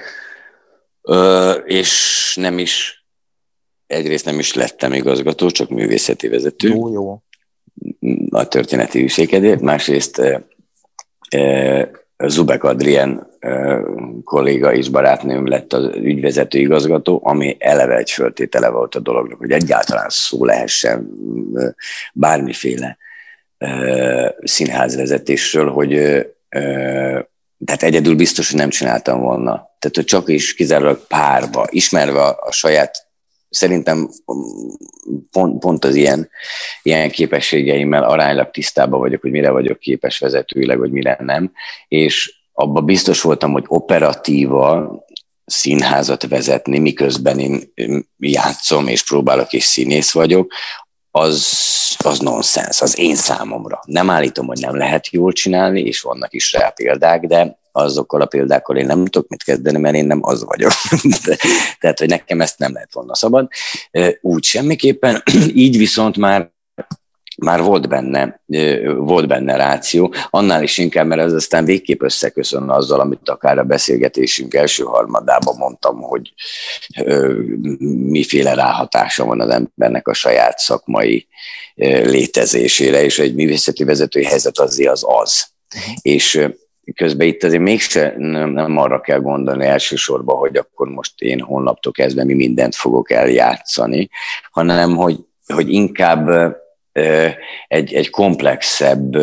Ö, 1.02 1.50
és 1.52 2.34
nem 2.40 2.58
is, 2.58 3.04
egyrészt 3.86 4.24
nem 4.24 4.38
is 4.38 4.54
lettem 4.54 4.92
igazgató, 4.92 5.50
csak 5.50 5.68
művészeti 5.68 6.28
vezető. 6.28 6.68
Jó, 6.68 6.92
jó. 6.92 7.22
A 8.30 8.48
történeti 8.48 9.00
hűségedért. 9.00 9.60
Másrészt 9.60 10.22
e, 11.28 11.90
Zubek 12.26 12.64
Adrien 12.64 13.29
kolléga 14.24 14.72
is 14.72 14.88
barátnőm 14.88 15.46
lett 15.46 15.72
az 15.72 15.90
ügyvezető 15.94 16.58
igazgató, 16.58 17.20
ami 17.24 17.56
eleve 17.58 17.96
egy 17.96 18.10
föltétele 18.10 18.68
volt 18.68 18.94
a 18.94 19.00
dolognak, 19.00 19.38
hogy 19.38 19.50
egyáltalán 19.50 20.08
szó 20.08 20.44
lehessen 20.44 21.10
bármiféle 22.12 22.96
színházvezetésről, 24.42 25.70
hogy 25.70 25.90
tehát 27.64 27.82
egyedül 27.82 28.16
biztos, 28.16 28.50
hogy 28.50 28.58
nem 28.58 28.68
csináltam 28.68 29.20
volna. 29.20 29.52
Tehát, 29.52 29.96
hogy 29.96 30.04
csak 30.04 30.28
is 30.28 30.54
kizárólag 30.54 31.06
párba, 31.06 31.66
ismerve 31.70 32.22
a, 32.22 32.52
saját 32.52 33.06
szerintem 33.50 34.10
pont, 35.30 35.58
pont 35.58 35.84
az 35.84 35.94
ilyen, 35.94 36.28
ilyen 36.82 37.10
képességeimmel 37.10 38.04
aránylag 38.04 38.50
tisztában 38.50 39.00
vagyok, 39.00 39.20
hogy 39.20 39.30
mire 39.30 39.50
vagyok 39.50 39.78
képes 39.78 40.18
vezetőileg, 40.18 40.78
hogy 40.78 40.90
mire 40.90 41.16
nem, 41.20 41.52
és 41.88 42.39
abban 42.60 42.84
biztos 42.84 43.20
voltam, 43.20 43.52
hogy 43.52 43.64
operatíva 43.66 44.98
színházat 45.44 46.28
vezetni, 46.28 46.78
miközben 46.78 47.38
én 47.38 47.72
játszom 48.18 48.86
és 48.86 49.04
próbálok 49.04 49.52
és 49.52 49.64
színész 49.64 50.12
vagyok, 50.12 50.52
az, 51.10 51.56
az 51.98 52.18
nonsens, 52.18 52.80
az 52.80 52.98
én 52.98 53.14
számomra. 53.16 53.80
Nem 53.86 54.10
állítom, 54.10 54.46
hogy 54.46 54.60
nem 54.60 54.76
lehet 54.76 55.08
jól 55.10 55.32
csinálni, 55.32 55.80
és 55.80 56.00
vannak 56.00 56.32
is 56.34 56.52
rá 56.52 56.68
példák, 56.68 57.26
de 57.26 57.58
azokkal 57.72 58.20
a 58.20 58.26
példákkal 58.26 58.76
én 58.76 58.86
nem 58.86 59.04
tudok 59.04 59.28
mit 59.28 59.42
kezdeni, 59.42 59.78
mert 59.78 59.94
én 59.94 60.06
nem 60.06 60.20
az 60.22 60.44
vagyok. 60.44 60.72
Tehát, 61.80 61.98
hogy 61.98 62.08
nekem 62.08 62.40
ezt 62.40 62.58
nem 62.58 62.72
lehet 62.72 62.92
volna 62.92 63.14
szabad. 63.14 63.48
Úgy 64.20 64.44
semmiképpen. 64.44 65.22
Így 65.54 65.78
viszont 65.78 66.16
már 66.16 66.50
már 67.40 67.62
volt 67.62 67.88
benne, 67.88 68.40
volt 68.96 69.28
benne 69.28 69.56
ráció, 69.56 70.14
annál 70.30 70.62
is 70.62 70.78
inkább, 70.78 71.06
mert 71.06 71.20
ez 71.20 71.32
aztán 71.32 71.64
végképp 71.64 72.02
összeköszön 72.02 72.70
azzal, 72.70 73.00
amit 73.00 73.28
akár 73.28 73.58
a 73.58 73.64
beszélgetésünk 73.64 74.54
első 74.54 74.82
harmadában 74.82 75.56
mondtam, 75.56 76.00
hogy 76.00 76.32
miféle 77.88 78.54
ráhatása 78.54 79.24
van 79.24 79.40
az 79.40 79.48
embernek 79.48 80.08
a 80.08 80.14
saját 80.14 80.58
szakmai 80.58 81.28
létezésére, 82.04 83.02
és 83.02 83.18
egy 83.18 83.34
művészeti 83.34 83.84
vezetői 83.84 84.24
helyzet 84.24 84.58
azért 84.58 84.90
az 84.90 85.04
az. 85.08 85.48
És 86.02 86.48
közben 86.94 87.26
itt 87.26 87.42
azért 87.42 87.62
mégse 87.62 88.14
nem, 88.16 88.50
nem 88.50 88.76
arra 88.76 89.00
kell 89.00 89.20
gondolni 89.20 89.64
elsősorban, 89.66 90.36
hogy 90.36 90.56
akkor 90.56 90.88
most 90.88 91.20
én 91.20 91.40
holnaptól 91.40 91.92
kezdve 91.92 92.24
mi 92.24 92.34
mindent 92.34 92.74
fogok 92.74 93.10
eljátszani, 93.10 94.10
hanem 94.50 94.96
hogy, 94.96 95.18
hogy 95.46 95.72
inkább 95.72 96.56
egy, 97.68 97.94
egy 97.94 98.10
komplexebb 98.10 99.16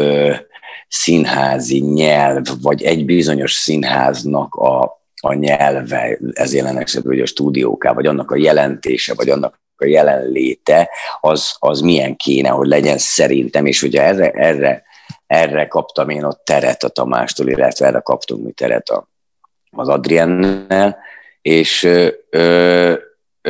színházi 0.87 1.79
nyelv, 1.79 2.45
vagy 2.61 2.83
egy 2.83 3.05
bizonyos 3.05 3.53
színháznak 3.53 4.55
a, 4.55 5.01
a 5.21 5.33
nyelve, 5.33 6.17
ez 6.33 6.53
jelen 6.53 6.77
esetben, 6.77 7.13
hogy 7.13 7.21
a 7.21 7.25
stúdióká, 7.25 7.93
vagy 7.93 8.05
annak 8.05 8.31
a 8.31 8.37
jelentése, 8.37 9.13
vagy 9.13 9.29
annak 9.29 9.59
a 9.77 9.85
jelenléte, 9.85 10.89
az, 11.19 11.55
az 11.59 11.81
milyen 11.81 12.15
kéne, 12.15 12.49
hogy 12.49 12.67
legyen 12.67 12.97
szerintem, 12.97 13.65
és 13.65 13.83
ugye 13.83 14.01
erre, 14.01 14.31
erre, 14.31 14.83
erre 15.27 15.67
kaptam 15.67 16.09
én 16.09 16.23
ott 16.23 16.41
teret 16.45 16.83
a 16.83 16.89
Tamástól, 16.89 17.47
illetve 17.47 17.85
erre 17.85 17.99
kaptunk 17.99 18.43
mi 18.43 18.51
teret 18.51 18.89
a, 18.89 19.09
az 19.71 19.87
Adriennel, 19.87 20.97
és 21.41 21.83
ö, 22.29 22.93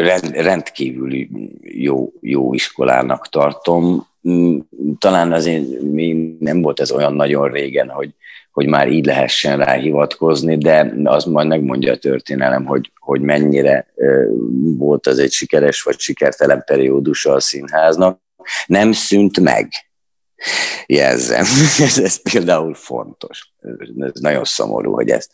rend, 0.01 0.31
rendkívül 0.35 1.27
jó, 1.61 2.11
jó 2.21 2.53
iskolának 2.53 3.29
tartom. 3.29 4.07
Mm, 4.29 4.57
talán 4.97 5.31
azért 5.31 5.81
még 5.81 6.35
nem 6.39 6.61
volt 6.61 6.79
ez 6.79 6.91
olyan 6.91 7.13
nagyon 7.13 7.51
régen, 7.51 7.89
hogy, 7.89 8.09
hogy 8.51 8.67
már 8.67 8.87
így 8.87 9.05
lehessen 9.05 9.57
rá 9.57 9.73
hivatkozni, 9.73 10.57
de 10.57 10.93
az 11.03 11.23
majd 11.23 11.47
megmondja 11.47 11.93
a 11.93 11.97
történelem, 11.97 12.65
hogy, 12.65 12.91
hogy 12.99 13.21
mennyire 13.21 13.87
volt 14.77 15.07
az 15.07 15.19
egy 15.19 15.31
sikeres 15.31 15.81
vagy 15.81 15.99
sikertelen 15.99 16.63
periódusa 16.65 17.33
a 17.33 17.39
színháznak. 17.39 18.19
Nem 18.65 18.91
szűnt 18.91 19.39
meg 19.39 19.69
jelzem. 20.85 21.45
ez, 21.87 21.99
ez 21.99 22.21
például 22.21 22.73
fontos. 22.73 23.53
Ez 23.99 24.19
nagyon 24.19 24.43
szomorú, 24.43 24.93
hogy 24.93 25.09
ezt, 25.09 25.31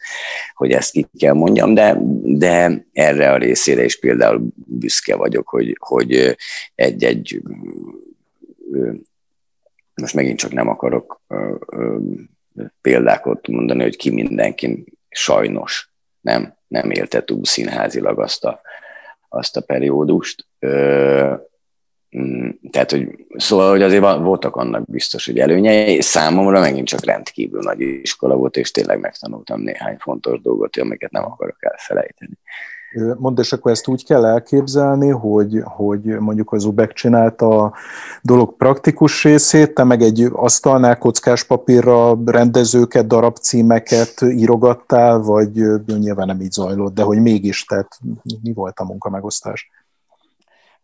hogy 0.53 0.71
ezt 0.71 0.91
ki 0.91 1.07
kell 1.17 1.33
mondjam, 1.33 1.73
de, 1.73 1.97
de 2.23 2.85
erre 2.93 3.31
a 3.31 3.37
részére 3.37 3.83
is 3.83 3.99
például 3.99 4.47
büszke 4.55 5.15
vagyok, 5.15 5.49
hogy, 5.49 5.77
hogy 5.79 6.37
egy-egy 6.75 7.41
most 9.95 10.13
megint 10.13 10.39
csak 10.39 10.51
nem 10.51 10.67
akarok 10.67 11.21
példákat 12.81 13.47
mondani, 13.47 13.81
hogy 13.81 13.95
ki 13.95 14.09
mindenki 14.09 14.83
sajnos 15.09 15.93
nem, 16.21 16.57
nem 16.67 16.91
élte 16.91 17.23
túl 17.23 17.45
színházilag 17.45 18.19
azt 18.19 18.45
a, 18.45 18.61
azt 19.29 19.57
a 19.57 19.61
periódust. 19.61 20.47
Mm, 22.17 22.49
tehát, 22.71 22.91
hogy 22.91 23.25
szóval, 23.35 23.69
hogy 23.69 23.81
azért 23.81 24.01
voltak 24.01 24.55
annak 24.55 24.85
biztos, 24.85 25.25
hogy 25.25 25.39
előnyei. 25.39 26.01
Számomra 26.01 26.59
megint 26.59 26.87
csak 26.87 27.05
rendkívül 27.05 27.61
nagy 27.61 27.81
iskola 27.81 28.35
volt, 28.35 28.57
és 28.57 28.71
tényleg 28.71 28.99
megtanultam 28.99 29.61
néhány 29.61 29.97
fontos 29.99 30.41
dolgot, 30.41 30.77
amiket 30.77 31.11
nem 31.11 31.25
akarok 31.25 31.57
elfelejteni. 31.59 32.37
Mondd, 33.17 33.39
és 33.39 33.53
akkor 33.53 33.71
ezt 33.71 33.87
úgy 33.87 34.05
kell 34.05 34.25
elképzelni, 34.25 35.09
hogy, 35.09 35.61
hogy 35.63 36.03
mondjuk 36.03 36.51
az 36.51 36.65
UBEK 36.65 36.93
csinálta 36.93 37.63
a 37.63 37.73
dolog 38.21 38.55
praktikus 38.55 39.23
részét, 39.23 39.73
te 39.73 39.83
meg 39.83 40.01
egy 40.01 40.29
asztalnál 40.31 40.97
kockás 40.97 41.43
papírra 41.43 42.17
rendezőket, 42.25 43.07
darabcímeket 43.07 44.21
írogattál, 44.21 45.19
vagy 45.19 45.51
nyilván 45.85 46.27
nem 46.27 46.41
így 46.41 46.51
zajlott, 46.51 46.93
de 46.93 47.01
hogy 47.01 47.21
mégis, 47.21 47.65
tehát 47.65 47.99
mi 48.41 48.53
volt 48.53 48.79
a 48.79 48.85
munkamegosztás? 48.85 49.69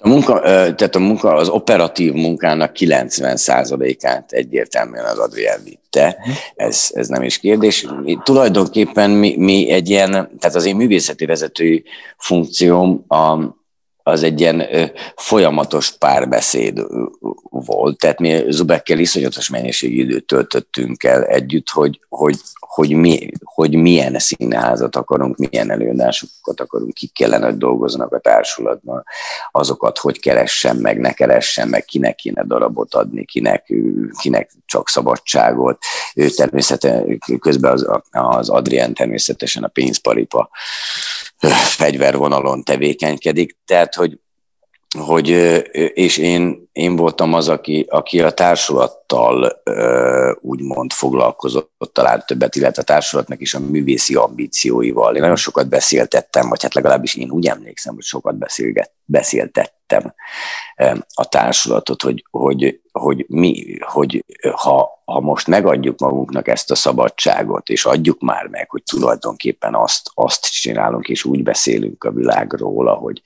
A 0.02 0.08
munka, 0.08 0.40
tehát 0.42 0.96
a 0.96 1.00
munka, 1.00 1.34
az 1.34 1.50
operatív 1.50 2.14
munkának 2.14 2.72
90%-át 2.80 4.32
egyértelműen 4.32 5.06
az 5.06 5.18
Adrián 5.18 5.60
vitte, 5.64 6.18
mhm. 6.20 6.32
ez, 6.56 6.90
ez 6.94 7.08
nem 7.08 7.24
is 7.24 7.40
kérdés. 7.40 7.88
Mi, 8.04 8.18
tulajdonképpen 8.24 9.10
mi, 9.10 9.36
mi 9.38 9.70
egy 9.70 9.90
ilyen, 9.90 10.12
tehát 10.12 10.56
az 10.56 10.66
én 10.66 10.76
művészeti 10.76 11.26
vezetői 11.26 11.84
funkcióm 12.18 13.06
a, 13.08 13.58
az 14.10 14.24
egy 14.24 14.40
ilyen 14.40 14.64
folyamatos 15.16 15.92
párbeszéd 15.92 16.86
volt, 17.50 17.98
tehát 17.98 18.20
mi 18.20 18.44
Zubekkel 18.48 19.00
iszonyatos 19.00 19.50
mennyiségű 19.50 20.02
időt 20.02 20.26
töltöttünk 20.26 21.04
el 21.04 21.24
együtt, 21.24 21.70
hogy, 21.70 22.00
hogy, 22.10 22.36
hogy, 22.60 22.92
mi, 22.92 23.30
hogy 23.44 23.76
milyen 23.76 24.20
színházat 24.20 24.96
akarunk, 24.96 25.38
milyen 25.38 25.72
előadásokat 25.72 26.60
akarunk, 26.60 26.94
kik 26.94 27.14
kellene, 27.14 27.46
hogy 27.46 27.58
dolgoznak 27.58 28.14
a 28.14 28.20
társulatban, 28.20 29.04
azokat 29.52 29.98
hogy 29.98 30.20
keressen 30.20 30.76
meg, 30.76 31.00
ne 31.00 31.14
keressen 31.14 31.68
meg, 31.68 31.86
kinek 31.86 32.16
kéne 32.16 32.44
darabot 32.44 32.94
adni, 32.94 33.26
kinek, 33.26 33.74
kinek 34.22 34.52
csak 34.66 34.90
szabadságot. 34.90 35.78
Ő 36.16 36.30
természetesen, 36.30 37.20
közben 37.40 37.72
az, 37.72 37.88
az 38.12 38.50
Adrien 38.50 38.94
természetesen 38.94 39.64
a 39.64 39.68
pénzparipa 39.68 40.50
fegyvervonalon 41.78 42.64
tevékenykedik, 42.64 43.58
tehát 43.66 43.96
hogy 43.96 44.20
hogy, 44.98 45.28
és 45.94 46.18
én, 46.18 46.70
én 46.72 46.96
voltam 46.96 47.34
az, 47.34 47.50
aki, 47.50 47.86
aki 47.90 48.22
a 48.22 48.32
társulattal 48.32 49.62
úgymond 50.42 50.94
foglalkozott 50.94 51.72
talán 51.94 52.24
többet, 52.28 52.56
illetve 52.56 52.82
a 52.82 52.86
társulatnak 52.86 53.42
is 53.42 53.54
a 53.54 53.60
művészi 53.60 54.16
ambícióival. 54.16 55.16
Én 55.16 55.22
nagyon 55.22 55.36
sokat 55.36 55.70
beszéltettem, 55.70 56.50
vagy 56.50 56.62
hát 56.62 56.74
legalábbis 56.74 57.16
én 57.16 57.30
úgy 57.30 57.48
emlékszem, 57.48 57.94
hogy 57.94 58.04
sokat 58.04 58.38
beszélget, 58.38 58.92
beszéltettem 59.06 59.79
a 61.14 61.26
társulatot, 61.26 62.02
hogy, 62.02 62.26
hogy, 62.32 62.82
hogy, 62.92 63.26
mi, 63.28 63.78
hogy 63.80 64.26
ha, 64.56 65.02
ha 65.06 65.20
most 65.20 65.48
megadjuk 65.48 66.00
magunknak 66.00 66.48
ezt 66.48 66.72
a 66.72 66.76
szabadságot, 66.76 67.70
és 67.70 67.86
adjuk 67.86 68.22
már 68.22 68.48
meg, 68.48 68.70
hogy 68.70 68.84
tulajdonképpen 68.84 69.76
azt, 69.76 70.12
azt 70.14 70.52
csinálunk, 70.52 71.08
és 71.08 71.24
úgy 71.24 71.44
beszélünk 71.44 72.04
a 72.04 72.12
világról, 72.12 72.88
ahogy, 72.88 73.22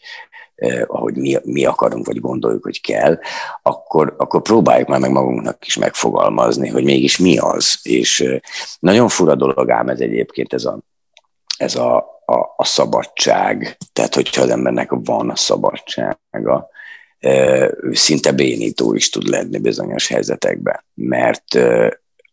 eh, 0.56 0.82
ahogy 0.88 1.16
mi, 1.16 1.38
mi 1.44 1.66
akarunk, 1.66 2.06
vagy 2.06 2.20
gondoljuk, 2.20 2.64
hogy 2.64 2.82
kell, 2.82 3.20
akkor, 3.62 4.16
akkor 4.18 4.42
próbáljuk 4.42 4.88
már 4.88 5.00
meg 5.00 5.12
magunknak 5.12 5.66
is 5.66 5.78
megfogalmazni, 5.78 6.70
hogy 6.70 6.84
mégis 6.84 7.18
mi 7.18 7.38
az. 7.38 7.80
És 7.82 8.22
eh, 8.22 8.40
nagyon 8.80 9.08
fura 9.08 9.36
dolog 9.36 9.70
ám 9.70 9.90
ez 9.90 10.00
egyébként 10.00 10.54
ez 10.54 10.66
a, 10.66 10.80
ez 11.58 11.76
a, 11.76 12.13
a, 12.26 12.54
a 12.56 12.66
szabadság. 12.66 13.78
Tehát, 13.94 14.16
hogyha 14.16 14.42
az 14.42 14.50
embernek 14.50 14.90
van 14.92 15.30
a 15.30 15.36
szabadsága, 15.36 16.70
szinte 17.92 18.32
bénító 18.32 18.94
is 18.94 19.10
tud 19.10 19.28
lenni 19.28 19.60
bizonyos 19.60 20.08
helyzetekben, 20.08 20.84
mert 20.94 21.56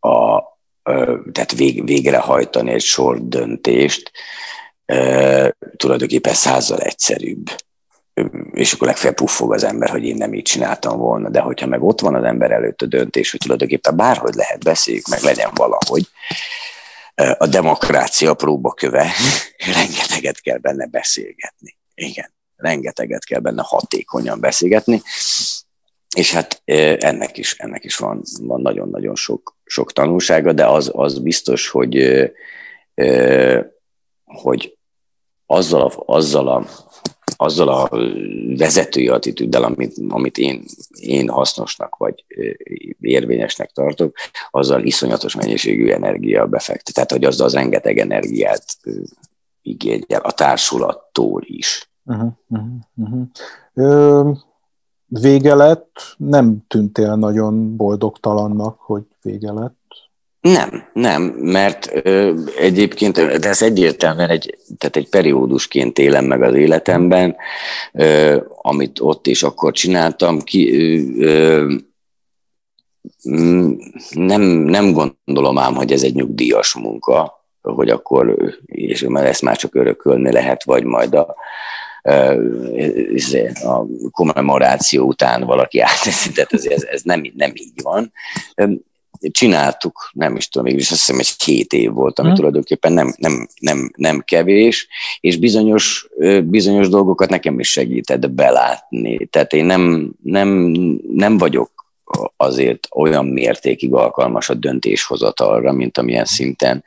a, 0.00 0.42
tehát 1.32 1.52
vég, 1.56 1.84
végrehajtani 1.84 2.72
egy 2.72 2.82
sor 2.82 3.28
döntést 3.28 4.10
tulajdonképpen 5.76 6.34
százzal 6.34 6.78
egyszerűbb 6.78 7.50
és 8.52 8.72
akkor 8.72 8.86
legfeljebb 8.86 9.16
puffog 9.16 9.52
az 9.52 9.64
ember, 9.64 9.90
hogy 9.90 10.04
én 10.04 10.16
nem 10.16 10.34
így 10.34 10.42
csináltam 10.42 10.98
volna, 10.98 11.28
de 11.28 11.40
hogyha 11.40 11.66
meg 11.66 11.82
ott 11.82 12.00
van 12.00 12.14
az 12.14 12.24
ember 12.24 12.50
előtt 12.50 12.82
a 12.82 12.86
döntés, 12.86 13.30
hogy 13.30 13.40
tulajdonképpen 13.40 13.96
bárhogy 13.96 14.34
lehet 14.34 14.64
beszéljük, 14.64 15.08
meg 15.08 15.20
legyen 15.22 15.50
valahogy, 15.54 16.08
a 17.38 17.46
demokrácia 17.46 18.34
próbaköve, 18.34 19.12
rengeteget 19.74 20.40
kell 20.40 20.58
benne 20.58 20.86
beszélgetni. 20.86 21.78
Igen, 21.94 22.32
rengeteget 22.56 23.24
kell 23.24 23.40
benne 23.40 23.62
hatékonyan 23.66 24.40
beszélgetni, 24.40 25.02
és 26.16 26.32
hát 26.32 26.62
ennek 26.98 27.38
is, 27.38 27.54
ennek 27.58 27.84
is 27.84 27.96
van, 27.96 28.22
van 28.40 28.60
nagyon-nagyon 28.60 29.14
sok, 29.14 29.56
sok 29.64 29.92
tanulsága, 29.92 30.52
de 30.52 30.66
az, 30.66 30.90
az 30.94 31.18
biztos, 31.18 31.68
hogy, 31.68 32.22
hogy 34.24 34.78
azzal 35.46 35.82
a, 35.82 36.02
azzal 36.06 36.48
a 36.48 36.66
azzal 37.40 37.68
a 37.68 37.88
vezetői 38.56 39.08
attitűddel, 39.08 39.62
amit, 39.62 39.94
amit 40.08 40.38
én, 40.38 40.64
én 40.90 41.28
hasznosnak 41.28 41.96
vagy 41.96 42.24
érvényesnek 43.00 43.70
tartok, 43.70 44.16
azzal 44.50 44.82
iszonyatos 44.82 45.34
mennyiségű 45.34 45.88
energia 45.88 46.46
befektet. 46.46 46.94
Tehát, 46.94 47.10
hogy 47.10 47.24
azzal 47.24 47.46
az 47.46 47.54
rengeteg 47.54 47.98
energiát 47.98 48.64
igényel 49.62 50.20
a 50.20 50.32
társulattól 50.32 51.42
is. 51.44 51.90
Uh-huh, 52.04 52.32
uh-huh, 52.48 52.70
uh-huh. 52.96 53.22
Ö, 53.74 54.30
vége 55.06 55.54
lett, 55.54 56.14
nem 56.16 56.64
tűntél 56.68 57.14
nagyon 57.14 57.76
boldogtalannak, 57.76 58.80
hogy 58.80 59.02
vége 59.22 59.52
lett? 59.52 59.78
Nem, 60.40 60.84
nem, 60.92 61.22
mert 61.22 61.90
ö, 62.02 62.34
egyébként 62.58 63.38
de 63.38 63.48
ez 63.48 63.62
egyértelműen 63.62 64.30
egy, 64.30 64.58
tehát 64.78 64.96
egy 64.96 65.08
periódusként 65.08 65.98
élem 65.98 66.24
meg 66.24 66.42
az 66.42 66.54
életemben, 66.54 67.36
ö, 67.92 68.36
amit 68.62 69.00
ott 69.00 69.26
és 69.26 69.42
akkor 69.42 69.72
csináltam. 69.72 70.40
Ki, 70.40 70.70
ö, 71.18 71.72
mm, 73.30 73.72
nem, 74.10 74.42
nem 74.42 74.92
gondolom 74.92 75.58
ám, 75.58 75.74
hogy 75.74 75.92
ez 75.92 76.02
egy 76.02 76.14
nyugdíjas 76.14 76.74
munka, 76.74 77.44
hogy 77.62 77.90
akkor, 77.90 78.36
és 78.64 79.02
ezt 79.02 79.42
már 79.42 79.56
csak 79.56 79.74
örökölni 79.74 80.32
lehet, 80.32 80.64
vagy 80.64 80.84
majd 80.84 81.14
a, 81.14 81.34
a 83.64 83.86
kommemoráció 84.10 85.06
után 85.06 85.44
valaki 85.44 85.80
átteszi, 85.80 86.32
tehát 86.32 86.52
ez, 86.52 86.82
ez 86.82 87.02
nem, 87.02 87.32
nem 87.34 87.52
így 87.54 87.82
van. 87.82 88.12
Csináltuk, 89.30 90.10
nem 90.12 90.36
is 90.36 90.48
tudom, 90.48 90.66
mégis 90.66 90.90
azt 90.90 90.98
hiszem, 91.00 91.16
hogy 91.16 91.36
két 91.36 91.72
év 91.72 91.92
volt, 91.92 92.18
ami 92.18 92.28
hmm. 92.28 92.36
tulajdonképpen 92.36 92.92
nem, 92.92 93.14
nem, 93.18 93.48
nem, 93.60 93.90
nem 93.96 94.20
kevés, 94.20 94.88
és 95.20 95.36
bizonyos, 95.36 96.08
bizonyos 96.44 96.88
dolgokat 96.88 97.28
nekem 97.28 97.60
is 97.60 97.70
segített 97.70 98.30
belátni. 98.30 99.26
Tehát 99.26 99.52
én 99.52 99.64
nem, 99.64 100.12
nem, 100.22 100.48
nem 101.12 101.38
vagyok 101.38 101.79
azért 102.36 102.88
olyan 102.94 103.26
mértékig 103.26 103.92
alkalmas 103.92 104.48
a 104.48 104.54
döntéshozatalra, 104.54 105.72
mint 105.72 105.98
amilyen 105.98 106.24
szinten 106.24 106.84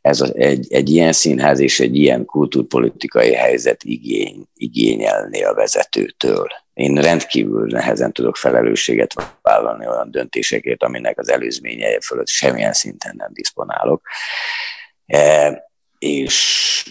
ez 0.00 0.20
a, 0.20 0.28
egy, 0.34 0.66
egy 0.72 0.90
ilyen 0.90 1.12
színház 1.12 1.60
és 1.60 1.80
egy 1.80 1.96
ilyen 1.96 2.24
kultúrpolitikai 2.24 3.34
helyzet 3.34 3.84
igény, 3.84 4.44
igényelni 4.54 5.44
a 5.44 5.54
vezetőtől. 5.54 6.46
Én 6.74 6.94
rendkívül 6.94 7.66
nehezen 7.66 8.12
tudok 8.12 8.36
felelősséget 8.36 9.14
vállalni 9.42 9.86
olyan 9.86 10.10
döntésekért, 10.10 10.82
aminek 10.82 11.18
az 11.18 11.30
előzménye 11.30 12.00
fölött 12.00 12.28
semmilyen 12.28 12.72
szinten 12.72 13.14
nem 13.16 13.30
diszponálok. 13.32 14.06
E, 15.06 15.64
és 15.98 16.84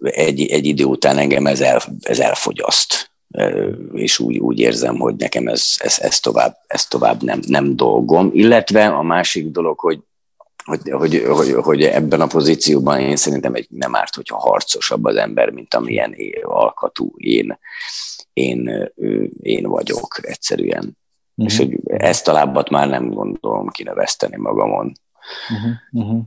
egy, 0.00 0.46
egy 0.50 0.66
idő 0.66 0.84
után 0.84 1.18
engem 1.18 1.46
ez, 1.46 1.60
el, 1.60 1.80
ez 2.00 2.18
elfogyaszt 2.18 3.14
és 3.92 4.18
úgy, 4.18 4.38
úgy 4.38 4.58
érzem, 4.58 4.96
hogy 4.96 5.14
nekem 5.16 5.46
ez, 5.46 5.74
ez, 5.76 5.98
ez 5.98 6.20
tovább, 6.20 6.56
ez 6.66 6.86
tovább 6.86 7.22
nem, 7.22 7.40
nem 7.46 7.76
dolgom. 7.76 8.30
Illetve 8.32 8.86
a 8.86 9.02
másik 9.02 9.50
dolog, 9.50 9.78
hogy 9.78 9.98
hogy, 10.64 10.90
hogy, 10.90 11.24
hogy, 11.28 11.52
hogy 11.52 11.82
ebben 11.82 12.20
a 12.20 12.26
pozícióban 12.26 13.00
én 13.00 13.16
szerintem 13.16 13.54
egy 13.54 13.66
nem 13.70 13.94
árt, 13.94 14.14
hogyha 14.14 14.38
harcosabb 14.38 15.04
az 15.04 15.16
ember, 15.16 15.50
mint 15.50 15.74
amilyen 15.74 16.14
alkatú 16.42 17.12
én, 17.16 17.58
én, 18.32 18.90
én 19.42 19.68
vagyok 19.68 20.18
egyszerűen. 20.22 20.96
Uh-huh. 21.34 21.52
És 21.52 21.56
hogy 21.56 21.78
ezt 21.84 22.28
a 22.28 22.32
lábbat 22.32 22.70
már 22.70 22.88
nem 22.88 23.10
gondolom 23.10 23.68
kineveszteni 23.68 24.36
magamon. 24.36 24.92
Uh-huh. 25.50 26.04
Uh-huh. 26.04 26.22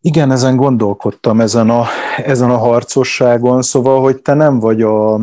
Igen, 0.00 0.30
ezen 0.30 0.56
gondolkodtam, 0.56 1.40
ezen 1.40 1.70
a, 1.70 1.86
ezen 2.16 2.50
a 2.50 2.56
harcosságon, 2.56 3.62
szóval, 3.62 4.00
hogy 4.00 4.22
te 4.22 4.34
nem 4.34 4.58
vagy 4.58 4.82
a, 4.82 5.20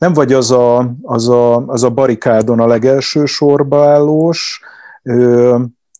nem 0.00 0.12
vagy 0.12 0.32
az 0.32 0.50
a, 0.50 0.94
az 1.02 1.28
a, 1.28 1.66
az 1.66 1.82
a 1.82 1.90
barikádon 1.90 2.60
a 2.60 2.66
legelső 2.66 3.24
sorba 3.24 3.88
állós, 3.88 4.60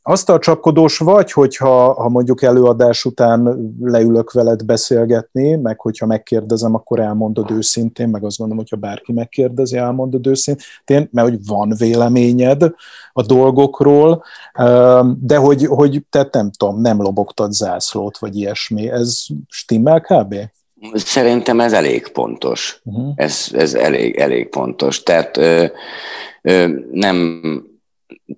azt 0.02 0.28
a 0.28 0.38
csapkodós 0.38 0.98
vagy, 0.98 1.32
hogyha 1.32 1.92
ha 1.92 2.08
mondjuk 2.08 2.42
előadás 2.42 3.04
után 3.04 3.72
leülök 3.80 4.32
veled 4.32 4.64
beszélgetni, 4.64 5.54
meg 5.54 5.80
hogyha 5.80 6.06
megkérdezem, 6.06 6.74
akkor 6.74 7.00
elmondod 7.00 7.50
őszintén, 7.50 8.08
meg 8.08 8.24
azt 8.24 8.38
gondolom, 8.38 8.62
hogyha 8.62 8.88
bárki 8.88 9.12
megkérdezi, 9.12 9.76
elmondod 9.76 10.26
őszintén, 10.26 11.08
mert 11.12 11.28
hogy 11.28 11.46
van 11.46 11.74
véleményed 11.78 12.62
a 13.12 13.22
dolgokról, 13.22 14.24
de 15.20 15.36
hogy, 15.36 15.66
hogy 15.66 16.06
te 16.10 16.28
nem 16.32 16.50
tudom, 16.50 16.80
nem 16.80 17.02
lobogtad 17.02 17.52
zászlót, 17.52 18.18
vagy 18.18 18.36
ilyesmi. 18.36 18.90
Ez 18.90 19.26
stimmel 19.48 20.00
kb? 20.00 20.34
Szerintem 20.92 21.60
ez 21.60 21.72
elég 21.72 22.08
pontos. 22.08 22.80
Uh-huh. 22.84 23.12
Ez, 23.16 23.48
ez 23.52 23.74
elég, 23.74 24.16
elég 24.16 24.48
pontos. 24.48 25.02
Tehát 25.02 25.36
ö, 25.36 25.66
ö, 26.42 26.68
nem, 26.90 27.40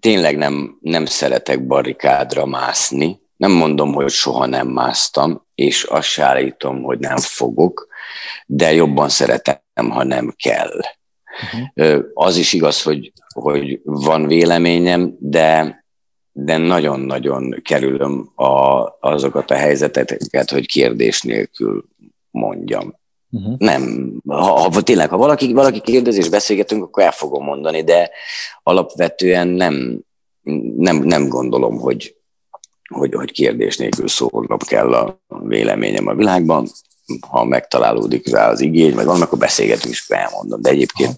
tényleg 0.01 0.37
nem, 0.37 0.79
nem 0.81 1.07
szeretek 1.07 1.67
barikádra 1.67 2.47
mászni. 2.47 3.21
Nem 3.37 3.51
mondom, 3.51 3.93
hogy 3.93 4.11
soha 4.11 4.47
nem 4.47 4.69
másztam, 4.69 5.47
és 5.55 5.83
azt 5.83 6.09
se 6.09 6.25
állítom, 6.25 6.83
hogy 6.83 6.99
nem 6.99 7.17
fogok, 7.17 7.89
de 8.47 8.73
jobban 8.73 9.09
szeretem, 9.09 9.61
ha 9.75 10.05
nem 10.05 10.35
kell. 10.37 10.81
Uh-huh. 11.43 12.05
Az 12.15 12.37
is 12.37 12.53
igaz, 12.53 12.83
hogy, 12.83 13.13
hogy 13.35 13.81
van 13.85 14.27
véleményem, 14.27 15.17
de 15.19 15.81
de 16.33 16.57
nagyon-nagyon 16.57 17.61
kerülöm 17.63 18.33
a, 18.35 18.83
azokat 19.01 19.51
a 19.51 19.55
helyzeteket, 19.55 20.51
hogy 20.51 20.67
kérdés 20.67 21.23
nélkül 21.23 21.85
mondjam. 22.33 23.01
Uh-huh. 23.31 23.57
Nem, 23.59 24.13
ha, 24.27 24.71
ha 24.71 24.83
tényleg, 24.83 25.09
ha 25.09 25.17
valaki, 25.17 25.53
valaki 25.53 25.81
kérdez 25.81 26.17
és 26.17 26.29
beszélgetünk, 26.29 26.83
akkor 26.83 27.03
el 27.03 27.13
fogom 27.13 27.45
mondani, 27.45 27.83
de 27.83 28.11
alapvetően 28.63 29.49
nem, 29.49 30.05
nem, 30.77 30.97
nem 30.97 31.29
gondolom, 31.29 31.79
hogy, 31.79 32.17
hogy, 32.89 33.15
hogy 33.15 33.33
kérdés 33.33 33.77
nélkül 33.77 34.09
szólnom 34.09 34.59
kell 34.59 34.93
a 34.93 35.21
véleményem 35.45 36.07
a 36.07 36.15
világban. 36.15 36.67
Ha 37.29 37.45
megtalálódik 37.45 38.31
rá 38.31 38.51
az 38.51 38.61
igény, 38.61 38.95
vagy 38.95 39.05
valamikor 39.05 39.39
beszélgetünk, 39.39 39.95
és 39.95 40.09
elmondom. 40.09 40.61
De 40.61 40.71
egyébként 40.71 41.17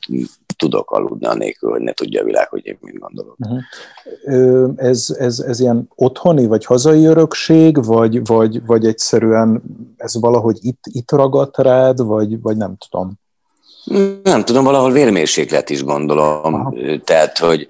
tudok 0.57 0.91
aludni 0.91 1.27
anélkül, 1.27 1.71
hogy 1.71 1.81
ne 1.81 1.93
tudja 1.93 2.21
a 2.21 2.25
világ, 2.25 2.49
hogy 2.49 2.67
én 2.67 2.79
mit 2.81 2.99
gondolok. 2.99 3.37
Uh-huh. 3.39 4.73
Ez, 4.77 5.15
ez, 5.19 5.39
ez 5.39 5.61
ilyen 5.61 5.89
otthoni, 5.95 6.47
vagy 6.47 6.65
hazai 6.65 7.05
örökség, 7.05 7.85
vagy, 7.85 8.27
vagy, 8.27 8.67
vagy 8.67 8.87
egyszerűen 8.87 9.62
ez 10.05 10.21
valahogy 10.21 10.59
itt, 10.61 10.85
itt 10.93 11.11
ragadt 11.11 11.59
rád, 11.59 12.03
vagy, 12.03 12.41
vagy 12.41 12.57
nem 12.57 12.77
tudom? 12.89 13.13
Nem 14.23 14.45
tudom, 14.45 14.65
valahol 14.65 14.93
vérmérséklet 14.93 15.71
is 15.71 15.85
gondolom. 15.85 16.55
Aha. 16.55 16.75
Tehát, 17.05 17.39
hogy 17.39 17.69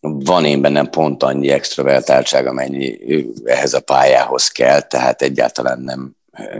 van 0.00 0.44
én 0.44 0.60
bennem 0.60 0.90
pont 0.90 1.22
annyi 1.22 1.48
extrovertáltság, 1.48 2.46
amennyi 2.46 2.98
ehhez 3.44 3.74
a 3.74 3.80
pályához 3.80 4.48
kell, 4.48 4.80
tehát 4.80 5.22
egyáltalán 5.22 5.80
nem, 5.80 6.16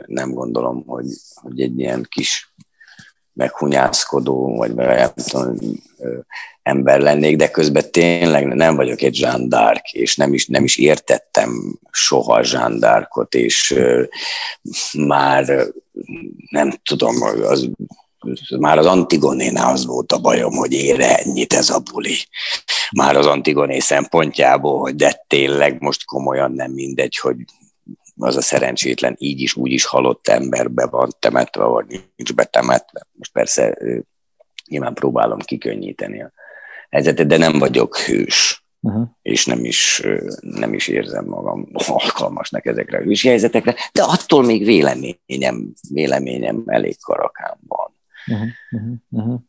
nem 0.07 0.33
gondolom, 0.33 0.85
hogy, 0.87 1.07
hogy 1.35 1.61
egy 1.61 1.79
ilyen 1.79 2.07
kis 2.09 2.55
meghunyászkodó, 3.33 4.57
vagy 4.57 4.74
nem 4.74 5.12
tudom, 5.14 5.57
ember 6.62 7.00
lennék, 7.00 7.36
de 7.36 7.50
közben 7.50 7.90
tényleg 7.90 8.46
nem 8.46 8.76
vagyok 8.76 9.02
egy 9.02 9.14
zsándárk, 9.14 9.92
és 9.92 10.16
nem 10.16 10.34
is, 10.34 10.46
nem 10.46 10.64
is 10.64 10.76
értettem 10.76 11.78
soha 11.90 12.42
zsándárkot, 12.42 13.34
és 13.34 13.80
már 14.92 15.66
nem 16.50 16.72
tudom, 16.82 17.22
az, 17.22 17.70
már 18.59 18.78
az 18.78 18.86
Antigonénál 18.86 19.72
az 19.72 19.86
volt 19.86 20.12
a 20.12 20.20
bajom, 20.20 20.52
hogy 20.52 20.72
ére 20.72 21.16
ennyit 21.16 21.52
ez 21.52 21.70
a 21.70 21.80
buli. 21.92 22.16
Már 22.96 23.16
az 23.16 23.26
Antigoné 23.26 23.78
szempontjából, 23.78 24.80
hogy 24.80 24.94
de 24.94 25.24
tényleg 25.26 25.80
most 25.80 26.04
komolyan 26.04 26.52
nem 26.52 26.70
mindegy, 26.70 27.16
hogy 27.16 27.36
az 28.18 28.36
a 28.36 28.42
szerencsétlen 28.42 29.14
így 29.18 29.40
is, 29.40 29.57
úgy 29.57 29.72
is 29.72 29.84
halott 29.84 30.28
emberbe 30.28 30.86
van 30.86 31.11
temetve, 31.18 31.64
vagy 31.64 31.86
nincs 32.16 32.34
betemetve. 32.34 33.07
Most 33.12 33.32
persze 33.32 33.78
nyilván 34.69 34.95
próbálom 34.95 35.39
kikönnyíteni 35.39 36.23
a 36.23 36.33
helyzetet, 36.91 37.27
de 37.27 37.37
nem 37.37 37.59
vagyok 37.59 37.97
hős. 37.97 38.61
Uh-huh. 38.81 39.09
és 39.23 39.47
nem 39.47 39.64
is, 39.64 40.03
nem 40.41 40.75
is 40.75 40.89
érzem 40.89 41.25
magam 41.25 41.69
alkalmasnak 41.87 42.67
ezekre 42.67 42.99
a 42.99 43.03
hős 43.03 43.23
helyzetekre, 43.23 43.75
de 43.93 44.03
attól 44.03 44.45
még 44.45 44.64
véleményem, 44.64 45.73
véleményem 45.91 46.62
elég 46.67 46.97
karakán 47.01 47.59
van. 47.67 47.95
Uh-huh, 48.27 48.93
uh-huh. 49.11 49.41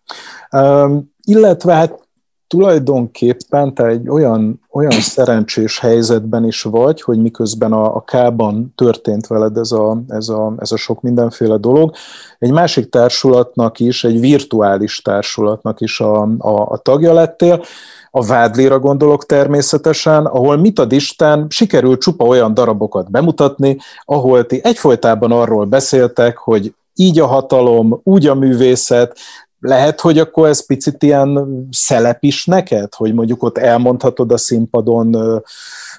Um, 0.51 1.13
illetve 1.23 1.73
hát 1.73 2.06
tulajdonképpen 2.47 3.73
te 3.73 3.85
egy 3.85 4.09
olyan, 4.09 4.61
olyan 4.71 4.91
szerencsés 4.91 5.79
helyzetben 5.79 6.45
is 6.45 6.61
vagy, 6.61 7.01
hogy 7.01 7.21
miközben 7.21 7.71
a, 7.71 7.95
a 7.95 8.01
K-ban 8.01 8.73
történt 8.75 9.27
veled 9.27 9.57
ez 9.57 9.71
a, 9.71 10.01
ez, 10.07 10.29
a, 10.29 10.53
ez 10.57 10.71
a 10.71 10.77
sok 10.77 11.01
mindenféle 11.01 11.57
dolog, 11.57 11.93
egy 12.39 12.51
másik 12.51 12.89
társulatnak 12.89 13.79
is, 13.79 14.03
egy 14.03 14.19
virtuális 14.19 15.01
társulatnak 15.01 15.81
is 15.81 15.99
a, 15.99 16.21
a, 16.37 16.71
a 16.71 16.77
tagja 16.77 17.13
lettél, 17.13 17.63
a 18.11 18.25
Vádlira 18.25 18.79
gondolok 18.79 19.25
természetesen, 19.25 20.25
ahol 20.25 20.57
mit 20.57 20.79
ad 20.79 20.91
Isten, 20.91 21.45
sikerült 21.49 22.01
csupa 22.01 22.25
olyan 22.25 22.53
darabokat 22.53 23.11
bemutatni, 23.11 23.77
ahol 24.05 24.45
ti 24.45 24.59
egyfolytában 24.63 25.31
arról 25.31 25.65
beszéltek, 25.65 26.37
hogy 26.37 26.73
így 26.93 27.19
a 27.19 27.25
hatalom, 27.25 27.99
úgy 28.03 28.27
a 28.27 28.35
művészet, 28.35 29.17
lehet, 29.59 30.01
hogy 30.01 30.19
akkor 30.19 30.47
ez 30.47 30.65
picit 30.65 31.03
ilyen 31.03 31.47
szelep 31.71 32.23
is 32.23 32.45
neked, 32.45 32.93
hogy 32.93 33.13
mondjuk 33.13 33.43
ott 33.43 33.57
elmondhatod 33.57 34.31
a 34.31 34.37
színpadon, 34.37 35.41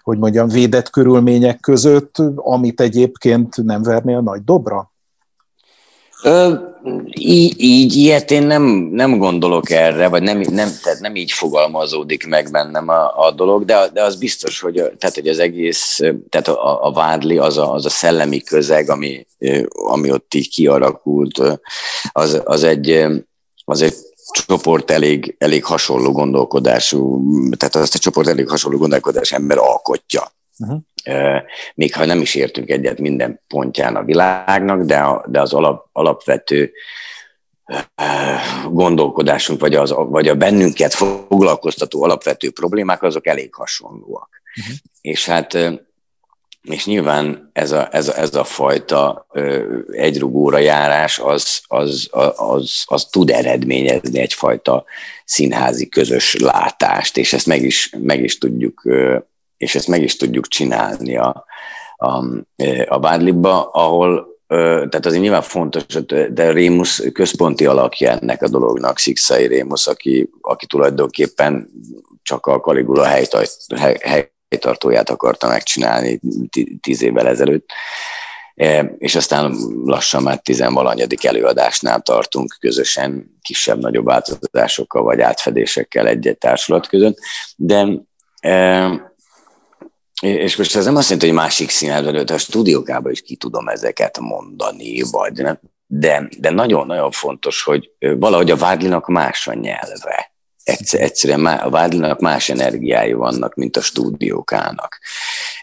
hogy 0.03 0.19
mondjam, 0.19 0.49
védett 0.49 0.91
körülmények 0.91 1.61
között, 1.61 2.17
amit 2.35 2.81
egyébként 2.81 3.65
nem 3.65 3.83
vernél 3.83 4.21
nagy 4.21 4.45
dobra? 4.45 4.93
Ö, 6.23 6.55
így, 7.07 7.55
így, 7.61 7.97
ilyet 7.97 8.31
én 8.31 8.43
nem, 8.43 8.63
nem 8.93 9.19
gondolok 9.19 9.71
erre, 9.71 10.09
vagy 10.09 10.23
nem, 10.23 10.39
nem, 10.39 10.69
tehát 10.83 11.01
nem 11.01 11.17
így 11.17 11.33
fogalmazódik 11.33 12.27
meg 12.27 12.51
bennem 12.51 12.89
a, 12.89 13.27
a 13.27 13.31
dolog, 13.31 13.65
de, 13.65 13.89
de 13.93 14.03
az 14.03 14.17
biztos, 14.17 14.61
hogy, 14.61 14.75
tehát, 14.75 15.15
hogy 15.15 15.29
az 15.29 15.39
egész, 15.39 16.01
tehát 16.29 16.49
a, 16.49 16.87
a 16.87 16.93
vádli, 16.93 17.39
az 17.39 17.59
a, 17.59 17.73
az 17.73 17.87
a 17.87 17.91
szellemi 17.91 18.43
közeg, 18.43 18.91
ami, 18.91 19.27
ami 19.71 20.11
ott 20.11 20.35
így 20.35 20.51
kialakult, 20.51 21.43
az, 22.13 22.41
az 22.45 22.63
egy 22.63 23.07
az 23.69 23.83
egy 23.83 23.95
csoport 24.31 24.91
elég, 24.91 25.35
elég 25.39 25.65
hasonló 25.65 26.13
gondolkodású, 26.13 27.23
tehát 27.57 27.75
azt 27.77 27.95
a 27.95 27.99
csoport 27.99 28.29
elég 28.29 28.49
hasonló 28.49 28.79
gondolkodású 28.79 29.35
ember 29.35 29.59
alkotja. 29.59 30.33
Uh-huh. 30.59 30.81
Még 31.75 31.95
ha 31.95 32.05
nem 32.05 32.21
is 32.21 32.35
értünk 32.35 32.71
egyet 32.71 32.99
minden 32.99 33.41
pontján 33.49 33.97
a 33.97 34.05
világnak, 34.05 34.83
de, 34.83 34.97
a, 34.97 35.25
de 35.29 35.41
az 35.41 35.53
alap, 35.53 35.89
alapvető 35.93 36.73
gondolkodásunk, 38.71 39.61
vagy, 39.61 39.75
az, 39.75 39.95
vagy 39.97 40.29
a 40.29 40.35
bennünket 40.35 40.95
foglalkoztató 40.95 42.03
alapvető 42.03 42.51
problémák, 42.51 43.03
azok 43.03 43.27
elég 43.27 43.55
hasonlóak. 43.55 44.29
Uh-huh. 44.61 44.77
És 45.01 45.27
hát 45.27 45.59
és 46.73 46.87
nyilván 46.87 47.51
ez 47.53 47.73
a, 47.73 47.89
ez 47.91 48.09
a, 48.09 48.19
ez 48.19 48.35
a 48.35 48.45
fajta 48.45 49.27
egyrugóra 49.91 50.59
járás 50.59 51.19
az, 51.19 51.61
az, 51.67 52.09
az, 52.11 52.33
az, 52.37 52.83
az 52.87 53.05
tud 53.05 53.31
eredményezni 53.31 54.21
egyfajta 54.21 54.85
színházi 55.25 55.89
közös 55.89 56.37
látást, 56.41 57.17
és 57.17 57.33
ezt 57.33 57.47
meg 57.47 57.63
is, 57.63 57.95
meg 57.99 58.23
is 58.23 58.39
tudjuk 58.39 58.83
és 59.59 59.75
ezt 59.75 59.89
meg 59.89 60.03
is 60.03 60.17
tudjuk 60.17 60.47
csinálni 60.47 61.17
a, 61.17 61.45
a, 61.97 62.25
a 62.89 62.99
Bádlibba, 62.99 63.71
ahol 63.71 64.37
tehát 64.49 65.07
azért 65.07 65.23
nyilván 65.23 65.43
fontos, 65.43 65.85
de 66.31 66.51
Rémus 66.51 67.03
központi 67.13 67.67
alakja 67.67 68.11
ennek 68.11 68.43
a 68.43 68.49
dolognak, 68.49 68.99
Szikszai 68.99 69.47
Rémus, 69.47 69.87
aki, 69.87 70.31
aki 70.41 70.67
tulajdonképpen 70.67 71.71
csak 72.23 72.47
a 72.47 72.61
Kaligula 72.61 73.05
helytart, 73.05 73.57
hely, 73.77 74.33
helytartóját 74.49 75.11
akarta 75.11 75.49
megcsinálni 75.49 76.21
tíz 76.81 77.03
évvel 77.03 77.29
ezelőtt, 77.29 77.71
e, 78.55 78.95
és 78.99 79.15
aztán 79.15 79.57
lassan 79.85 80.23
már 80.23 80.39
tizenvalanyadik 80.39 81.25
előadásnál 81.25 82.01
tartunk 82.01 82.57
közösen 82.61 83.39
kisebb-nagyobb 83.43 84.05
változásokkal 84.05 85.03
vagy 85.03 85.21
átfedésekkel 85.21 86.07
egy-egy 86.07 86.39
társulat 86.39 86.87
között, 86.87 87.19
de 87.57 87.87
e, 88.41 89.07
és 90.21 90.57
most 90.57 90.77
ez 90.77 90.85
nem 90.85 90.97
azt 90.97 91.11
jelenti, 91.11 91.27
hogy 91.27 91.37
másik 91.37 91.71
színelőt, 91.71 92.31
a 92.31 92.39
stúdiókában 92.39 93.13
is 93.13 93.23
ki 93.23 93.37
tudom 93.37 93.69
ezeket 93.69 94.19
mondani, 94.19 95.03
vagy 95.11 95.33
nem, 95.33 95.59
de, 95.87 96.29
de 96.39 96.51
nagyon-nagyon 96.51 97.11
fontos, 97.11 97.63
hogy 97.63 97.91
valahogy 97.99 98.51
a 98.51 98.57
Vádlinak 98.57 99.07
más 99.07 99.47
a 99.47 99.55
nyelve 99.55 100.33
egyszerűen 100.91 101.47
a 101.47 101.71
Vádlinak 101.71 102.21
más 102.21 102.49
energiái 102.49 103.13
vannak, 103.13 103.55
mint 103.55 103.77
a 103.77 103.81
stúdiókának. 103.81 104.99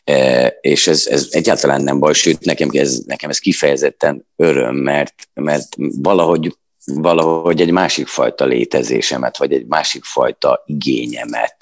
E, 0.04 0.48
és 0.62 0.88
ez, 0.88 1.06
ez 1.10 1.28
egyáltalán 1.32 1.82
nem 1.82 2.00
baj, 2.00 2.14
sőt, 2.14 2.46
nekem 2.46 2.70
ez, 2.72 3.00
nekem 3.06 3.30
ez 3.30 3.40
kifejezetten 3.40 4.26
öröm, 4.36 4.76
mert, 4.76 5.14
mert 5.34 5.68
valahogy 5.78 6.56
valahogy 6.86 7.62
egy 7.62 7.72
másik 7.72 8.08
fajta 8.08 8.46
létezésemet, 8.46 9.38
vagy 9.38 9.54
egy 9.54 9.66
másik 9.66 10.04
fajta 10.04 10.64
igényemet, 10.66 11.58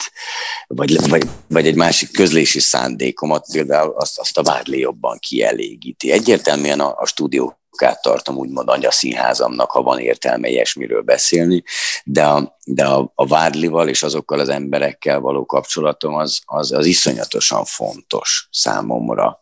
vagy, 0.68 1.10
vagy, 1.10 1.24
vagy 1.48 1.68
egy 1.68 1.76
másik 1.76 2.12
közlési 2.12 2.60
szándékomat, 2.60 3.46
például 3.52 3.94
azt, 3.98 4.20
azt 4.20 4.38
a 4.38 4.44
Vádli 4.44 4.80
jobban 4.80 5.18
kielégíti. 5.20 6.12
Egyértelműen 6.12 6.80
a, 6.80 6.94
a 6.98 7.06
stúdió 7.06 7.58
tartom 8.02 8.38
úgymond 8.38 8.70
anyaszínházamnak, 8.70 9.72
ha 9.72 9.82
van 9.82 10.00
értelme 10.00 10.48
ilyesmiről 10.48 11.02
beszélni, 11.02 11.64
de 12.04 12.26
a, 12.26 12.58
de 12.66 12.86
a, 12.86 13.12
a 13.16 13.28
Vádlival 13.28 13.88
és 13.88 14.04
azokkal 14.04 14.40
az 14.40 14.50
emberekkel 14.50 15.20
való 15.20 15.46
kapcsolatom 15.46 16.16
az, 16.16 16.42
az, 16.46 16.72
az 16.72 16.86
iszonyatosan 16.86 17.66
fontos 17.66 18.48
számomra. 18.52 19.40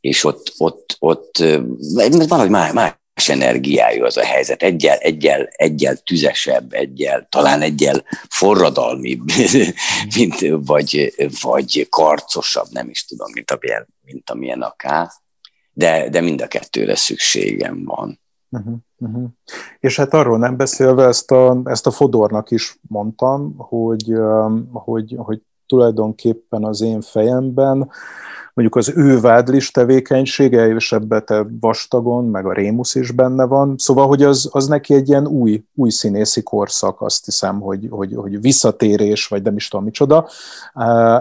És 0.00 0.24
ott, 0.24 0.54
ott, 0.58 0.96
ott 0.98 1.38
valahogy 2.28 2.50
más, 2.50 2.72
más 2.72 3.28
energiájú 3.28 4.04
az 4.04 4.16
a 4.16 4.24
helyzet, 4.24 4.62
egyel, 4.62 4.96
egyel, 4.96 5.48
egyel 5.50 5.96
tüzesebb, 5.96 6.72
egyel, 6.72 7.26
talán 7.30 7.62
egyel 7.62 8.04
forradalmibb, 8.28 9.22
mint, 10.16 10.46
vagy, 10.50 11.14
vagy 11.40 11.86
karcosabb, 11.90 12.66
nem 12.70 12.88
is 12.88 13.04
tudom, 13.04 13.30
mint 13.32 13.50
amilyen, 13.50 13.88
mint 14.02 14.30
amilyen 14.30 14.62
a 14.62 14.74
K 14.76 14.84
de, 15.74 16.08
de 16.08 16.20
mind 16.20 16.40
a 16.40 16.46
kettőre 16.46 16.96
szükségem 16.96 17.84
van. 17.84 18.20
Uh-huh, 18.48 18.74
uh-huh. 18.98 19.24
És 19.80 19.96
hát 19.96 20.14
arról 20.14 20.38
nem 20.38 20.56
beszélve, 20.56 21.06
ezt 21.06 21.30
a, 21.30 21.60
ezt 21.64 21.86
a 21.86 21.90
Fodornak 21.90 22.50
is 22.50 22.78
mondtam, 22.88 23.54
hogy, 23.56 24.12
hogy, 24.72 25.14
hogy 25.18 25.40
tulajdonképpen 25.66 26.64
az 26.64 26.80
én 26.80 27.00
fejemben 27.00 27.90
mondjuk 28.54 28.76
az 28.76 28.92
ő 28.96 29.20
vádlis 29.20 29.70
tevékenysége, 29.70 30.68
és 30.68 30.92
ebbe 30.92 31.20
te 31.20 31.46
vastagon, 31.60 32.24
meg 32.24 32.46
a 32.46 32.52
Rémusz 32.52 32.94
is 32.94 33.10
benne 33.10 33.44
van, 33.44 33.74
szóval, 33.78 34.06
hogy 34.06 34.22
az, 34.22 34.48
az 34.52 34.66
neki 34.66 34.94
egy 34.94 35.08
ilyen 35.08 35.26
új, 35.26 35.64
új 35.74 35.90
színészi 35.90 36.42
korszak, 36.42 37.00
azt 37.00 37.24
hiszem, 37.24 37.60
hogy, 37.60 37.86
hogy, 37.90 38.14
hogy 38.14 38.40
visszatérés, 38.40 39.26
vagy 39.26 39.42
nem 39.42 39.56
is 39.56 39.68
tudom 39.68 39.84
micsoda 39.84 40.28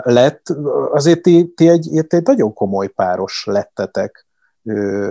lett. 0.03 0.55
Azért 0.91 1.21
ti, 1.21 1.53
ti, 1.55 1.67
egy, 1.67 1.89
ti 2.07 2.15
egy 2.15 2.25
nagyon 2.25 2.53
komoly 2.53 2.87
páros 2.87 3.43
lettetek 3.47 4.25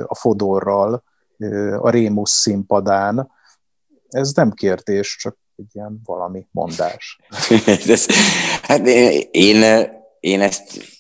a 0.07 0.15
Fodorral 0.15 1.03
a 1.79 1.91
Rémus 1.91 2.31
színpadán. 2.31 3.31
Ez 4.09 4.33
nem 4.33 4.53
kérdés, 4.53 5.17
csak 5.17 5.37
egy 5.57 5.71
ilyen 5.73 6.01
valami 6.05 6.47
mondás. 6.51 7.19
hát 8.69 8.87
én, 9.31 9.87
én 10.21 10.41
ezt 10.41 10.91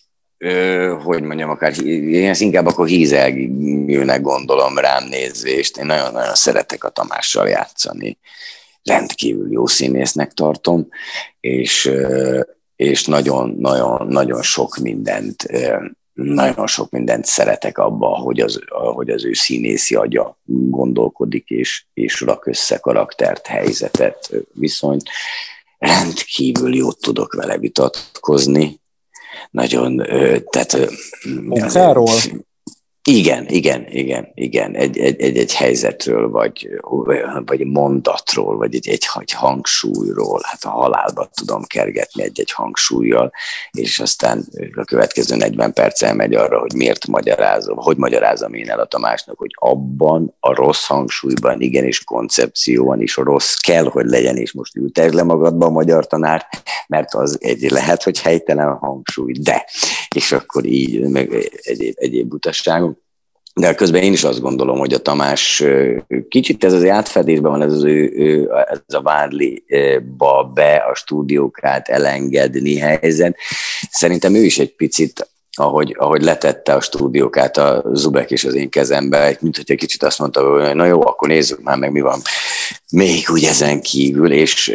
hogy 1.02 1.22
mondjam, 1.22 1.50
akár 1.50 1.82
én 1.86 2.28
ezt 2.28 2.40
inkább 2.40 2.66
akkor 2.66 2.86
hízelgőnek 2.86 4.20
gondolom 4.20 4.78
rám 4.78 5.04
nézvést. 5.04 5.76
Én 5.76 5.86
nagyon-nagyon 5.86 6.34
szeretek 6.34 6.84
a 6.84 6.88
Tamással 6.88 7.48
játszani. 7.48 8.18
Rendkívül 8.82 9.52
jó 9.52 9.66
színésznek 9.66 10.32
tartom, 10.32 10.88
és, 11.40 11.90
és 12.76 13.04
nagyon-nagyon-nagyon 13.04 14.42
sok 14.42 14.76
mindent 14.76 15.46
nagyon 16.22 16.66
sok 16.66 16.90
mindent 16.90 17.24
szeretek 17.24 17.78
abba, 17.78 18.06
hogy 18.06 18.40
az, 18.40 18.60
hogy 18.68 19.10
az 19.10 19.24
ő 19.24 19.32
színészi 19.32 19.94
agya 19.94 20.38
gondolkodik, 20.44 21.48
és, 21.48 21.84
és 21.94 22.20
rak 22.20 22.46
össze 22.46 22.76
karaktert, 22.76 23.46
helyzetet, 23.46 24.30
viszonyt. 24.52 25.02
Rendkívül 25.78 26.74
jót 26.74 27.00
tudok 27.00 27.34
vele 27.34 27.58
vitatkozni. 27.58 28.80
Nagyon, 29.50 29.96
tehát... 30.50 30.78
Munkáról? 31.42 32.10
Igen, 33.04 33.46
igen, 33.48 33.86
igen, 33.88 34.28
igen. 34.34 34.74
Egy, 34.74 34.98
egy, 34.98 35.20
egy, 35.20 35.36
egy 35.36 35.54
helyzetről, 35.54 36.30
vagy, 36.30 36.68
vagy 37.44 37.66
mondatról, 37.66 38.56
vagy 38.56 38.74
egy, 38.74 38.88
egy, 38.88 39.08
egy 39.20 39.32
hangsúlyról. 39.32 40.40
Hát 40.42 40.64
a 40.64 40.68
halálba 40.68 41.30
tudom 41.34 41.62
kergetni 41.62 42.22
egy-egy 42.22 42.52
hangsúlyjal, 42.52 43.32
és 43.70 43.98
aztán 43.98 44.44
a 44.74 44.84
következő 44.84 45.36
40 45.36 45.72
perc 45.72 46.02
elmegy 46.02 46.34
arra, 46.34 46.58
hogy 46.58 46.72
miért 46.74 47.06
magyarázom, 47.06 47.76
hogy 47.76 47.96
magyarázom 47.96 48.54
én 48.54 48.70
el 48.70 48.80
a 48.80 48.86
Tamásnak, 48.86 49.38
hogy 49.38 49.50
abban 49.54 50.34
a 50.40 50.54
rossz 50.54 50.86
hangsúlyban, 50.86 51.60
igenis 51.60 52.04
koncepcióban 52.04 53.00
is 53.00 53.16
rossz 53.16 53.54
kell, 53.54 53.84
hogy 53.84 54.06
legyen, 54.06 54.36
és 54.36 54.52
most 54.52 54.76
ültesd 54.76 55.14
le 55.14 55.22
magadba 55.22 55.66
a 55.66 55.70
magyar 55.70 56.06
tanár, 56.06 56.46
mert 56.86 57.14
az 57.14 57.38
egy 57.40 57.70
lehet, 57.70 58.02
hogy 58.02 58.20
helytelen 58.20 58.76
hangsúly, 58.76 59.32
de, 59.32 59.66
és 60.14 60.32
akkor 60.32 60.64
így, 60.64 61.00
meg 61.00 61.50
egyéb, 61.62 61.94
egyéb 61.96 62.28
butasságok 62.28 62.91
de 63.54 63.74
közben 63.74 64.02
én 64.02 64.12
is 64.12 64.24
azt 64.24 64.40
gondolom, 64.40 64.78
hogy 64.78 64.92
a 64.92 64.98
Tamás 64.98 65.64
kicsit 66.28 66.64
ez 66.64 66.72
az 66.72 66.84
átfedésben 66.84 67.50
van, 67.50 67.62
ez, 67.62 67.72
az 67.72 67.84
ő, 67.84 68.12
ő, 68.16 68.50
ez 68.70 68.94
a 68.94 69.02
Vádliba 69.02 70.50
be 70.54 70.74
a 70.74 70.94
stúdiókát 70.94 71.88
elengedni 71.88 72.78
helyzet. 72.78 73.36
Szerintem 73.90 74.34
ő 74.34 74.44
is 74.44 74.58
egy 74.58 74.74
picit 74.74 75.30
ahogy, 75.56 75.96
ahogy 75.98 76.22
letette 76.22 76.74
a 76.74 76.80
stúdiókát 76.80 77.56
a 77.56 77.84
Zubek 77.92 78.30
és 78.30 78.44
az 78.44 78.54
én 78.54 78.68
kezembe, 78.68 79.36
mint 79.40 79.56
hogy 79.56 79.70
egy 79.70 79.76
kicsit 79.76 80.02
azt 80.02 80.18
mondta, 80.18 80.50
hogy 80.50 80.74
na 80.74 80.84
jó, 80.84 81.06
akkor 81.06 81.28
nézzük 81.28 81.62
már 81.62 81.78
meg, 81.78 81.92
mi 81.92 82.00
van 82.00 82.20
még 82.90 83.24
úgy 83.30 83.44
ezen 83.44 83.80
kívül, 83.80 84.32
és 84.32 84.74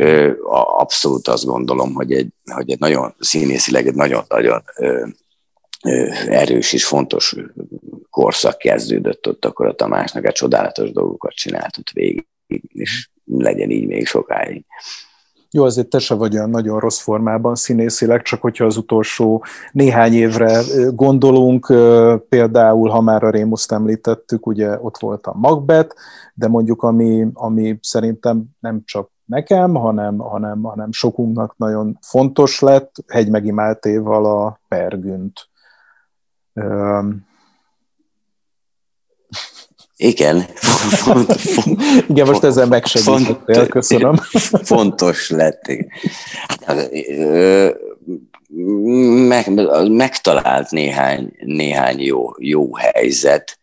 abszolút 0.77 1.27
azt 1.27 1.45
gondolom, 1.45 1.93
hogy 1.93 2.11
egy, 2.11 2.27
hogy 2.53 2.71
egy 2.71 2.79
nagyon 2.79 3.15
színészileg 3.19 3.87
egy 3.87 3.95
nagyon-nagyon 3.95 4.63
erős 6.27 6.73
és 6.73 6.85
fontos 6.85 7.35
korszak 8.17 8.57
kezdődött 8.57 9.27
ott, 9.27 9.45
akkor 9.45 9.65
a 9.65 9.73
Tamásnak 9.73 10.25
egy 10.25 10.33
csodálatos 10.33 10.91
dolgokat 10.91 11.33
csinált 11.33 11.77
ott 11.77 11.89
végig, 11.89 12.27
és 12.67 13.09
legyen 13.25 13.69
így 13.69 13.87
még 13.87 14.05
sokáig. 14.05 14.65
Jó, 15.51 15.63
azért 15.63 15.87
te 15.87 15.99
se 15.99 16.13
vagy 16.13 16.35
olyan 16.35 16.49
nagyon 16.49 16.79
rossz 16.79 16.99
formában 16.99 17.55
színészileg, 17.55 18.21
csak 18.21 18.41
hogyha 18.41 18.65
az 18.65 18.77
utolsó 18.77 19.43
néhány 19.71 20.13
évre 20.13 20.61
gondolunk, 20.91 21.65
például, 22.29 22.89
ha 22.89 23.01
már 23.01 23.23
a 23.23 23.29
Rémuszt 23.29 23.71
említettük, 23.71 24.47
ugye 24.47 24.79
ott 24.79 24.97
volt 24.97 25.25
a 25.25 25.33
Macbeth, 25.33 25.95
de 26.33 26.47
mondjuk 26.47 26.83
ami, 26.83 27.27
ami 27.33 27.79
szerintem 27.81 28.45
nem 28.59 28.81
csak 28.85 29.09
nekem, 29.25 29.73
hanem, 29.73 30.17
hanem, 30.17 30.61
hanem 30.61 30.91
sokunknak 30.91 31.57
nagyon 31.57 31.97
fontos 32.01 32.59
lett, 32.59 32.95
Hegymegi 33.07 33.51
Máltéval 33.51 34.25
a 34.25 34.59
Pergünt 34.67 35.49
Igen. 39.97 40.45
Igen, 42.07 42.27
most 42.27 42.43
ezzel 42.43 42.67
megsegítettél, 42.67 43.67
köszönöm. 43.67 44.15
Fontos 44.63 45.29
lett. 45.29 45.71
Hát, 46.65 46.89
meg, 49.27 49.51
megtalált 49.91 50.71
néhány, 50.71 51.31
néhány 51.39 52.01
jó, 52.01 52.29
jó 52.37 52.75
helyzet 52.75 53.59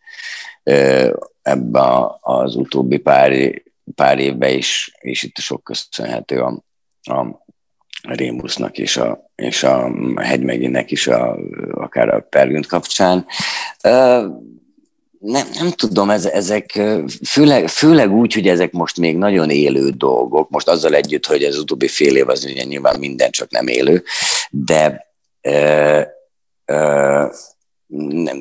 ebben 1.41 2.07
az 2.21 2.55
utóbbi 2.55 2.97
pár, 2.97 3.61
pár 3.95 4.19
évben 4.19 4.53
is, 4.53 4.91
és 4.99 5.23
itt 5.23 5.37
sok 5.37 5.63
köszönhető 5.63 6.41
a, 6.41 6.63
a 7.01 7.43
Rémusznak 8.01 8.77
és 8.77 8.97
a, 8.97 9.31
és 9.35 9.63
a 9.63 9.91
hegymeginek 10.15 10.91
is, 10.91 11.07
a, 11.07 11.37
akár 11.71 12.09
a 12.09 12.19
Pergünt 12.19 12.65
kapcsán. 12.65 13.25
Nem, 15.25 15.47
nem 15.59 15.71
tudom, 15.71 16.09
ez, 16.09 16.25
ezek 16.25 16.81
főleg, 17.27 17.67
főleg 17.67 18.11
úgy, 18.11 18.33
hogy 18.33 18.47
ezek 18.47 18.71
most 18.71 18.97
még 18.97 19.17
nagyon 19.17 19.49
élő 19.49 19.89
dolgok, 19.89 20.49
most 20.49 20.67
azzal 20.67 20.93
együtt, 20.93 21.25
hogy 21.25 21.43
az 21.43 21.57
utóbbi 21.57 21.87
fél 21.87 22.15
év 22.15 22.29
az 22.29 22.45
ugye 22.45 22.63
nyilván 22.63 22.99
minden 22.99 23.31
csak 23.31 23.49
nem 23.51 23.67
élő, 23.67 24.03
de 24.49 25.07
ö, 25.41 26.01
ö, 26.65 27.25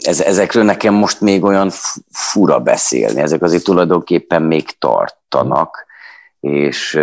ez, 0.00 0.20
ezekről 0.20 0.64
nekem 0.64 0.94
most 0.94 1.20
még 1.20 1.44
olyan 1.44 1.70
fura 2.10 2.60
beszélni, 2.60 3.20
ezek 3.20 3.42
azért 3.42 3.64
tulajdonképpen 3.64 4.42
még 4.42 4.78
tartanak, 4.78 5.86
és 6.40 7.00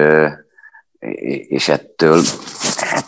és 1.48 1.68
ettől, 1.68 2.22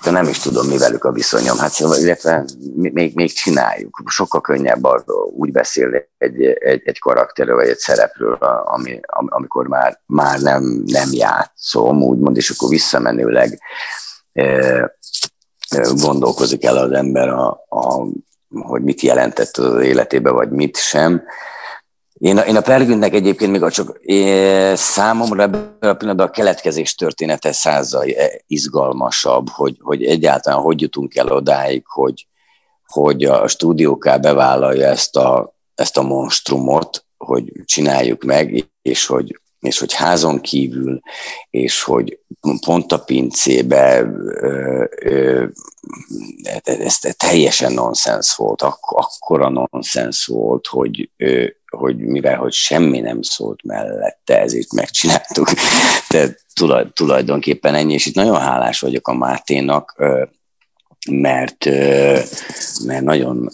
ettől 0.03 0.21
nem 0.21 0.27
is 0.27 0.39
tudom, 0.39 0.67
mi 0.67 0.77
velük 0.77 1.03
a 1.03 1.11
viszonyom. 1.11 1.57
Hát 1.57 1.71
szóval, 1.71 1.97
illetve 1.97 2.45
még, 2.73 3.15
még 3.15 3.33
csináljuk. 3.33 4.01
Sokkal 4.05 4.41
könnyebb 4.41 4.83
arról 4.83 5.31
úgy 5.35 5.51
beszélni 5.51 6.09
egy, 6.17 6.43
egy, 6.43 6.81
egy 6.85 6.99
karakterről, 6.99 7.55
vagy 7.55 7.67
egy 7.67 7.77
szerepről, 7.77 8.33
ami, 8.65 8.99
amikor 9.09 9.67
már, 9.67 10.01
már 10.05 10.39
nem, 10.39 10.83
nem 10.85 11.09
játszom, 11.11 12.01
úgymond, 12.01 12.37
és 12.37 12.49
akkor 12.49 12.69
visszamenőleg 12.69 13.59
e, 14.33 14.95
gondolkozik 15.95 16.63
el 16.63 16.77
az 16.77 16.91
ember, 16.91 17.29
a, 17.29 17.49
a, 17.69 18.07
hogy 18.49 18.83
mit 18.83 19.01
jelentett 19.01 19.57
az 19.57 19.81
életébe, 19.81 20.29
vagy 20.29 20.49
mit 20.49 20.77
sem. 20.77 21.23
Én 22.23 22.37
a, 22.37 22.41
én 22.41 22.55
a 22.55 22.61
Pergüntnek 22.61 23.13
egyébként 23.13 23.51
még 23.51 23.63
a 23.63 23.71
csak 23.71 23.99
számomra 24.73 25.41
ebben 25.41 25.77
a 25.79 25.93
pillanatban 25.93 26.27
a 26.27 26.31
keletkezés 26.31 26.95
története 26.95 27.51
százal 27.51 28.05
izgalmasabb, 28.47 29.49
hogy, 29.49 29.77
hogy 29.79 30.03
egyáltalán 30.03 30.59
hogy 30.59 30.81
jutunk 30.81 31.15
el 31.15 31.27
odáig, 31.27 31.83
hogy, 31.85 32.27
hogy 32.85 33.23
a 33.23 33.47
stúdióká 33.47 34.17
bevállalja 34.17 34.87
ezt 34.87 35.15
a, 35.15 35.55
ezt 35.75 35.97
a 35.97 36.01
monstrumot, 36.01 37.05
hogy 37.17 37.51
csináljuk 37.65 38.23
meg, 38.23 38.69
és 38.81 39.05
hogy, 39.05 39.39
és 39.59 39.79
hogy 39.79 39.93
házon 39.93 40.41
kívül, 40.41 40.99
és 41.49 41.83
hogy 41.83 42.19
pont 42.65 42.91
a 42.91 43.03
pincébe 43.03 44.01
ö, 44.01 44.85
ö, 45.01 45.45
ez 46.63 46.97
teljesen 47.17 47.73
nonsens 47.73 48.35
volt, 48.35 48.61
Ak- 48.61 48.91
akkora 48.91 49.49
nonsens 49.49 50.25
volt, 50.25 50.67
hogy, 50.67 51.09
ö, 51.17 51.45
hogy 51.77 51.97
mivel 51.97 52.35
hogy 52.35 52.53
semmi 52.53 52.99
nem 52.99 53.21
szólt 53.21 53.63
mellette, 53.63 54.39
ezért 54.39 54.73
megcsináltuk. 54.73 55.47
Tulaj, 56.53 56.85
tulajdonképpen 56.93 57.75
ennyi, 57.75 57.93
és 57.93 58.05
itt 58.05 58.15
nagyon 58.15 58.39
hálás 58.39 58.79
vagyok 58.79 59.07
a 59.07 59.13
Máténak, 59.13 59.95
mert, 61.09 61.65
mert 62.85 63.01
nagyon 63.01 63.49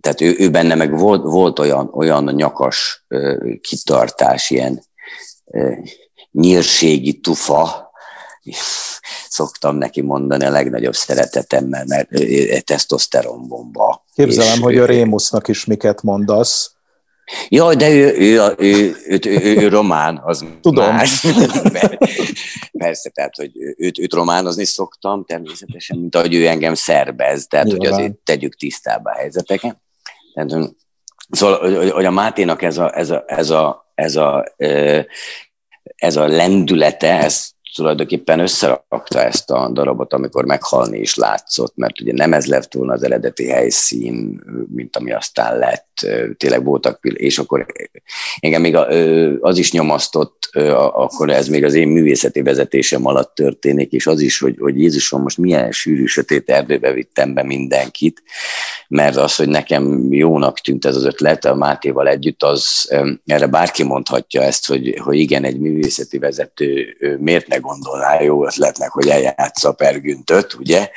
tehát 0.00 0.20
ő, 0.20 0.34
ő 0.38 0.50
benne 0.50 0.74
meg 0.74 0.98
volt, 0.98 1.22
volt 1.22 1.58
olyan, 1.58 1.90
olyan 1.92 2.24
nyakas 2.24 3.06
kitartás, 3.60 4.50
ilyen 4.50 4.82
nyírségi 6.32 7.20
tufa, 7.20 7.90
szoktam 9.28 9.76
neki 9.76 10.00
mondani 10.00 10.44
a 10.44 10.50
legnagyobb 10.50 10.94
szeretetemmel, 10.94 11.84
mert 11.86 12.08
tesztoszteronbomba. 12.64 14.04
Képzelem, 14.14 14.54
és 14.54 14.60
hogy 14.60 14.78
a 14.78 14.86
Rémusznak 14.86 15.48
is 15.48 15.64
miket 15.64 16.02
mondasz. 16.02 16.75
Jaj, 17.48 17.74
de 17.74 17.90
ő, 17.90 18.14
ő, 18.16 18.54
ő, 18.58 18.96
ő, 19.06 19.20
ő, 19.24 19.40
ő, 19.42 19.56
ő 19.56 19.68
román, 19.68 20.20
az 20.24 20.44
Tudom. 20.60 20.94
más. 20.94 21.26
Persze, 22.72 23.10
tehát, 23.10 23.36
hogy 23.36 23.50
őt, 23.76 23.98
őt 23.98 24.12
románozni 24.12 24.64
szoktam 24.64 25.24
természetesen, 25.24 25.98
mint 25.98 26.14
ahogy 26.14 26.34
ő 26.34 26.46
engem 26.46 26.74
szervez, 26.74 27.46
tehát, 27.46 27.66
Nyilván. 27.66 27.88
hogy 27.88 27.98
azért 27.98 28.16
tegyük 28.16 28.54
tisztába 28.54 29.10
a 29.10 29.14
helyzeteket. 29.14 29.76
Tehát, 30.34 30.74
szóval, 31.30 31.90
hogy 31.90 32.04
a 32.04 32.10
Máténak 32.10 32.62
ez 32.62 32.78
a, 32.78 32.98
ez 32.98 33.10
a, 33.10 33.24
ez 33.26 33.50
a, 33.50 33.92
ez 33.94 34.16
a, 34.16 34.54
ez 35.96 36.16
a 36.16 36.26
lendülete, 36.26 37.18
ez 37.18 37.50
tulajdonképpen 37.76 38.40
összerakta 38.40 39.22
ezt 39.22 39.50
a 39.50 39.68
darabot, 39.68 40.12
amikor 40.12 40.44
meghalni 40.44 40.98
is 40.98 41.14
látszott, 41.14 41.76
mert 41.76 42.00
ugye 42.00 42.12
nem 42.12 42.32
ez 42.32 42.46
lett 42.46 42.72
volna 42.72 42.92
az 42.92 43.02
eredeti 43.02 43.48
helyszín, 43.48 44.42
mint 44.74 44.96
ami 44.96 45.12
aztán 45.12 45.58
lett, 45.58 46.06
tényleg 46.36 46.64
voltak, 46.64 46.98
és 47.02 47.38
akkor 47.38 47.66
engem 48.40 48.60
még 48.60 48.76
az 49.40 49.58
is 49.58 49.72
nyomasztott, 49.72 50.50
akkor 50.92 51.30
ez 51.30 51.48
még 51.48 51.64
az 51.64 51.74
én 51.74 51.88
művészeti 51.88 52.42
vezetésem 52.42 53.06
alatt 53.06 53.34
történik, 53.34 53.92
és 53.92 54.06
az 54.06 54.20
is, 54.20 54.38
hogy, 54.38 54.56
hogy 54.58 54.80
Jézusom 54.80 55.22
most 55.22 55.38
milyen 55.38 55.72
sűrű 55.72 56.04
sötét 56.06 56.50
erdőbe 56.50 56.92
vittem 56.92 57.34
be 57.34 57.42
mindenkit, 57.42 58.22
mert 58.88 59.16
az, 59.16 59.36
hogy 59.36 59.48
nekem 59.48 60.12
jónak 60.12 60.58
tűnt 60.58 60.84
ez 60.84 60.96
az 60.96 61.04
ötlet 61.04 61.44
a 61.44 61.54
Mátéval 61.54 62.08
együtt, 62.08 62.42
az 62.42 62.90
erre 63.26 63.46
bárki 63.46 63.82
mondhatja 63.82 64.42
ezt, 64.42 64.66
hogy, 64.66 65.00
hogy 65.04 65.18
igen, 65.18 65.44
egy 65.44 65.58
művészeti 65.58 66.18
vezető 66.18 66.96
miért 67.18 67.46
ne 67.46 67.56
gondolná 67.56 68.20
jó 68.20 68.46
ötletnek, 68.46 68.90
hogy 68.90 69.08
eljátsza 69.08 69.72
pergüntöt, 69.72 70.54
ugye? 70.54 70.88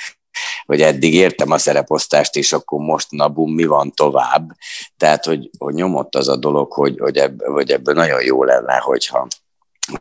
hogy 0.66 0.82
eddig 0.82 1.14
értem 1.14 1.52
a 1.52 1.58
szereposztást, 1.58 2.36
és 2.36 2.54
akkor 2.54 2.80
most 2.80 3.12
nabum, 3.12 3.54
mi 3.54 3.66
van 3.66 3.92
tovább. 3.92 4.52
Tehát, 4.98 5.26
hogy, 5.26 5.50
hogy 5.58 5.74
nyomott 5.74 6.16
az 6.16 6.28
a 6.28 6.36
dolog, 6.36 6.72
hogy, 6.72 7.00
hogy, 7.00 7.18
ebb, 7.18 7.42
hogy 7.44 7.72
ebből 7.72 7.94
nagyon 7.94 8.24
jó 8.24 8.44
lenne, 8.44 8.76
hogyha, 8.76 9.28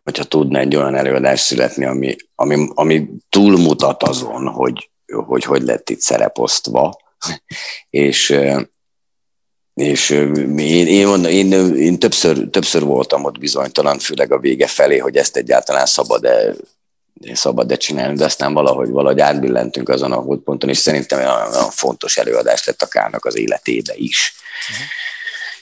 hogyha 0.05 0.25
tudna 0.25 0.59
egy 0.59 0.77
olyan 0.77 0.95
előadás 0.95 1.41
születni, 1.41 1.85
ami, 1.85 2.17
ami, 2.35 2.69
ami 2.75 3.09
túlmutat 3.29 4.03
azon, 4.03 4.49
hogy, 4.49 4.91
hogy 5.27 5.45
hogy 5.45 5.63
lett 5.63 5.91
itt 5.91 6.01
szereposztva, 6.01 7.07
és 7.91 8.39
és 9.75 10.11
én, 10.11 10.87
én, 10.87 11.07
mondom, 11.07 11.31
én, 11.33 11.53
én 11.77 11.99
többször, 11.99 12.49
többször 12.51 12.83
voltam 12.83 13.25
ott 13.25 13.39
bizonytalan, 13.39 13.99
főleg 13.99 14.33
a 14.33 14.39
vége 14.39 14.67
felé, 14.67 14.99
hogy 14.99 15.17
ezt 15.17 15.37
egyáltalán 15.37 15.87
szabad-e 15.87 16.55
szabad-e 17.33 17.77
csinálni, 17.77 18.17
de 18.17 18.25
aztán 18.25 18.53
valahogy, 18.53 18.89
valahogy 18.89 19.21
átbillentünk 19.21 19.89
azon 19.89 20.13
a 20.13 20.17
hódponton, 20.17 20.69
és 20.69 20.79
szerintem 20.79 21.19
olyan, 21.19 21.53
olyan 21.53 21.71
fontos 21.71 22.17
előadás 22.17 22.65
lett 22.65 22.83
a 22.83 22.87
Kárnak 22.87 23.25
az 23.25 23.37
életébe 23.37 23.93
is. 23.97 24.35
Uh-huh. 24.71 24.87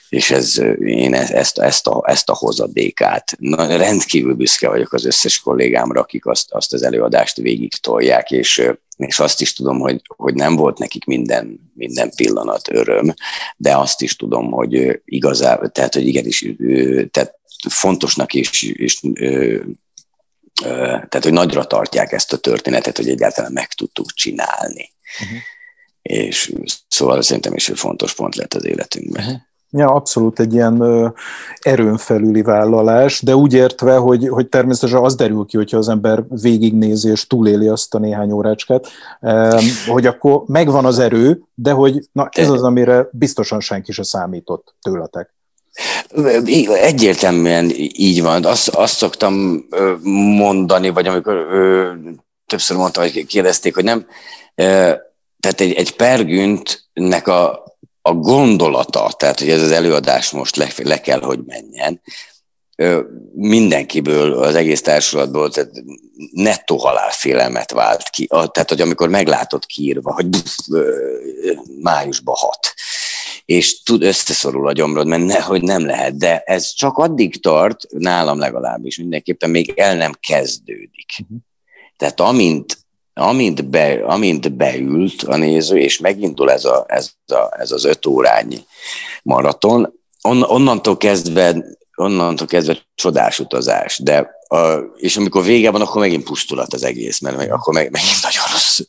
És 0.09 0.30
ez, 0.30 0.59
én 0.78 1.14
ezt, 1.14 1.59
ezt, 1.59 1.86
a, 1.86 2.02
ezt 2.07 2.28
a 2.28 2.34
hozadékát, 2.34 3.36
na, 3.38 3.76
rendkívül 3.76 4.34
büszke 4.34 4.68
vagyok 4.68 4.92
az 4.92 5.04
összes 5.04 5.40
kollégámra, 5.40 6.00
akik 6.00 6.26
azt, 6.26 6.52
azt 6.52 6.72
az 6.72 6.82
előadást 6.82 7.36
végig 7.36 7.74
tolják, 7.74 8.30
és, 8.30 8.70
és 8.96 9.18
azt 9.18 9.40
is 9.40 9.52
tudom, 9.52 9.78
hogy, 9.78 10.00
hogy 10.16 10.34
nem 10.34 10.57
volt 10.57 10.78
nekik 10.78 11.04
minden, 11.04 11.70
minden 11.74 12.11
pillanat 12.16 12.70
öröm, 12.70 13.14
de 13.57 13.76
azt 13.76 14.02
is 14.02 14.16
tudom, 14.16 14.50
hogy 14.50 15.00
igazából, 15.04 15.68
tehát, 15.68 15.94
hogy 15.94 16.07
igenis, 16.07 16.46
tehát 17.11 17.34
fontosnak 17.68 18.34
és, 18.34 18.62
és 18.62 19.00
tehát, 20.62 21.22
hogy 21.22 21.32
nagyra 21.32 21.64
tartják 21.64 22.12
ezt 22.12 22.32
a 22.32 22.38
történetet, 22.38 22.96
hogy 22.96 23.09
egyáltalán 23.09 23.52
meg 23.52 23.68
tudtuk 23.68 24.12
csinálni. 24.12 24.92
Uh-huh. 25.22 25.38
És 26.02 26.52
szóval 26.88 27.22
szerintem 27.22 27.54
is 27.54 27.68
egy 27.68 27.78
fontos 27.78 28.14
pont 28.14 28.34
lett 28.34 28.54
az 28.54 28.64
életünkben. 28.64 29.24
Uh-huh. 29.24 29.40
Ja, 29.77 29.87
abszolút 29.87 30.41
egy 30.41 30.55
ilyen 30.55 30.81
ö, 30.81 31.09
erőn 31.61 31.97
felüli 31.97 32.43
vállalás, 32.43 33.22
de 33.22 33.37
úgy 33.37 33.55
értve, 33.55 33.97
hogy, 33.97 34.29
hogy 34.29 34.49
természetesen 34.49 35.03
az 35.03 35.14
derül 35.14 35.45
ki, 35.47 35.57
hogyha 35.57 35.77
az 35.77 35.89
ember 35.89 36.24
végignézi 36.29 37.11
és 37.11 37.27
túléli 37.27 37.68
azt 37.68 37.95
a 37.95 37.99
néhány 37.99 38.33
órácskát, 38.33 38.87
ö, 39.20 39.59
hogy 39.87 40.07
akkor 40.07 40.43
megvan 40.47 40.85
az 40.85 40.99
erő, 40.99 41.43
de 41.55 41.70
hogy 41.70 42.09
na, 42.12 42.29
ez 42.33 42.49
az, 42.51 42.62
amire 42.62 43.09
biztosan 43.12 43.61
senki 43.61 43.93
se 43.93 44.03
számított 44.03 44.74
tőletek. 44.83 45.35
Egyértelműen 46.83 47.70
így 47.77 48.22
van. 48.22 48.45
Azt, 48.45 48.68
azt 48.68 48.97
szoktam 48.97 49.64
mondani, 50.37 50.89
vagy 50.89 51.07
amikor 51.07 51.47
többször 52.47 52.77
mondtam, 52.77 53.03
hogy 53.03 53.27
kérdezték, 53.27 53.74
hogy 53.74 53.85
nem, 53.85 54.07
tehát 55.41 55.61
egy, 55.61 55.72
egy 55.72 55.97
pergüntnek 55.97 57.29
a, 57.29 57.64
a 58.07 58.14
gondolata, 58.14 59.14
tehát 59.16 59.38
hogy 59.38 59.50
ez 59.50 59.62
az 59.62 59.70
előadás 59.70 60.30
most 60.30 60.57
le, 60.57 60.68
le 60.76 61.00
kell, 61.00 61.20
hogy 61.20 61.40
menjen, 61.46 62.00
mindenkiből, 63.34 64.32
az 64.32 64.54
egész 64.54 64.82
társulatból 64.82 65.50
tehát 65.50 65.70
nettó 66.32 66.76
halálfélelmet 66.76 67.70
vált 67.70 68.09
ki. 68.09 68.26
Tehát, 68.26 68.68
hogy 68.68 68.80
amikor 68.80 69.09
meglátod 69.09 69.66
kiírva, 69.66 70.12
hogy 70.12 70.26
májusban 71.80 72.34
hat, 72.38 72.74
és 73.44 73.82
tud 73.82 74.02
összeszorul 74.02 74.68
a 74.68 74.72
gyomrod, 74.72 75.07
mert 75.07 75.24
nehogy 75.24 75.62
nem 75.62 75.86
lehet, 75.86 76.16
de 76.16 76.38
ez 76.40 76.72
csak 76.72 76.98
addig 76.98 77.40
tart, 77.40 77.86
nálam 77.90 78.38
legalábbis 78.38 78.98
mindenképpen 78.98 79.50
még 79.50 79.72
el 79.76 79.96
nem 79.96 80.12
kezdődik. 80.20 81.11
Uh-huh. 81.22 81.38
Tehát 81.96 82.20
amint, 82.20 82.86
amint, 83.21 83.69
be, 83.69 84.05
amint 84.05 84.53
beült 84.53 85.23
a 85.23 85.37
néző, 85.37 85.79
és 85.79 85.99
megindul 85.99 86.51
ez, 86.51 86.64
a, 86.64 86.85
ez, 86.89 87.11
a, 87.27 87.61
ez 87.61 87.71
az 87.71 87.85
öt 87.85 88.07
órányi 88.07 88.59
maraton, 89.23 89.93
on, 90.23 90.43
onnantól 90.43 90.97
kezdve 90.97 91.64
onnantól 91.97 92.47
kezdve 92.47 92.79
csodás 92.95 93.39
utazás, 93.39 93.99
de 93.99 94.31
a, 94.49 94.77
és 94.97 95.17
amikor 95.17 95.45
vége 95.45 95.71
van, 95.71 95.81
akkor 95.81 96.01
megint 96.01 96.25
pusztulat 96.25 96.73
az 96.73 96.85
egész, 96.85 97.21
mert 97.21 97.37
meg, 97.37 97.53
akkor 97.53 97.75
meg, 97.75 97.91
megint 97.91 98.23
nagyon 98.23 98.45
rossz 98.53 98.81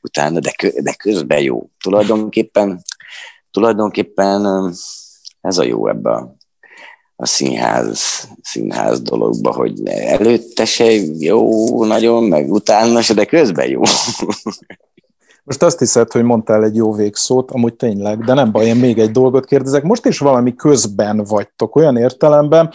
utána, 0.00 0.40
de, 0.40 0.54
de 0.82 0.94
közben 0.94 1.42
jó. 1.42 1.70
Tulajdonképpen, 1.80 2.82
tulajdonképpen 3.50 4.72
ez 5.40 5.58
a 5.58 5.62
jó 5.62 5.88
ebben 5.88 6.40
a, 7.22 7.26
színház, 7.26 8.28
színház 8.42 9.00
dologba, 9.00 9.52
hogy 9.52 9.88
előtte 9.88 10.64
se 10.64 10.92
jó 11.18 11.84
nagyon, 11.84 12.24
meg 12.24 12.52
utána 12.52 13.02
se, 13.02 13.14
de 13.14 13.24
közben 13.24 13.68
jó. 13.68 13.80
Most 15.44 15.62
azt 15.62 15.78
hiszed, 15.78 16.12
hogy 16.12 16.22
mondtál 16.22 16.64
egy 16.64 16.76
jó 16.76 16.92
végszót, 16.92 17.50
amúgy 17.50 17.74
tényleg, 17.74 18.24
de 18.24 18.34
nem 18.34 18.52
baj, 18.52 18.66
én 18.66 18.76
még 18.76 18.98
egy 18.98 19.10
dolgot 19.10 19.44
kérdezek. 19.44 19.82
Most 19.82 20.06
is 20.06 20.18
valami 20.18 20.54
közben 20.54 21.24
vagytok, 21.24 21.76
olyan 21.76 21.96
értelemben, 21.96 22.70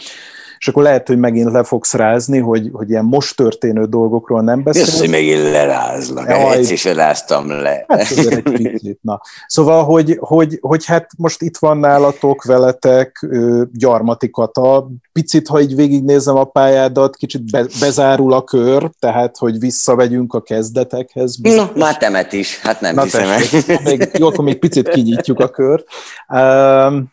és 0.58 0.68
akkor 0.68 0.82
lehet, 0.82 1.06
hogy 1.06 1.18
megint 1.18 1.52
le 1.52 1.62
fogsz 1.64 1.94
rázni, 1.94 2.38
hogy, 2.38 2.70
hogy 2.72 2.90
ilyen 2.90 3.04
most 3.04 3.36
történő 3.36 3.84
dolgokról 3.84 4.42
nem 4.42 4.62
beszélsz. 4.62 4.86
Jössz, 4.86 4.98
hogy 4.98 5.10
megint 5.10 5.42
lerázlak, 5.42 6.30
egyszer 6.30 6.76
se 6.76 6.92
ráztam 6.92 7.50
le. 7.50 7.84
Hát 7.88 8.10
egy 8.10 8.42
picit, 8.42 8.98
na. 9.02 9.20
Szóval, 9.46 9.84
hogy, 9.84 10.16
hogy, 10.20 10.58
hogy 10.60 10.84
hát 10.84 11.10
most 11.16 11.42
itt 11.42 11.56
van 11.56 11.78
nálatok, 11.78 12.44
veletek 12.44 13.26
Gyarmati 13.72 14.30
Kata, 14.30 14.90
picit, 15.12 15.48
ha 15.48 15.60
így 15.60 15.74
végignézem 15.74 16.36
a 16.36 16.44
pályádat, 16.44 17.16
kicsit 17.16 17.50
be, 17.50 17.66
bezárul 17.80 18.32
a 18.32 18.42
kör, 18.42 18.90
tehát, 18.98 19.36
hogy 19.36 19.58
visszavegyünk 19.58 20.34
a 20.34 20.40
kezdetekhez. 20.40 21.36
Biztos. 21.36 21.66
No, 21.74 21.80
már 21.80 21.96
temet 21.96 22.32
is, 22.32 22.60
hát 22.60 22.80
nem 22.80 22.94
Na, 22.94 23.02
hiszem 23.02 23.28
el. 23.28 23.40
Még, 23.84 24.10
jó, 24.18 24.26
akkor 24.26 24.44
még 24.44 24.58
picit 24.58 24.88
kinyitjuk 24.88 25.40
a 25.40 25.48
kört. 25.48 25.86
Um, 26.28 27.12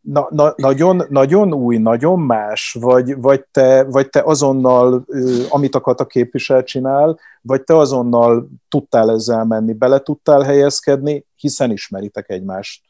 na, 0.00 0.26
na, 0.30 0.54
nagyon, 0.56 1.04
nagyon 1.08 1.54
új, 1.54 1.76
nagyon 1.76 2.20
más, 2.20 2.76
vagy, 2.80 3.20
vagy, 3.20 3.44
te, 3.50 3.82
vagy 3.82 4.08
te 4.10 4.22
azonnal, 4.24 5.04
amit 5.48 5.74
a 5.74 6.06
képvisel 6.06 6.64
csinál, 6.64 7.18
vagy 7.42 7.62
te 7.62 7.76
azonnal 7.76 8.48
tudtál 8.68 9.10
ezzel 9.10 9.44
menni, 9.44 9.72
bele 9.72 9.98
tudtál 9.98 10.40
helyezkedni, 10.40 11.24
hiszen 11.36 11.70
ismeritek 11.70 12.30
egymást 12.30 12.82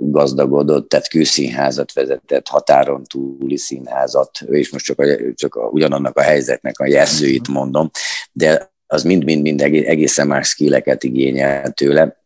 gazdagodott, 0.00 0.88
tehát 0.88 1.08
kőszínházat 1.08 1.92
vezetett, 1.92 2.48
határon 2.48 3.04
túli 3.04 3.56
színházat, 3.56 4.40
és 4.50 4.70
most 4.70 4.84
csak, 4.84 5.00
a, 5.00 5.04
csak 5.34 5.54
a, 5.54 5.66
ugyanannak 5.66 6.16
a 6.16 6.22
helyzetnek 6.22 6.78
a 6.78 6.86
jelzőit 6.86 7.48
mondom, 7.48 7.90
de 8.32 8.76
az 8.86 9.02
mind-mind-mind 9.02 9.62
egészen 9.62 10.26
más 10.26 10.48
skilleket 10.48 11.04
igényel 11.04 11.70
tőle, 11.70 12.17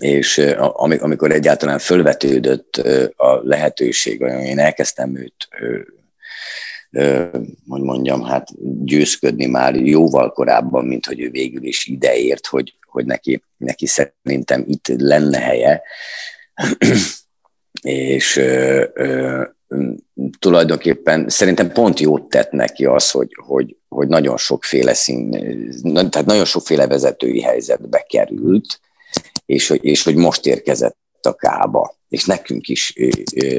és 0.00 0.38
amikor 0.98 1.32
egyáltalán 1.32 1.78
fölvetődött 1.78 2.76
a 3.16 3.40
lehetőség, 3.42 4.20
én 4.20 4.58
elkezdtem 4.58 5.16
őt 5.16 5.48
hogy 7.68 7.80
mondjam, 7.80 8.22
hát 8.22 8.48
győzködni 8.84 9.46
már 9.46 9.74
jóval 9.74 10.32
korábban, 10.32 10.84
mint 10.84 11.06
hogy 11.06 11.20
ő 11.20 11.30
végül 11.30 11.64
is 11.64 11.86
ideért, 11.86 12.46
hogy, 12.46 12.74
hogy 12.90 13.04
neki, 13.04 13.42
neki 13.56 13.86
szerintem 13.86 14.64
itt 14.66 14.88
lenne 14.96 15.38
helye. 15.38 15.82
és 17.82 18.40
tulajdonképpen 20.38 21.28
szerintem 21.28 21.72
pont 21.72 22.00
jót 22.00 22.28
tett 22.28 22.50
neki 22.50 22.84
az, 22.84 23.10
hogy, 23.10 23.36
hogy, 23.46 23.76
hogy 23.88 24.08
nagyon 24.08 24.36
sokféle 24.36 24.94
szín, 24.94 25.30
tehát 25.82 26.26
nagyon 26.26 26.44
sokféle 26.44 26.86
vezetői 26.86 27.40
helyzetbe 27.40 28.04
került, 28.08 28.80
és 29.46 29.70
és 29.80 30.02
hogy 30.02 30.16
most 30.16 30.46
érkezett 30.46 30.96
a 31.22 31.34
kába, 31.34 31.94
és 32.08 32.24
nekünk 32.24 32.68
is 32.68 32.92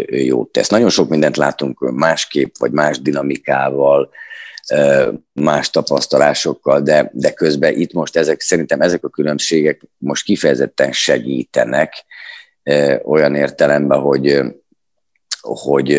jót 0.07 0.51
tesz. 0.51 0.69
Nagyon 0.69 0.89
sok 0.89 1.09
mindent 1.09 1.38
látunk 1.38 1.79
másképp, 1.79 2.55
vagy 2.59 2.71
más 2.71 3.01
dinamikával, 3.01 4.09
más 5.33 5.69
tapasztalásokkal, 5.69 6.81
de, 6.81 7.09
de 7.13 7.31
közben 7.31 7.73
itt 7.73 7.93
most 7.93 8.15
ezek, 8.15 8.41
szerintem 8.41 8.81
ezek 8.81 9.03
a 9.03 9.09
különbségek 9.09 9.81
most 9.97 10.25
kifejezetten 10.25 10.91
segítenek 10.91 12.05
olyan 13.03 13.35
értelemben, 13.35 13.99
hogy, 13.99 14.39
hogy 15.41 15.97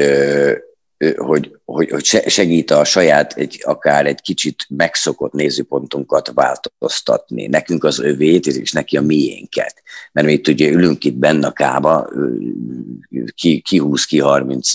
hogy, 1.17 1.57
hogy, 1.65 1.91
hogy 1.91 2.05
segít 2.27 2.71
a 2.71 2.85
saját, 2.85 3.33
egy, 3.33 3.63
akár 3.65 4.07
egy 4.07 4.21
kicsit 4.21 4.67
megszokott 4.69 5.33
nézőpontunkat 5.33 6.31
változtatni. 6.35 7.47
Nekünk 7.47 7.85
az 7.85 8.01
övét, 8.01 8.47
és 8.47 8.73
neki 8.73 8.97
a 8.97 9.03
miénket. 9.03 9.83
Mert 10.13 10.27
mi 10.27 10.33
itt 10.33 10.49
ugye 10.49 10.69
ülünk 10.69 11.05
itt 11.05 11.17
benne 11.17 11.47
a 11.47 11.53
kába, 11.53 12.11
ki, 13.35 13.61
ki 13.61 13.79
20, 13.79 14.05
ki 14.05 14.19
30 14.19 14.73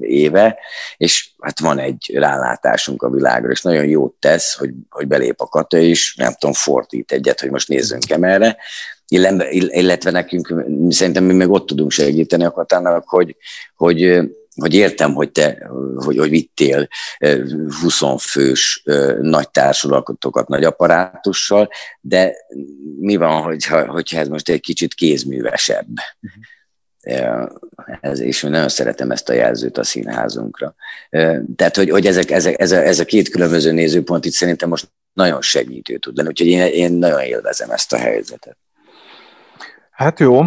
éve, 0.00 0.58
és 0.96 1.30
hát 1.40 1.60
van 1.60 1.78
egy 1.78 2.10
rálátásunk 2.14 3.02
a 3.02 3.10
világra, 3.10 3.50
és 3.50 3.62
nagyon 3.62 3.84
jót 3.84 4.14
tesz, 4.20 4.54
hogy, 4.54 4.70
hogy 4.88 5.06
belép 5.06 5.40
a 5.40 5.46
kata, 5.46 5.76
és 5.76 6.14
nem 6.14 6.32
tudom, 6.38 6.54
fordít 6.54 7.12
egyet, 7.12 7.40
hogy 7.40 7.50
most 7.50 7.68
nézzünk 7.68 8.10
erre, 8.10 8.56
illetve 9.08 10.10
nekünk 10.10 10.64
szerintem 10.88 11.24
mi 11.24 11.32
meg 11.32 11.50
ott 11.50 11.66
tudunk 11.66 11.90
segíteni 11.90 12.44
a 12.44 12.50
katának, 12.50 13.08
hogy, 13.08 13.36
hogy 13.76 14.20
hogy 14.54 14.74
értem, 14.74 15.14
hogy 15.14 15.32
te, 15.32 15.70
hogy, 15.96 16.18
hogy 16.18 16.30
vittél 16.30 16.88
20 17.80 18.02
fős 18.18 18.82
nagy 19.20 19.50
társulatokat 19.50 20.48
nagy 20.48 20.64
apparátussal, 20.64 21.68
de 22.00 22.34
mi 22.98 23.16
van, 23.16 23.42
hogyha, 23.42 23.86
hogyha 23.86 24.18
ez 24.18 24.28
most 24.28 24.48
egy 24.48 24.60
kicsit 24.60 24.94
kézművesebb? 24.94 25.86
Uh-huh. 26.20 26.42
Ez, 28.00 28.20
és 28.20 28.42
én 28.42 28.50
nagyon 28.50 28.68
szeretem 28.68 29.10
ezt 29.10 29.28
a 29.28 29.32
jelzőt 29.32 29.78
a 29.78 29.84
színházunkra. 29.84 30.74
Tehát, 31.56 31.76
hogy, 31.76 31.90
hogy 31.90 32.06
ezek, 32.06 32.30
ezek, 32.30 32.60
ez, 32.60 32.72
a, 32.72 32.76
ez 32.76 32.98
a 32.98 33.04
két 33.04 33.28
különböző 33.28 33.72
nézőpont 33.72 34.24
itt 34.24 34.32
szerintem 34.32 34.68
most 34.68 34.88
nagyon 35.12 35.42
segítő 35.42 35.98
tud 35.98 36.16
lenni, 36.16 36.28
úgyhogy 36.28 36.46
én, 36.46 36.66
én 36.66 36.92
nagyon 36.92 37.20
élvezem 37.20 37.70
ezt 37.70 37.92
a 37.92 37.96
helyzetet. 37.96 38.56
Hát 39.90 40.20
jó, 40.20 40.42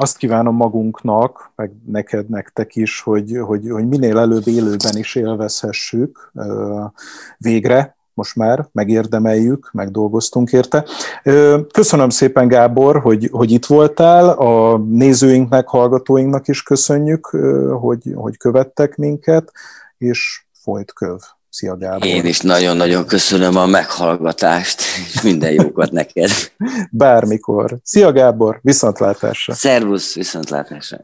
azt 0.00 0.16
kívánom 0.16 0.54
magunknak, 0.54 1.52
meg 1.56 1.72
neked, 1.86 2.28
nektek 2.28 2.76
is, 2.76 3.00
hogy, 3.00 3.38
hogy, 3.44 3.70
hogy 3.70 3.88
minél 3.88 4.18
előbb 4.18 4.46
élőben 4.46 4.96
is 4.96 5.14
élvezhessük 5.14 6.32
végre 7.38 7.98
most 8.14 8.36
már 8.36 8.68
megérdemeljük, 8.72 9.70
megdolgoztunk 9.72 10.52
érte. 10.52 10.84
Köszönöm 11.72 12.08
szépen, 12.08 12.48
Gábor, 12.48 13.00
hogy, 13.00 13.28
hogy 13.32 13.50
itt 13.50 13.66
voltál, 13.66 14.28
a 14.28 14.78
nézőinknek, 14.78 15.68
hallgatóinknak 15.68 16.48
is 16.48 16.62
köszönjük, 16.62 17.26
hogy, 17.80 18.12
hogy 18.14 18.36
követtek 18.36 18.96
minket, 18.96 19.52
és 19.98 20.44
folyt 20.52 20.92
köv. 20.92 21.18
Szia 21.50 21.76
Gábor! 21.76 22.06
Én 22.06 22.26
is 22.26 22.40
nagyon-nagyon 22.40 23.06
köszönöm 23.06 23.56
a 23.56 23.66
meghallgatást, 23.66 24.80
és 25.06 25.22
minden 25.22 25.52
jókat 25.52 25.90
neked. 25.90 26.30
Bármikor. 26.90 27.78
Szia 27.82 28.12
Gábor, 28.12 28.58
viszontlátásra! 28.62 29.54
Szervusz, 29.54 30.14
viszontlátásra! 30.14 30.98